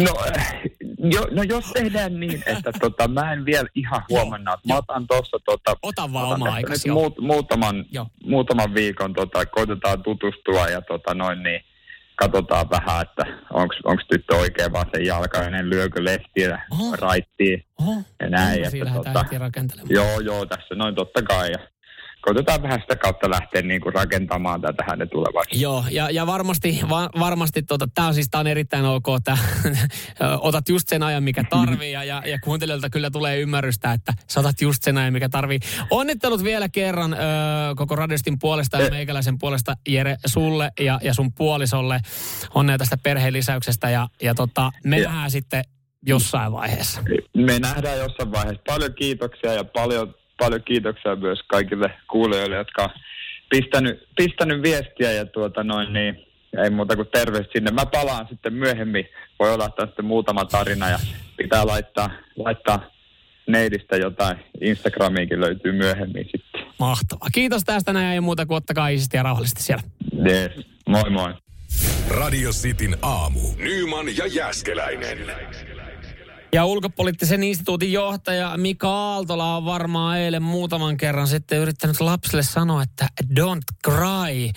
No, 0.00 0.14
jo, 1.10 1.26
no 1.30 1.42
jos 1.42 1.64
tehdään 1.72 2.20
niin, 2.20 2.42
että 2.46 2.72
tota, 2.80 3.08
mä 3.08 3.32
en 3.32 3.44
vielä 3.44 3.68
ihan 3.74 4.02
huomenna, 4.08 4.54
että 4.54 4.68
mä 4.68 4.76
otan 4.76 5.06
tuossa 5.06 5.36
tota, 5.44 5.76
Ota 5.82 6.12
vaan 6.12 6.26
otan 6.28 6.42
oma 6.42 6.54
aikasi. 6.54 6.88
joo. 6.88 6.94
muut, 6.94 7.18
muutaman, 7.18 7.84
Joo. 7.90 8.06
muutaman 8.24 8.74
viikon 8.74 9.12
tota, 9.14 9.46
koitetaan 9.46 10.02
tutustua 10.02 10.66
ja 10.68 10.82
tota, 10.82 11.14
noin 11.14 11.42
niin, 11.42 11.60
katsotaan 12.16 12.70
vähän, 12.70 13.02
että 13.02 13.24
onko 13.84 14.02
tyttö 14.08 14.36
oikein 14.36 14.72
vaan 14.72 14.86
sen 14.94 15.06
jalkainen, 15.06 15.70
lyökö 15.70 16.04
lehtiä, 16.04 16.62
Oho. 16.70 16.96
raittiin 16.96 17.64
Oho, 17.80 18.02
ja 18.20 18.30
näin. 18.30 18.64
Että, 18.64 18.92
tota, 18.94 19.24
joo, 19.88 20.20
joo, 20.20 20.46
tässä 20.46 20.74
noin 20.74 20.94
totta 20.94 21.22
kai. 21.22 21.50
Ja 21.50 21.58
koitetaan 22.26 22.62
vähän 22.62 22.80
sitä 22.80 22.96
kautta 22.96 23.30
lähteä 23.30 23.62
niin 23.62 23.80
kuin 23.80 23.94
rakentamaan 23.94 24.60
tätä 24.60 24.84
hänen 24.88 25.08
tulevaisuutta. 25.08 25.62
Joo, 25.62 25.84
ja, 25.90 26.10
ja 26.10 26.26
varmasti, 26.26 26.80
va, 26.88 27.10
varmasti 27.18 27.62
tota, 27.62 27.88
tämä 27.94 28.08
on 28.08 28.14
siis 28.14 28.28
tää 28.30 28.40
on 28.40 28.46
erittäin 28.46 28.84
ok, 28.84 29.06
että 29.16 29.38
otat 30.48 30.68
just 30.68 30.88
sen 30.88 31.02
ajan, 31.02 31.22
mikä 31.22 31.44
tarvii, 31.50 31.92
ja, 31.92 32.04
ja, 32.04 32.22
ja 32.26 32.38
kuuntelijoilta 32.38 32.90
kyllä 32.90 33.10
tulee 33.10 33.40
ymmärrystä, 33.40 33.92
että 33.92 34.12
sä 34.28 34.40
otat 34.40 34.60
just 34.60 34.82
sen 34.82 34.98
ajan, 34.98 35.12
mikä 35.12 35.28
tarvii. 35.28 35.58
Onnittelut 35.90 36.44
vielä 36.44 36.68
kerran 36.68 37.12
ö, 37.12 37.16
koko 37.76 37.96
Radistin 37.96 38.38
puolesta 38.38 38.80
ja 38.80 38.90
meikäläisen 38.90 39.38
puolesta, 39.38 39.74
Jere, 39.88 40.16
sulle 40.26 40.70
ja, 40.80 40.98
ja 41.02 41.14
sun 41.14 41.32
puolisolle. 41.32 42.00
Onnea 42.54 42.78
tästä 42.78 42.96
perheen 43.02 43.32
lisäyksestä, 43.32 43.90
ja, 43.90 44.08
ja 44.22 44.34
tota, 44.34 44.70
me 44.84 45.00
nähdään 45.00 45.30
sitten 45.30 45.64
jossain 46.06 46.52
vaiheessa. 46.52 47.02
Me 47.36 47.58
nähdään 47.58 47.98
jossain 47.98 48.32
vaiheessa. 48.32 48.62
Paljon 48.66 48.94
kiitoksia 48.94 49.52
ja 49.52 49.64
paljon, 49.64 50.14
paljon 50.38 50.62
kiitoksia 50.62 51.16
myös 51.16 51.42
kaikille 51.46 51.90
kuulijoille, 52.10 52.56
jotka 52.56 52.82
on 52.82 52.90
pistänyt, 53.50 54.08
pistänyt 54.16 54.62
viestiä 54.62 55.12
ja 55.12 55.26
tuota 55.26 55.64
noin 55.64 55.92
niin, 55.92 56.26
ei 56.64 56.70
muuta 56.70 56.96
kuin 56.96 57.08
terveistä 57.12 57.52
sinne. 57.52 57.70
Mä 57.70 57.86
palaan 57.86 58.26
sitten 58.28 58.52
myöhemmin. 58.52 59.08
Voi 59.38 59.54
olla 59.54 59.70
sitten 59.86 60.04
muutama 60.04 60.44
tarina 60.44 60.88
ja 60.88 60.98
pitää 61.36 61.66
laittaa, 61.66 62.10
laittaa 62.36 62.90
neidistä 63.46 63.96
jotain. 63.96 64.38
Instagramiinkin 64.60 65.40
löytyy 65.40 65.72
myöhemmin 65.72 66.24
sitten. 66.24 66.66
Mahtavaa. 66.78 67.28
Kiitos 67.34 67.64
tästä 67.64 67.92
näin, 67.92 68.06
ei 68.06 68.20
muuta 68.20 68.46
kuin 68.46 68.56
ottakaa 68.56 68.88
isisti 68.88 69.16
ja 69.16 69.22
rauhallisesti 69.22 69.62
siellä. 69.62 69.82
Yes. 70.26 70.66
Moi 70.88 71.10
moi. 71.10 71.34
Radio 72.08 72.50
Cityn 72.50 72.96
aamu. 73.02 73.40
Nyman 73.56 74.16
ja 74.16 74.26
Jäskeläinen. 74.26 75.18
Ja 76.56 76.64
ulkopoliittisen 76.64 77.42
instituutin 77.42 77.92
johtaja 77.92 78.56
Mika 78.56 78.88
Aaltola 78.88 79.56
on 79.56 79.64
varmaan 79.64 80.18
eilen 80.18 80.42
muutaman 80.42 80.96
kerran 80.96 81.28
sitten 81.28 81.58
yrittänyt 81.58 82.00
lapsille 82.00 82.42
sanoa, 82.42 82.82
että 82.82 83.08
don't 83.34 83.76
cry. 83.84 84.50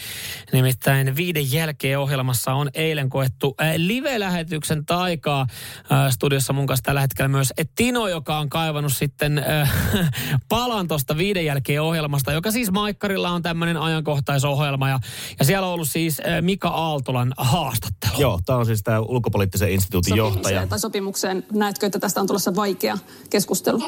Nimittäin 0.53 1.15
viiden 1.15 1.51
jälkeen 1.51 1.99
ohjelmassa 1.99 2.53
on 2.53 2.69
eilen 2.73 3.09
koettu 3.09 3.55
äh, 3.61 3.73
live-lähetyksen 3.77 4.85
taikaa. 4.85 5.47
Äh, 5.91 6.11
Studiossa 6.11 6.53
mun 6.53 6.67
kanssa 6.67 6.83
tällä 6.83 7.01
hetkellä 7.01 7.27
myös 7.27 7.53
Tino, 7.75 8.07
joka 8.07 8.39
on 8.39 8.49
kaivannut 8.49 8.93
sitten 8.93 9.37
äh, 9.37 9.73
palan 10.49 10.87
tuosta 10.87 11.17
viiden 11.17 11.45
jälkeen 11.45 11.81
ohjelmasta, 11.81 12.31
joka 12.31 12.51
siis 12.51 12.71
Maikkarilla 12.71 13.29
on 13.29 13.41
tämmöinen 13.41 13.77
ajankohtaisohjelma. 13.77 14.89
Ja, 14.89 14.99
ja 15.39 15.45
siellä 15.45 15.67
on 15.67 15.73
ollut 15.73 15.89
siis 15.89 16.19
äh, 16.19 16.41
Mika 16.41 16.69
Aaltolan 16.69 17.33
haastattelu. 17.37 18.21
Joo, 18.21 18.39
tämä 18.45 18.59
on 18.59 18.65
siis 18.65 18.83
tämä 18.83 18.99
ulkopoliittisen 18.99 19.71
instituutin 19.71 20.15
johtaja. 20.15 20.41
sopimukseen 20.41 20.69
tai 20.69 20.79
sopimukseen. 20.79 21.45
Näetkö, 21.53 21.88
että 21.89 21.99
tästä 21.99 22.21
on 22.21 22.27
tulossa 22.27 22.55
vaikea 22.55 22.97
keskustelu? 23.29 23.79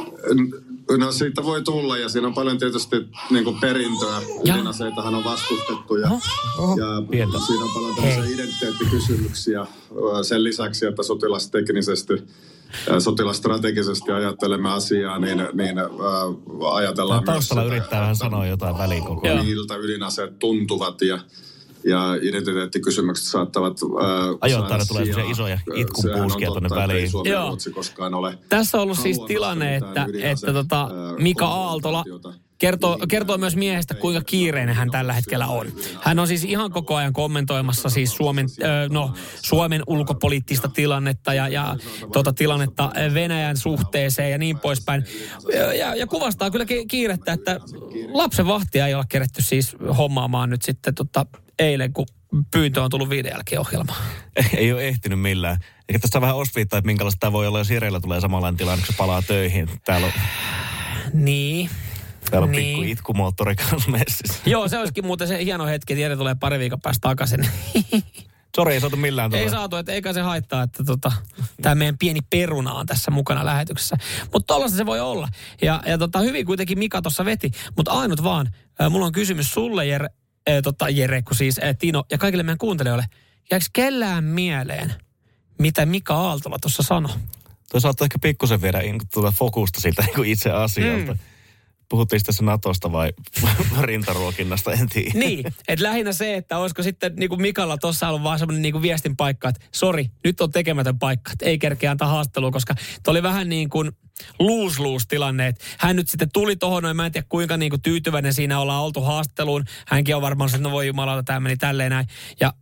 No 0.97 1.11
siitä 1.11 1.43
voi 1.43 1.61
tulla 1.63 1.97
ja 1.97 2.09
siinä 2.09 2.27
on 2.27 2.33
paljon 2.33 2.57
tietysti 2.57 2.95
niin 3.29 3.43
kuin 3.43 3.59
perintöä. 3.59 4.21
Ydinaseitahan 4.43 5.15
on 5.15 5.23
vastustettu 5.23 5.95
ja, 5.95 6.07
ja 6.77 7.01
Pientä. 7.09 7.39
siinä 7.47 7.63
on 7.63 7.71
paljon 7.73 7.95
tämmöisiä 7.95 8.35
identiteettikysymyksiä 8.35 9.61
ö, 9.61 10.23
sen 10.23 10.43
lisäksi, 10.43 10.85
että 10.85 11.03
sotilasteknisesti 11.03 12.13
ja 12.87 12.99
sotilastrategisesti 12.99 14.11
ajattelemme 14.11 14.69
asiaa, 14.69 15.19
niin, 15.19 15.37
niin 15.53 15.77
äh, 15.79 15.85
ajatellaan 16.73 17.23
Taustalla 17.23 17.63
sitä, 17.63 17.75
yrittää 17.75 18.01
vähän 18.01 18.15
sanoa 18.15 18.45
jotain 18.45 18.77
väliin 18.77 19.03
koko 19.03 19.27
ajan. 19.27 19.45
miltä 19.45 19.75
ydinaseet 19.75 20.39
tuntuvat 20.39 21.01
ja 21.01 21.19
ja 21.83 22.15
identiteettikysymykset 22.21 23.25
saattavat 23.27 23.77
äh, 23.83 24.09
Ajoittain 24.41 24.69
saada 24.69 24.77
ne 24.77 24.85
tulee 24.87 25.05
sijaa. 25.05 25.31
isoja 25.31 25.53
Äh, 25.53 25.61
itkupuuskia 25.75 26.49
että 26.65 26.75
väliin. 26.75 26.99
Ei 26.99 27.09
Suomi 27.09 27.29
Joo. 27.29 27.47
Ruotsi 27.47 27.71
koskaan 27.71 28.13
ole 28.13 28.37
Tässä 28.49 28.77
on 28.77 28.83
ollut 28.83 28.99
siis 28.99 29.19
tilanne, 29.27 29.75
että, 29.75 30.05
ydinase- 30.09 30.27
että 30.27 30.53
tota, 30.53 30.81
äh, 30.83 31.17
Mika 31.17 31.45
Aaltola. 31.47 32.03
Kertoo, 32.61 32.97
kertoo 33.09 33.37
myös 33.37 33.55
miehestä, 33.55 33.93
kuinka 33.93 34.21
kiireinen 34.21 34.75
hän 34.75 34.91
tällä 34.91 35.13
hetkellä 35.13 35.47
on. 35.47 35.67
Hän 36.01 36.19
on 36.19 36.27
siis 36.27 36.43
ihan 36.43 36.71
koko 36.71 36.95
ajan 36.95 37.13
kommentoimassa 37.13 37.89
siis 37.89 38.15
Suomen, 38.15 38.47
no, 38.89 39.13
Suomen 39.41 39.83
ulkopoliittista 39.87 40.67
tilannetta 40.67 41.33
ja, 41.33 41.47
ja 41.47 41.75
tota 42.13 42.33
tilannetta 42.33 42.91
Venäjän 43.13 43.57
suhteeseen 43.57 44.31
ja 44.31 44.37
niin 44.37 44.59
poispäin. 44.59 45.03
Ja, 45.79 45.95
ja, 45.95 46.07
kuvastaa 46.07 46.51
kyllä 46.51 46.65
ki- 46.65 46.85
kiirettä, 46.85 47.33
että 47.33 47.59
lapsen 48.13 48.47
vahtia 48.47 48.87
ei 48.87 48.93
olla 48.93 49.05
keretty 49.09 49.41
siis 49.41 49.75
hommaamaan 49.97 50.49
nyt 50.49 50.61
sitten 50.61 50.95
tota, 50.95 51.25
eilen, 51.59 51.93
kun 51.93 52.05
pyyntö 52.51 52.83
on 52.83 52.89
tullut 52.89 53.09
viiden 53.09 53.31
jälkeen 53.31 53.61
ohjelmaan. 53.61 54.03
Ei 54.57 54.73
ole 54.73 54.87
ehtinyt 54.87 55.19
millään. 55.19 55.57
Eikä 55.89 55.99
tässä 55.99 56.17
on 56.17 56.21
vähän 56.21 56.35
osviittaa, 56.35 56.79
että 56.79 56.85
minkälaista 56.87 57.19
tämä 57.19 57.31
voi 57.31 57.47
olla, 57.47 57.59
jos 57.59 57.71
Ireillä 57.71 57.99
tulee 57.99 58.21
samanlainen 58.21 58.57
tilanne, 58.57 58.85
kun 58.85 58.93
se 58.93 58.97
palaa 58.97 59.21
töihin. 59.21 59.69
Täällä 59.85 60.07
on, 60.07 60.13
Niin. 61.13 61.69
Täällä 62.31 62.45
on 62.45 62.51
Niin. 62.51 62.77
pikku 62.77 62.91
itkumoottori 62.91 63.55
kanssa 63.55 63.91
messissä. 63.91 64.41
Joo, 64.49 64.67
se 64.67 64.77
olisikin 64.77 65.05
muuten 65.05 65.27
se 65.27 65.43
hieno 65.43 65.65
hetki, 65.65 65.93
että 65.93 66.01
Jere 66.01 66.15
tulee 66.15 66.35
pari 66.39 66.59
viikon 66.59 66.81
päästä 66.81 67.01
takaisin. 67.09 67.47
Sori, 68.55 68.73
ei 68.73 68.79
saatu 68.81 68.95
millään 68.97 69.33
Ei 69.35 69.41
tuolla. 69.41 69.57
saatu, 69.57 69.75
että 69.75 69.91
eikä 69.91 70.13
se 70.13 70.21
haittaa, 70.21 70.63
että 70.63 70.83
tota, 70.83 71.11
tämä 71.61 71.75
meidän 71.75 71.97
pieni 71.97 72.19
peruna 72.29 72.73
on 72.73 72.85
tässä 72.85 73.11
mukana 73.11 73.45
lähetyksessä. 73.45 73.97
Mutta 74.33 74.53
tollaista 74.53 74.77
se 74.77 74.85
voi 74.85 74.99
olla. 74.99 75.27
Ja, 75.61 75.83
ja 75.85 75.97
tota, 75.97 76.19
hyvin 76.19 76.45
kuitenkin 76.45 76.79
Mika 76.79 77.01
tuossa 77.01 77.25
veti. 77.25 77.51
Mutta 77.77 77.91
ainut 77.91 78.23
vaan, 78.23 78.47
äh, 78.81 78.89
mulla 78.91 79.05
on 79.05 79.11
kysymys 79.11 79.51
sulle, 79.53 79.85
Jere, 79.85 80.07
äh, 80.49 80.55
tota, 80.63 80.89
Jere 80.89 81.21
kun 81.21 81.35
siis 81.35 81.59
äh, 81.63 81.75
Tino, 81.79 82.03
ja 82.11 82.17
kaikille 82.17 82.43
meidän 82.43 82.57
kuuntelijoille. 82.57 83.05
Jääkö 83.51 83.65
kellään 83.73 84.23
mieleen, 84.23 84.93
mitä 85.59 85.85
Mika 85.85 86.15
Aaltola 86.15 86.57
tuossa 86.61 86.83
sanoi? 86.83 87.11
Toi 87.71 87.81
saattoi 87.81 88.05
ehkä 88.05 88.19
pikkusen 88.19 88.61
viedä 88.61 88.79
tuota 89.13 89.31
fokusta 89.37 89.81
siitä 89.81 90.01
niin 90.01 90.25
itse 90.33 90.51
asialta. 90.51 91.13
Mm. 91.13 91.19
Puhuttiin 91.91 92.21
tässä 92.23 92.43
Natosta 92.43 92.91
vai 92.91 93.13
rintaruokinnasta, 93.81 94.71
en 94.71 94.89
tiedä. 94.89 95.11
Niin, 95.13 95.47
että 95.67 95.83
lähinnä 95.83 96.13
se, 96.13 96.35
että 96.35 96.57
olisiko 96.57 96.83
sitten 96.83 97.13
niin 97.15 97.29
kuin 97.29 97.41
Mikalla 97.41 97.77
tuossa 97.77 98.07
ollut 98.07 98.23
vaan 98.23 98.39
semmoinen 98.39 98.61
niin 98.61 98.71
kuin 98.71 98.81
viestin 98.81 99.17
paikka, 99.17 99.49
että 99.49 99.65
sori, 99.71 100.11
nyt 100.23 100.41
on 100.41 100.51
tekemätön 100.51 100.99
paikka, 100.99 101.31
että 101.31 101.45
ei 101.45 101.59
kerkeä 101.59 101.91
antaa 101.91 102.07
haastattelua, 102.07 102.51
koska 102.51 102.75
toi 103.03 103.11
oli 103.11 103.23
vähän 103.23 103.49
niin 103.49 103.69
kuin 103.69 103.91
lose-lose 104.39 105.07
tilanne, 105.07 105.47
että 105.47 105.65
hän 105.77 105.95
nyt 105.95 106.09
sitten 106.09 106.31
tuli 106.33 106.55
tohon, 106.55 106.83
noin, 106.83 106.95
mä 106.95 107.05
en 107.05 107.11
tiedä 107.11 107.27
kuinka 107.29 107.57
niin 107.57 107.69
kuin 107.69 107.81
tyytyväinen 107.81 108.33
siinä 108.33 108.59
ollaan 108.59 108.83
oltu 108.83 109.01
haastatteluun. 109.01 109.65
Hänkin 109.87 110.15
on 110.15 110.21
varmaan 110.21 110.49
se, 110.49 110.55
että 110.55 110.69
no 110.69 110.71
voi 110.71 110.87
jumalauta, 110.87 111.23
tämä 111.23 111.39
meni 111.39 111.57
tälleen 111.57 111.89
näin. 111.89 112.07
Ja 112.39 112.53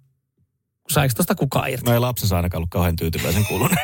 saiko 0.89 1.13
tosta 1.17 1.35
kukaan 1.35 1.69
irti? 1.69 1.85
No 1.85 1.93
ei 1.93 1.99
lapsensa 1.99 2.35
ainakaan 2.35 2.59
ollut 2.59 2.69
kauhean 2.69 2.95
tyytyväisen 2.95 3.45
kuulunut. 3.45 3.79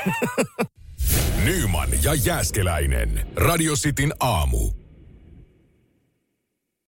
Nyman 1.45 1.89
ja 2.03 2.13
Jääskeläinen. 2.13 3.27
Radio 3.35 3.75
Cityn 3.75 4.13
aamu. 4.19 4.84